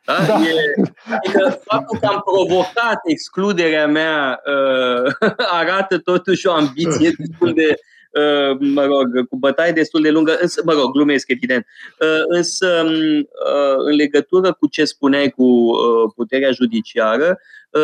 [0.04, 0.14] Da?
[0.26, 0.34] Da.
[0.34, 0.74] E,
[1.14, 5.12] adică faptul că am provocat excluderea mea uh,
[5.60, 7.76] arată totuși o ambiție destul de
[8.16, 11.66] Uh, mă rog, cu bătaie destul de lungă, însă, mă rog, glumesc, evident.
[12.00, 15.70] Uh, însă, um, uh, în legătură cu ce spuneai cu
[16.14, 17.38] puterea judiciară,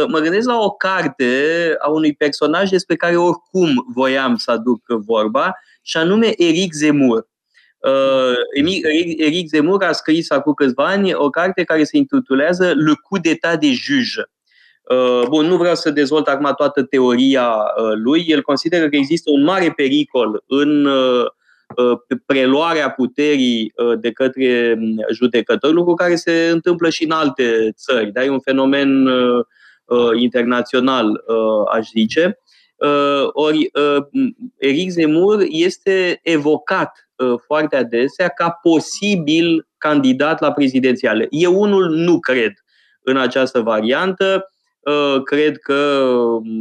[0.08, 5.52] mă gândesc la o carte a unui personaj despre care oricum voiam să aduc vorba,
[5.82, 7.28] și anume Eric Zemur.
[9.18, 13.58] Eric Zemur a scris acum câțiva ani o carte care se intitulează Le coup d'état
[13.58, 14.24] des juges.
[14.82, 18.24] Uh, bun, nu vreau să dezvolt acum toată teoria uh, lui.
[18.26, 21.26] El consideră că există un mare pericol în uh,
[22.26, 28.12] preluarea puterii de către um, judecători, lucru care se întâmplă și în alte țări.
[28.12, 29.08] Dar e un fenomen
[30.18, 31.24] internațional,
[31.72, 32.38] aș zice.
[33.32, 33.70] Ori
[34.58, 37.08] Eric Zemur este evocat
[37.46, 41.26] foarte adesea ca posibil candidat la prezidențiale.
[41.30, 42.52] Eu unul nu cred
[43.02, 44.46] în această variantă.
[44.80, 46.06] Uh, cred că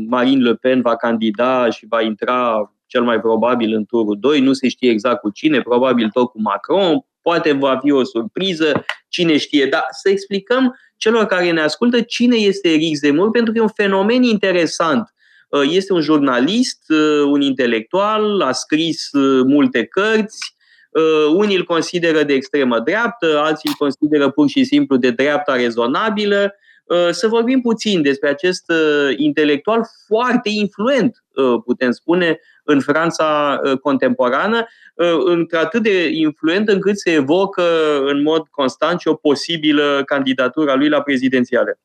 [0.07, 4.53] Marine Le Pen va candida și va intra cel mai probabil în turul 2, nu
[4.53, 9.37] se știe exact cu cine, probabil tot cu Macron, poate va fi o surpriză, cine
[9.37, 9.65] știe.
[9.65, 13.67] Dar să explicăm celor care ne ascultă cine este Eric Zemmour, pentru că e un
[13.75, 15.13] fenomen interesant.
[15.49, 19.09] Uh, este un jurnalist, uh, un intelectual, a scris
[19.45, 20.55] multe cărți,
[21.35, 26.55] unii îl consideră de extremă dreaptă, alții îl consideră pur și simplu de dreapta rezonabilă
[26.91, 32.39] Uh, să vorbim puțin despre acest uh, intelectual foarte influent, uh, putem spune,
[32.71, 34.67] în Franța contemporană,
[35.25, 37.63] într-atât de influent încât se evocă
[38.05, 41.79] în mod constant și o posibilă candidatură a lui la prezidențiale,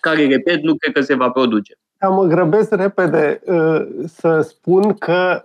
[0.00, 1.78] care, repet, nu cred că se va produce.
[1.98, 3.40] Da, mă grăbesc repede
[4.06, 5.42] să spun că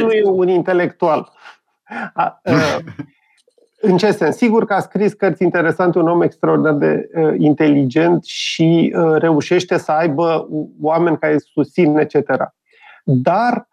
[0.00, 1.32] nu e un intelectual.
[3.84, 4.36] În ce sens?
[4.36, 9.78] Sigur că a scris cărți interesante, un om extraordinar de uh, inteligent și uh, reușește
[9.78, 10.48] să aibă
[10.80, 12.14] oameni care susțin, etc.
[13.04, 13.71] Dar uh, uh,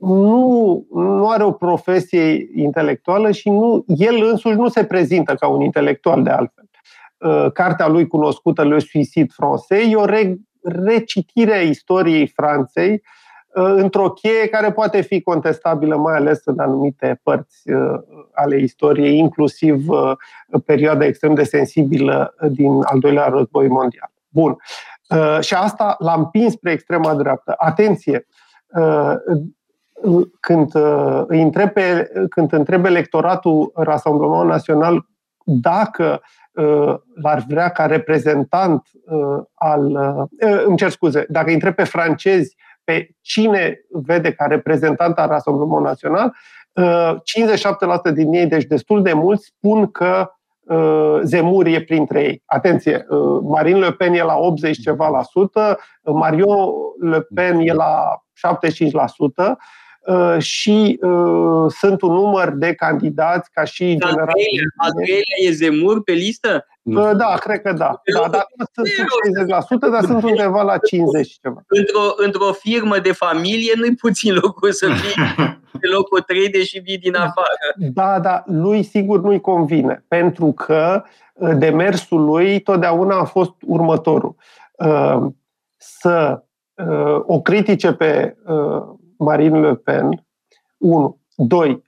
[0.00, 5.60] nu, nu are o profesie intelectuală și nu, el însuși nu se prezintă ca un
[5.60, 6.68] intelectual de altfel.
[7.18, 12.98] Uh, cartea lui cunoscută, Le Suicide Français, e o re- recitire a istoriei Franței uh,
[13.54, 18.00] Uh, într-o cheie care poate fi contestabilă, mai ales în anumite părți uh,
[18.32, 20.12] ale istoriei, inclusiv uh,
[20.64, 24.12] perioada extrem de sensibilă din al doilea război mondial.
[24.28, 24.56] Bun.
[25.40, 27.54] Și asta l-a împins spre extrema dreaptă.
[27.56, 28.26] Atenție!
[30.40, 30.74] Când
[31.26, 35.06] îi întrebe, când întrebe electoratul Rassemblement Național
[35.44, 36.20] dacă
[37.22, 38.82] l-ar vrea ca reprezentant
[39.54, 39.96] al.
[40.66, 45.82] Îmi cer scuze, dacă îi întrebe pe francezi pe cine vede ca reprezentant al Rassemblement
[45.82, 46.34] Național,
[48.10, 50.30] 57% din ei, deci destul de mulți, spun că
[50.64, 52.42] uh, Zemur e printre ei.
[52.46, 56.70] Atenție, uh, Marine Le Pen e la 80 ceva la sută, Marion
[57.00, 60.98] Le Pen e la 75 uh, și
[61.68, 64.34] sunt un număr de candidați ca și general.
[64.76, 66.66] Al treilea e Zemur pe listă?
[66.84, 67.14] Nu.
[67.14, 68.00] Da, cred că da.
[68.14, 71.64] da dar nu sunt 60%, dar sunt undeva la 50 și ceva.
[71.66, 75.22] Într-o, într-o firmă de familie nu-i puțin locul să fii
[75.80, 77.74] pe locul 3, deși vii din afară.
[77.76, 81.02] Da, da, lui sigur nu-i convine, pentru că
[81.34, 84.34] uh, demersul lui totdeauna a fost următorul.
[84.72, 85.26] Uh,
[85.76, 86.42] să
[86.74, 88.36] uh, o critice pe
[89.18, 90.26] Marine Le Pen,
[90.78, 91.18] 1.
[91.36, 91.82] 2.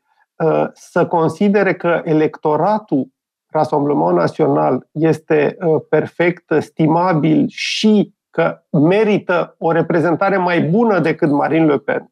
[0.72, 3.08] Să considere că electoratul
[3.56, 11.66] Rassemblement Național este uh, perfect stimabil și că merită o reprezentare mai bună decât Marine
[11.66, 12.10] Le Pen.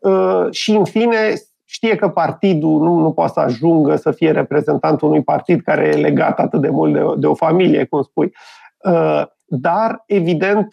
[0.00, 1.16] Uh, și, în fine,
[1.64, 6.00] știe că partidul nu, nu poate să ajungă să fie reprezentantul unui partid care e
[6.00, 8.32] legat atât de mult de, de o familie, cum spui.
[8.78, 9.22] Uh,
[9.54, 10.68] dar, evident,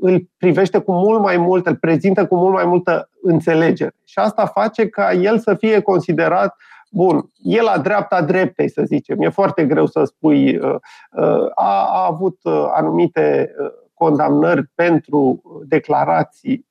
[0.00, 3.94] îl privește cu mult mai mult, îl prezintă cu mult mai multă înțelegere.
[4.04, 8.82] Și asta face ca el să fie considerat uh, Bun, e la dreapta dreptei, să
[8.84, 9.22] zicem.
[9.22, 10.56] E foarte greu să spui.
[10.56, 10.74] Uh,
[11.10, 13.54] uh, a, a avut uh, anumite
[13.94, 16.66] condamnări pentru declarații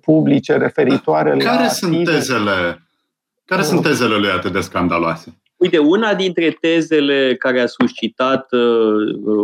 [0.00, 1.50] publice referitoare care la.
[1.50, 2.82] Care sunt tezele?
[3.44, 5.38] Care sunt tezele lui atât de scandaloase?
[5.56, 8.48] Uite, una dintre tezele care a suscitat,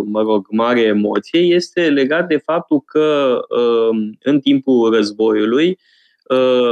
[0.04, 3.38] mă rog, mare emoție este legat de faptul că
[4.22, 5.78] în timpul războiului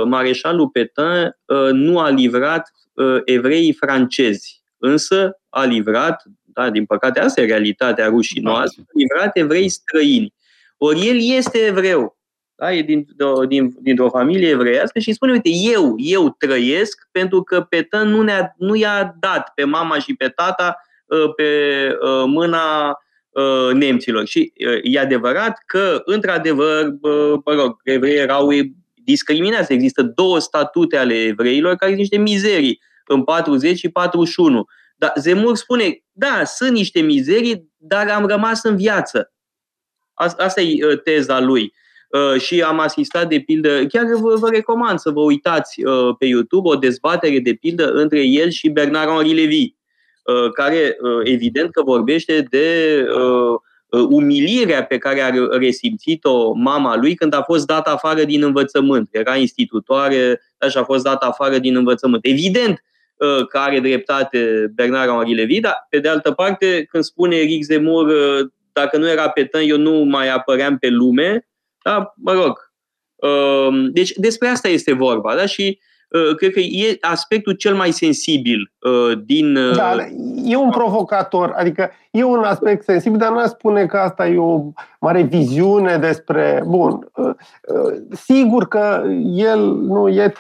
[0.05, 1.37] Mareșalul Petain
[1.73, 8.07] nu a livrat uh, evreii francezi, însă a livrat, da, din păcate asta e realitatea
[8.07, 10.35] rușinoasă, a livrat evrei străini.
[10.77, 12.18] Ori el este evreu,
[12.59, 12.73] da?
[12.73, 13.07] e din,
[13.49, 18.55] din, dintr-o familie evreiască și spune, uite, eu, eu trăiesc pentru că Petan nu, ne-a,
[18.57, 21.45] nu i-a dat pe mama și pe tata uh, pe
[22.01, 22.99] uh, mâna
[23.31, 24.27] uh, nemților.
[24.27, 24.53] Și
[24.83, 26.95] e adevărat că, într-adevăr,
[27.45, 28.49] mă rog, evrei erau
[28.95, 29.73] discriminați.
[29.73, 34.67] Există două statute ale evreilor care sunt niște mizerii în 40 și 41.
[34.97, 39.33] Dar Zemur spune, da, sunt niște mizerii, dar am rămas în viață.
[40.15, 41.73] Asta e uh, teza lui.
[42.09, 46.27] Uh, și am asistat de pildă, chiar vă, vă recomand să vă uitați uh, pe
[46.27, 49.77] YouTube o dezbatere de pildă între el și Bernard Henri Levy,
[50.53, 53.05] care evident că vorbește de
[53.91, 59.09] umilirea pe care a resimțit-o mama lui când a fost dat afară din învățământ.
[59.11, 60.41] Era institutoare
[60.71, 62.25] și a fost dat afară din învățământ.
[62.25, 62.83] Evident
[63.19, 67.63] Uh, că are dreptate Bernard Henri Levy, dar pe de altă parte, când spune Eric
[67.63, 71.49] Zemmour, uh, dacă nu era Petain, eu nu mai apăream pe lume,
[71.83, 72.73] da, mă rog.
[73.17, 75.47] Uh, deci despre asta este vorba, da?
[75.47, 75.81] Și
[76.37, 78.73] cred că e aspectul cel mai sensibil
[79.25, 79.55] din.
[79.55, 79.97] Da,
[80.45, 84.63] e un provocator, adică e un aspect sensibil, dar nu spune că asta e o
[85.01, 86.63] mare viziune despre.
[86.67, 87.13] Bun,
[88.11, 89.03] sigur că
[89.33, 90.33] el nu e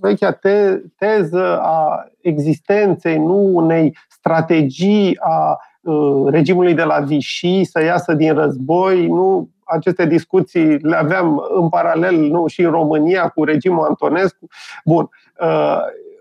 [0.00, 5.58] vechea te, teză a existenței, nu unei strategii a
[6.26, 12.16] regimului de la Vichy să iasă din război, nu aceste discuții le aveam în paralel
[12.16, 14.46] nu, și în România cu regimul Antonescu.
[14.84, 15.10] Bun.
[15.40, 15.78] Uh,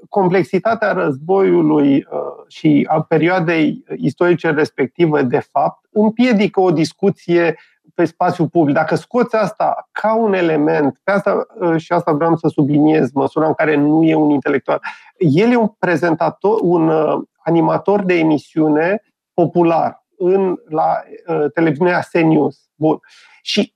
[0.10, 7.58] complexitatea războiului uh, și a perioadei istorice respective, de fapt, împiedică o discuție
[7.94, 8.76] pe spațiu public.
[8.76, 13.48] Dacă scoți asta ca un element, pe asta uh, și asta vreau să subliniez, măsura
[13.48, 14.82] în care nu e un intelectual,
[15.18, 16.92] el e un prezentator, un
[17.38, 19.02] animator de emisiune
[19.34, 22.70] popular în, la uh, televiziunea CNews.
[22.76, 23.00] Bun.
[23.46, 23.74] Și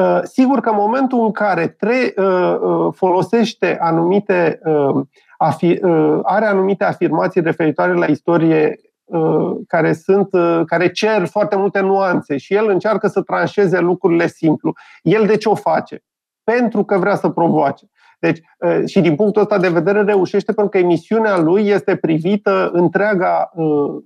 [0.00, 5.04] uh, sigur că în momentul în care tre- uh, uh, folosește anumite, uh,
[5.44, 11.56] afi- uh, are anumite afirmații referitoare la istorie uh, care sunt, uh, care cer foarte
[11.56, 14.72] multe nuanțe și el încearcă să tranșeze lucrurile simplu.
[15.02, 16.02] El de ce o face?
[16.44, 17.86] Pentru că vrea să provoace.
[18.18, 22.70] Deci, uh, și din punctul ăsta de vedere reușește pentru că emisiunea lui este privită
[22.72, 24.02] întreaga uh,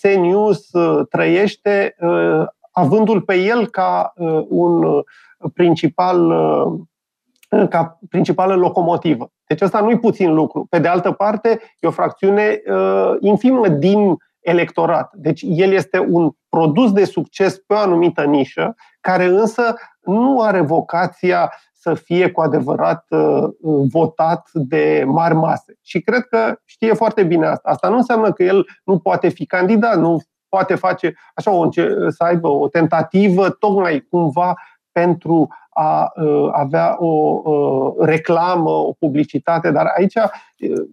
[0.00, 0.70] CNews
[1.10, 1.96] trăiește
[2.72, 5.04] avându-l pe el ca uh, un uh,
[5.54, 9.30] principal uh, ca principală locomotivă.
[9.46, 10.66] Deci asta nu-i puțin lucru.
[10.68, 15.12] Pe de altă parte, e o fracțiune uh, infimă din electorat.
[15.14, 20.60] Deci el este un produs de succes pe o anumită nișă, care însă nu are
[20.60, 23.48] vocația să fie cu adevărat uh,
[23.92, 25.78] votat de mari mase.
[25.82, 27.68] Și cred că știe foarte bine asta.
[27.68, 30.22] Asta nu înseamnă că el nu poate fi candidat, nu
[30.52, 31.70] poate face așa o,
[32.08, 34.54] să aibă o tentativă tocmai cumva
[34.92, 40.88] pentru a uh, avea o uh, reclamă, o publicitate, dar aici uh,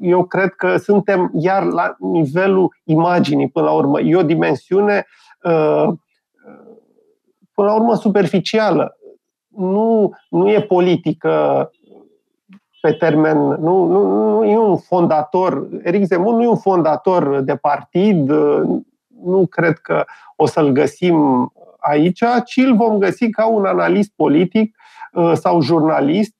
[0.00, 4.00] eu cred că suntem iar la nivelul imaginii până la urmă.
[4.00, 5.06] E o dimensiune
[7.54, 8.96] până la urmă superficială.
[9.48, 11.70] Nu, nu e politică
[12.84, 17.56] pe termen, nu, nu, nu e un fondator, Eric Zemmour nu e un fondator de
[17.56, 18.30] partid,
[19.24, 20.04] nu cred că
[20.36, 21.48] o să-l găsim
[21.78, 24.76] aici, ci îl vom găsi ca un analist politic
[25.32, 26.36] sau jurnalist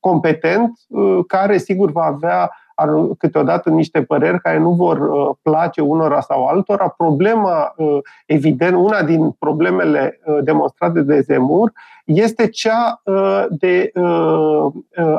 [0.00, 0.72] competent,
[1.26, 2.50] care sigur va avea
[3.18, 6.88] câteodată niște păreri care nu vor uh, place unora sau altora.
[6.88, 11.72] Problema, uh, evident, una din problemele uh, demonstrate de Zemur
[12.04, 13.02] este cea
[13.50, 13.92] de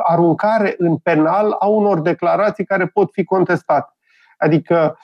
[0.02, 3.92] aruncare în penal a unor declarații care pot fi contestate.
[4.36, 4.98] Adică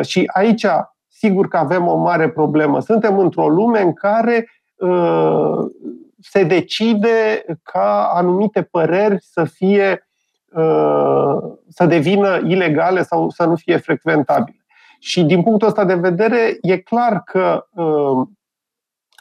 [0.00, 0.66] și aici,
[1.08, 2.80] sigur că avem o mare problemă.
[2.80, 4.46] Suntem într-o lume în care
[6.20, 10.09] se decide ca anumite păreri să fie Uh,
[11.68, 14.64] să devină ilegale sau să nu fie frecventabile.
[14.98, 18.26] Și din punctul ăsta de vedere, e clar că uh,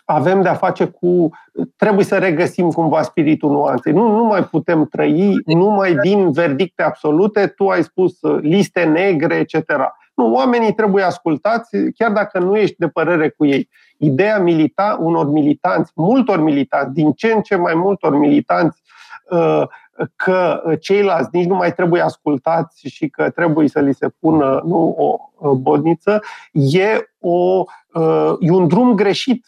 [0.05, 1.29] avem de-a face cu.
[1.75, 3.93] Trebuie să regăsim cumva spiritul nuanței.
[3.93, 7.47] Nu, nu mai putem trăi numai din verdicte absolute.
[7.47, 9.71] Tu ai spus uh, liste negre, etc.
[10.15, 13.69] Nu, oamenii trebuie ascultați, chiar dacă nu ești de părere cu ei.
[13.97, 18.81] Ideea milita, unor militanți, multor militanți, din ce în ce mai multor militanți
[20.15, 24.95] că ceilalți nici nu mai trebuie ascultați și că trebuie să li se pună nu,
[25.35, 26.21] o bodniță,
[26.51, 27.63] e, o,
[28.39, 29.45] e un drum greșit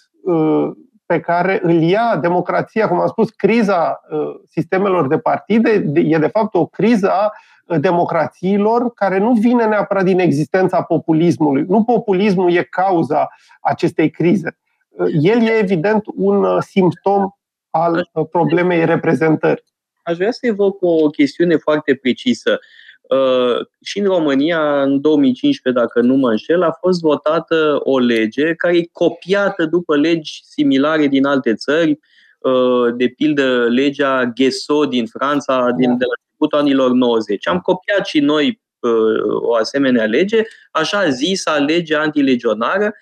[1.05, 4.01] pe care îl ia democrația, cum am spus, criza
[4.49, 7.31] sistemelor de partide e de fapt o criză a
[7.77, 11.65] democrațiilor care nu vine neapărat din existența populismului.
[11.67, 13.29] Nu populismul e cauza
[13.61, 14.57] acestei crize.
[15.21, 17.29] El e evident un simptom
[17.69, 19.70] al problemei reprezentării
[20.03, 22.59] aș vrea să evoc o chestiune foarte precisă.
[23.01, 28.53] Uh, și în România, în 2015, dacă nu mă înșel, a fost votată o lege
[28.53, 31.99] care e copiată după legi similare din alte țări,
[32.39, 37.47] uh, de pildă legea Guesso din Franța din, de la începutul anilor 90.
[37.47, 40.41] Am copiat și noi uh, o asemenea lege,
[40.71, 42.93] așa zisa lege antilegionară,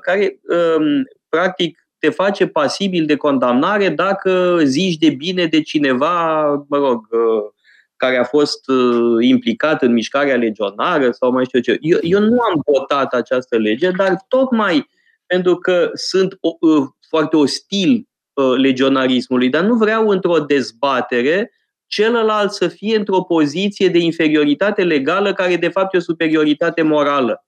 [0.00, 0.40] care
[0.76, 7.06] um, practic te face pasibil de condamnare dacă zici de bine de cineva, mă rog,
[7.10, 7.50] uh,
[7.96, 11.78] care a fost uh, implicat în mișcarea legionară sau mai știu ce.
[11.80, 14.88] Eu, eu nu am votat această lege, dar tocmai
[15.26, 18.08] pentru că sunt uh, foarte ostil
[18.56, 21.52] legionarismului, dar nu vreau într-o dezbatere
[21.86, 27.44] celălalt să fie într-o poziție de inferioritate legală care de fapt e o superioritate morală.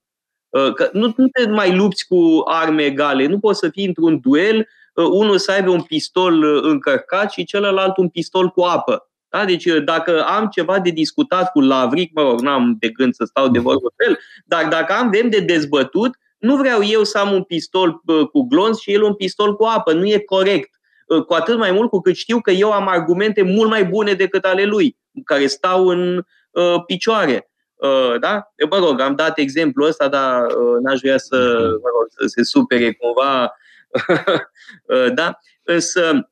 [0.53, 4.21] Uh, că nu, nu te mai lupți cu arme egale, nu poți să fii într-un
[4.21, 9.11] duel, uh, unul să aibă un pistol uh, încărcat și celălalt un pistol cu apă.
[9.29, 9.45] Da?
[9.45, 13.49] Deci dacă am ceva de discutat cu Lavric, mă rog, n-am de gând să stau
[13.49, 17.33] de vorbă cu el, dar dacă am vrem de dezbătut, nu vreau eu să am
[17.33, 18.03] un pistol
[18.33, 19.93] cu glonț și el un pistol cu apă.
[19.93, 20.71] Nu e corect.
[21.27, 24.45] Cu atât mai mult cu cât știu că eu am argumente mult mai bune decât
[24.45, 27.52] ale lui, care stau în uh, picioare.
[27.83, 28.53] Uh, da?
[28.57, 31.37] Eu, mă rog, am dat exemplul ăsta, dar uh, n-aș vrea să,
[31.83, 33.53] mă rog, să se supere cumva.
[34.87, 35.39] Uh, da?
[35.63, 36.31] Însă,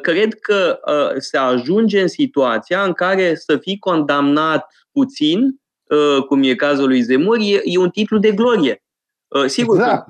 [0.00, 0.80] cred că
[1.18, 5.60] se ajunge în situația în care să fii condamnat puțin,
[6.28, 8.82] cum e cazul lui Zemur, e, e un titlu de glorie.
[9.46, 10.08] Sigur, exact.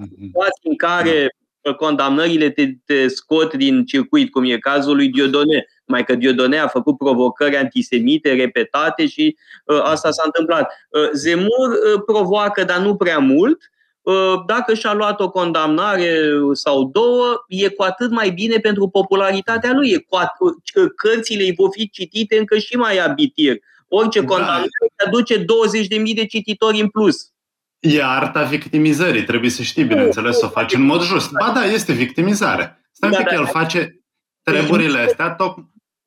[0.62, 1.36] în care
[1.76, 5.66] condamnările te, te scot din circuit, cum e cazul lui Diodone.
[5.89, 10.73] Mai că Diodone a făcut provocări antisemite repetate și uh, asta s-a întâmplat.
[10.90, 13.70] Uh, Zemur uh, provoacă, dar nu prea mult.
[14.01, 19.73] Uh, dacă și-a luat o condamnare sau două, e cu atât mai bine pentru popularitatea
[19.73, 19.90] lui.
[19.90, 20.39] E cu at-
[20.74, 23.56] uh, cărțile îi vor fi citite încă și mai abitir.
[23.89, 24.27] Orice da.
[24.27, 24.66] condamnare
[25.06, 25.44] aduce 20.000
[26.15, 27.32] de cititori în plus.
[27.78, 31.31] E arta victimizării, trebuie să știi, bineînțeles, să o faci în mod just.
[31.31, 32.82] Ba da, este victimizare.
[32.93, 34.02] Stai da, că da, el face
[34.43, 35.56] treburile astea, tot...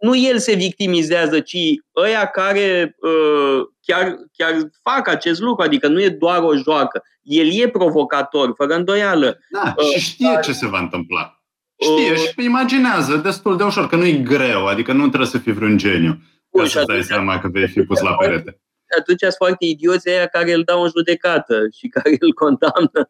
[0.02, 1.58] Nu el se victimizează, ci
[1.96, 4.54] ăia care uh, chiar, chiar
[4.84, 7.04] fac acest lucru, adică nu e doar o joacă.
[7.22, 9.40] El e provocator, fără îndoială.
[9.50, 10.44] Da, uh, și știe dar...
[10.44, 11.42] ce se va întâmpla.
[11.78, 15.38] Știe uh, și imaginează destul de ușor, că nu e greu, adică nu trebuie să
[15.38, 16.22] fii vreun geniu
[16.58, 18.62] ca să dai seama că vei fi pus la perete
[19.00, 23.10] atunci sunt foarte idioți aia care îl dau în judecată și care îl condamnă.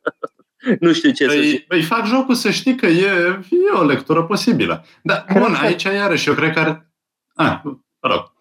[0.79, 1.67] nu știu ce păi, să zic.
[1.67, 4.83] Păi fac jocul să știi că e, e o lectură posibilă.
[5.03, 5.65] Dar, cred bun, că...
[5.65, 6.89] aici iarăși eu cred că ar...
[7.35, 7.61] Ah,
[7.99, 8.33] rog.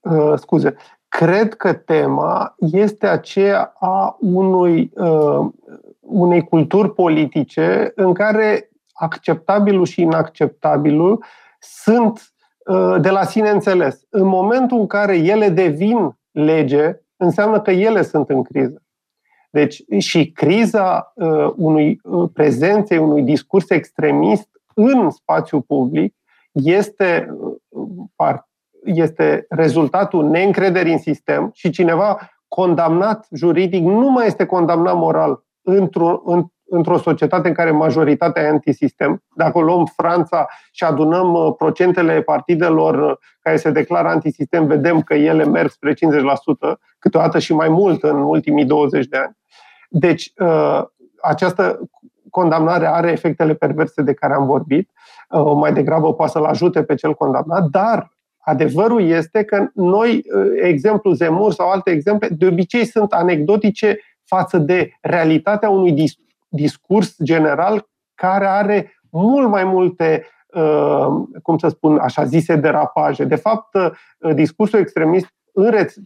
[0.00, 0.76] Uh, scuze.
[1.08, 5.46] Cred că tema este aceea a unui, uh,
[6.00, 11.24] unei culturi politice în care acceptabilul și inacceptabilul
[11.60, 12.32] sunt
[12.66, 14.00] uh, de la sine înțeles.
[14.10, 18.82] În momentul în care ele devin lege, înseamnă că ele sunt în criză.
[19.52, 26.14] Deci și criza uh, unui uh, prezenței unui discurs extremist în spațiu public
[26.52, 27.36] este
[27.68, 28.48] uh, par,
[28.84, 32.18] este rezultatul neîncrederii în sistem și cineva
[32.48, 36.22] condamnat juridic nu mai este condamnat moral într-o,
[36.64, 39.22] într-o societate în care majoritatea e antisistem.
[39.34, 45.14] Dacă luăm Franța și adunăm uh, procentele partidelor uh, care se declară antisistem, vedem că
[45.14, 45.96] ele merg spre 50%,
[46.98, 49.40] câteodată și mai mult în ultimii 20 de ani.
[49.92, 50.82] Deci, uh,
[51.22, 51.78] această
[52.30, 54.90] condamnare are efectele perverse de care am vorbit,
[55.56, 60.24] mai degrabă poate să-l ajute pe cel condamnat, dar adevărul este că noi,
[60.62, 66.10] exemplu Zemur sau alte exemple, de obicei sunt anecdotice față de realitatea unui
[66.48, 71.06] discurs general care are mult mai multe, uh,
[71.42, 73.24] cum să spun, așa zise derapaje.
[73.24, 75.26] De fapt, uh, discursul extremist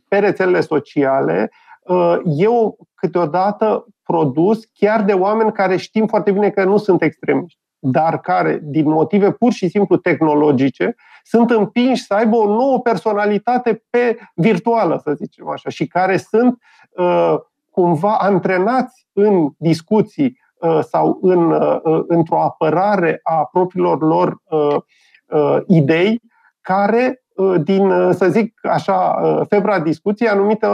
[0.08, 1.65] pe rețelele sociale uh,
[2.24, 8.20] eu câteodată produs chiar de oameni care știm foarte bine că nu sunt extremiști, dar
[8.20, 14.18] care, din motive pur și simplu tehnologice, sunt împinși să aibă o nouă personalitate pe
[14.34, 16.58] virtuală, să zicem așa, și care sunt
[16.90, 17.34] uh,
[17.70, 24.42] cumva antrenați în discuții uh, sau în, uh, uh, într-o apărare a propriilor lor
[25.66, 26.22] idei
[26.60, 27.24] care
[27.62, 30.66] din, să zic așa, febra discuției, anumite,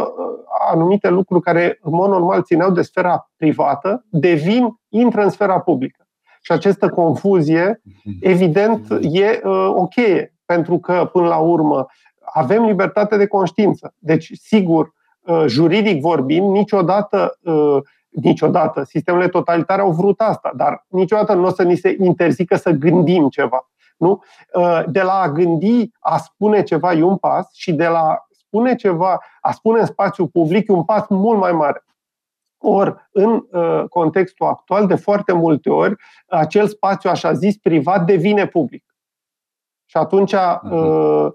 [0.70, 6.06] anumite lucruri care în mod normal țineau de sfera privată, devin, intră în sfera publică.
[6.40, 7.82] Și această confuzie,
[8.20, 11.86] evident, e o cheie, pentru că, până la urmă,
[12.32, 13.94] avem libertate de conștiință.
[13.98, 17.76] Deci, sigur, Uh, juridic vorbind, niciodată, uh,
[18.08, 22.70] niciodată, sistemele totalitare au vrut asta, dar niciodată nu o să ni se interzică să
[22.70, 23.70] gândim ceva.
[24.02, 24.22] Nu?
[24.54, 28.74] Uh, de la a gândi, a spune ceva e un pas și de la spune
[28.74, 31.84] ceva, a spune în spațiu public e un pas mult mai mare.
[32.58, 33.44] Ori, în
[33.88, 35.94] contextul actual, de foarte multe ori,
[36.26, 38.84] acel spațiu, așa zis, privat, devine public.
[39.84, 41.26] Și atunci uh,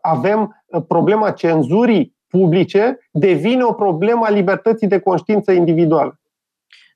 [0.00, 6.20] avem problema cenzurii publice devine o problemă a libertății de conștiință individuală.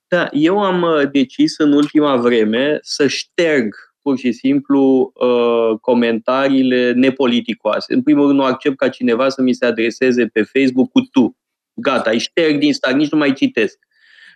[0.08, 3.74] Da, eu am uh, decis în ultima vreme să șterg
[4.06, 7.94] pur și simplu uh, comentariile nepoliticoase.
[7.94, 11.36] În primul rând, nu accept ca cineva să mi se adreseze pe Facebook cu tu.
[11.74, 13.78] Gata, îi șterg din start, nici nu mai citesc.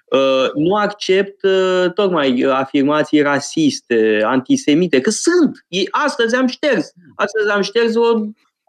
[0.05, 5.67] Uh, nu accept uh, tocmai afirmații rasiste, antisemite, că sunt.
[5.91, 6.93] Astăzi am șters.
[7.15, 8.19] Astăzi am șters o,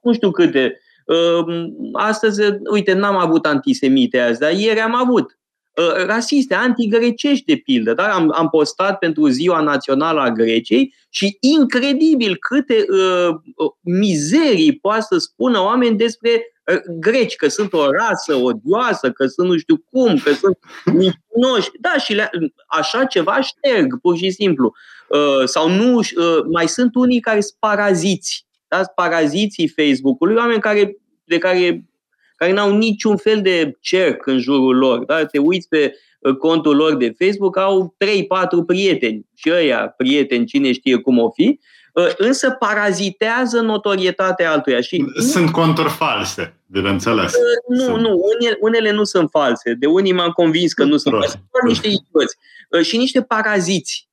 [0.03, 0.79] nu știu câte,
[1.11, 2.41] Ehm, astăzi,
[2.71, 5.40] uite, n-am avut antisemite azi, dar ieri am avut ehm,
[6.05, 7.93] rasiste, antigrecești, de pildă.
[7.93, 8.13] Da?
[8.13, 13.35] Am, am postat pentru Ziua Națională a Greciei și incredibil câte uh,
[13.79, 19.47] mizerii poate să spună oameni despre uh, greci, că sunt o rasă odioasă, că sunt
[19.47, 21.69] nu știu cum, că sunt mincinoși.
[21.79, 22.29] Da, și le,
[22.67, 24.73] așa ceva șterg, pur și simplu.
[25.07, 28.83] Uh, sau nu, uh, mai sunt unii care sunt paraziți da?
[28.95, 31.85] paraziții Facebook-ului, oameni care, de care,
[32.41, 35.05] care n-au niciun fel de cerc în jurul lor.
[35.05, 35.25] Da?
[35.25, 40.71] Te uiți pe uh, contul lor de Facebook, au 3-4 prieteni și ăia prieteni, cine
[40.71, 41.59] știe cum o fi,
[41.93, 44.81] uh, însă parazitează notorietatea altuia.
[44.81, 47.33] Și sunt conturi false, bineînțeles.
[47.33, 47.97] Uh, nu, sunt.
[47.97, 49.73] nu, unele, unele nu sunt false.
[49.73, 51.43] De unii m-am convins că nu sunt false.
[51.51, 52.37] Doar niște idioți.
[52.89, 54.09] Și niște paraziți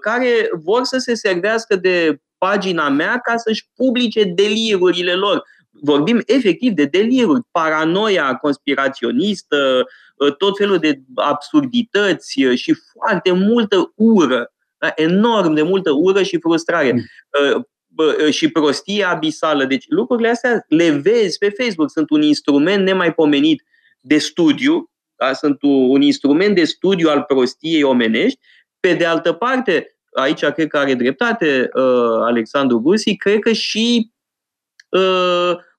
[0.00, 5.44] care vor să se servească de pagina mea ca să-și publice delirurile lor.
[5.80, 9.86] Vorbim efectiv de deliruri, paranoia conspiraționistă,
[10.20, 14.92] ă, tot felul de absurdități ă, și foarte multă ură, da?
[14.94, 17.02] enorm de multă ură și frustrare mm.
[17.44, 19.64] Ă, și prostie abisală.
[19.64, 21.90] Deci lucrurile astea le vezi pe Facebook.
[21.90, 23.62] Sunt un instrument nemaipomenit
[24.00, 25.32] de studiu, da?
[25.32, 28.38] sunt un instrument de studiu al prostiei omenești.
[28.80, 31.82] Pe de altă parte, aici cred că are dreptate uh,
[32.24, 34.15] Alexandru Gusi, cred că și uh,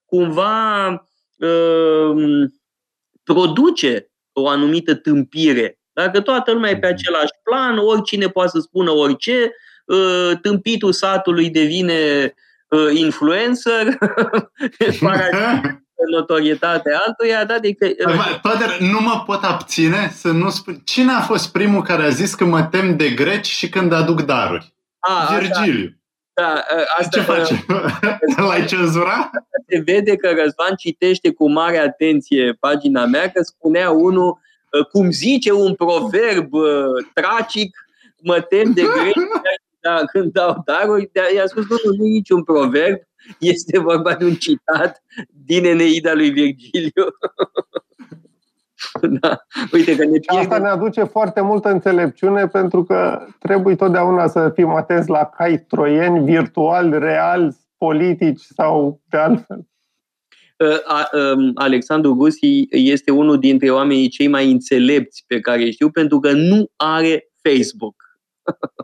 [0.04, 0.88] cumva
[1.38, 2.48] uh,
[3.24, 5.78] produce o anumită tâmpire.
[5.92, 9.52] Dacă toată lumea e pe același plan, oricine poate să spună orice,
[9.84, 12.34] uh, tâmpitul satului devine
[12.68, 13.86] uh, influencer,
[16.10, 17.54] notorietate altuia, da?
[17.54, 17.86] Adică...
[18.42, 20.80] Toate, nu mă pot abține să nu spun...
[20.84, 24.22] Cine a fost primul care a zis că mă tem de greci și când aduc
[24.22, 24.74] daruri?
[24.98, 25.88] A, Virgiliu.
[25.88, 25.97] Da,
[26.98, 27.64] asta, Ce face?
[28.46, 29.30] L-ai cenzura?
[29.68, 34.38] Se vede că Răzvan citește cu mare atenție pagina mea, că spunea unul,
[34.92, 36.50] cum zice un proverb
[37.14, 37.76] tragic,
[38.22, 39.14] mă tem de greci
[39.80, 42.98] da, când dau daruri, i-a spus, nu, nu, nu e niciun proverb,
[43.38, 45.02] este vorba de un citat
[45.44, 47.06] din Eneida lui Virgiliu.
[49.20, 49.46] da.
[49.72, 50.42] Uite că ne pierde.
[50.42, 55.58] Asta ne aduce foarte multă înțelepciune pentru că trebuie totdeauna să fim atenți la cai
[55.58, 59.66] troieni, virtual, real, politici sau de altfel.
[60.58, 66.32] Um, Alexandru Gusi este unul dintre oamenii cei mai înțelepți pe care știu pentru că
[66.32, 67.94] nu are Facebook.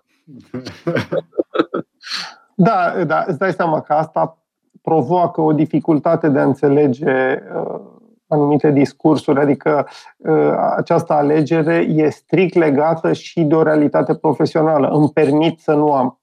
[2.54, 4.44] da, da, îți dai seama că asta
[4.82, 7.80] provoacă o dificultate de a înțelege uh,
[8.28, 14.88] anumite discursuri, adică uh, această alegere e strict legată și de o realitate profesională.
[14.88, 16.18] Îmi permit să nu am.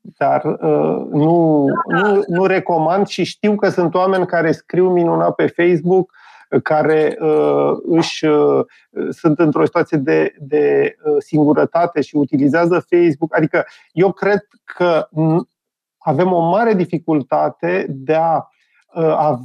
[0.00, 5.46] Dar uh, nu, nu, nu recomand și știu că sunt oameni care scriu minunat pe
[5.46, 6.12] Facebook,
[6.62, 8.64] care uh, își uh,
[9.10, 13.36] sunt într-o situație de, de uh, singurătate și utilizează Facebook.
[13.36, 15.08] Adică eu cred că
[15.98, 18.53] avem o mare dificultate de a, uh,
[19.00, 19.40] a,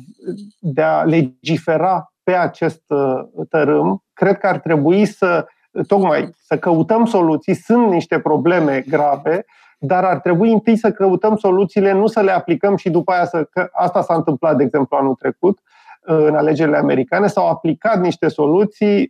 [0.60, 4.04] de a legifera pe acest uh, tărâm.
[4.14, 5.48] Cred că ar trebui să
[5.88, 7.54] tocmai să căutăm soluții.
[7.54, 9.46] Sunt niște probleme grave,
[9.80, 13.44] dar ar trebui întâi să căutăm soluțiile, nu să le aplicăm și după aia să.
[13.44, 17.28] Că asta s-a întâmplat, de exemplu, anul trecut uh, în alegerile americane.
[17.28, 19.10] S-au aplicat niște soluții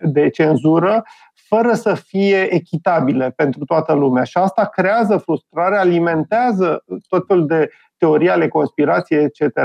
[0.00, 1.04] de cenzură
[1.48, 4.24] fără să fie echitabile pentru toată lumea.
[4.24, 7.70] Și asta creează frustrare, alimentează tot felul de
[8.04, 9.56] teorii ale conspirației, etc.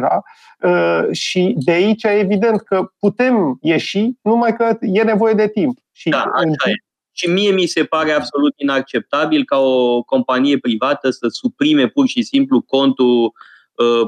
[0.60, 5.78] Uh, și de aici evident că putem ieși, numai că e nevoie de timp.
[5.92, 6.74] Și da, așa e.
[7.12, 12.22] Și mie mi se pare absolut inacceptabil ca o companie privată să suprime pur și
[12.22, 13.32] simplu contul Uh,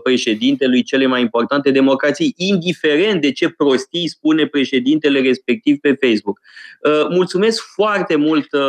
[0.03, 6.39] președintelui cele mai importante democrații, indiferent de ce prostii spune președintele respectiv pe Facebook.
[6.81, 8.61] Uh, mulțumesc foarte mult, uh,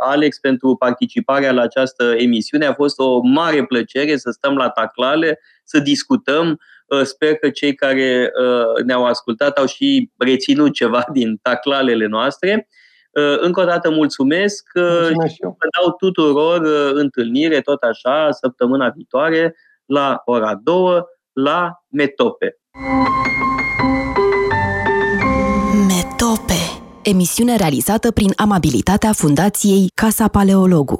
[0.00, 2.66] Alex, pentru participarea la această emisiune.
[2.66, 6.60] A fost o mare plăcere să stăm la taclale, să discutăm.
[7.02, 8.32] Sper că cei care
[8.84, 12.68] ne-au ascultat au și reținut ceva din taclalele noastre.
[13.40, 14.70] Încă o dată mulțumesc.
[14.74, 16.60] mulțumesc și vă dau tuturor
[16.94, 19.54] întâlnire tot așa săptămâna viitoare
[19.88, 21.02] la ora 2
[21.32, 22.58] la Metope.
[25.86, 26.54] Metope.
[27.02, 30.96] Emisiune realizată prin amabilitatea Fundației Casa Paleologu.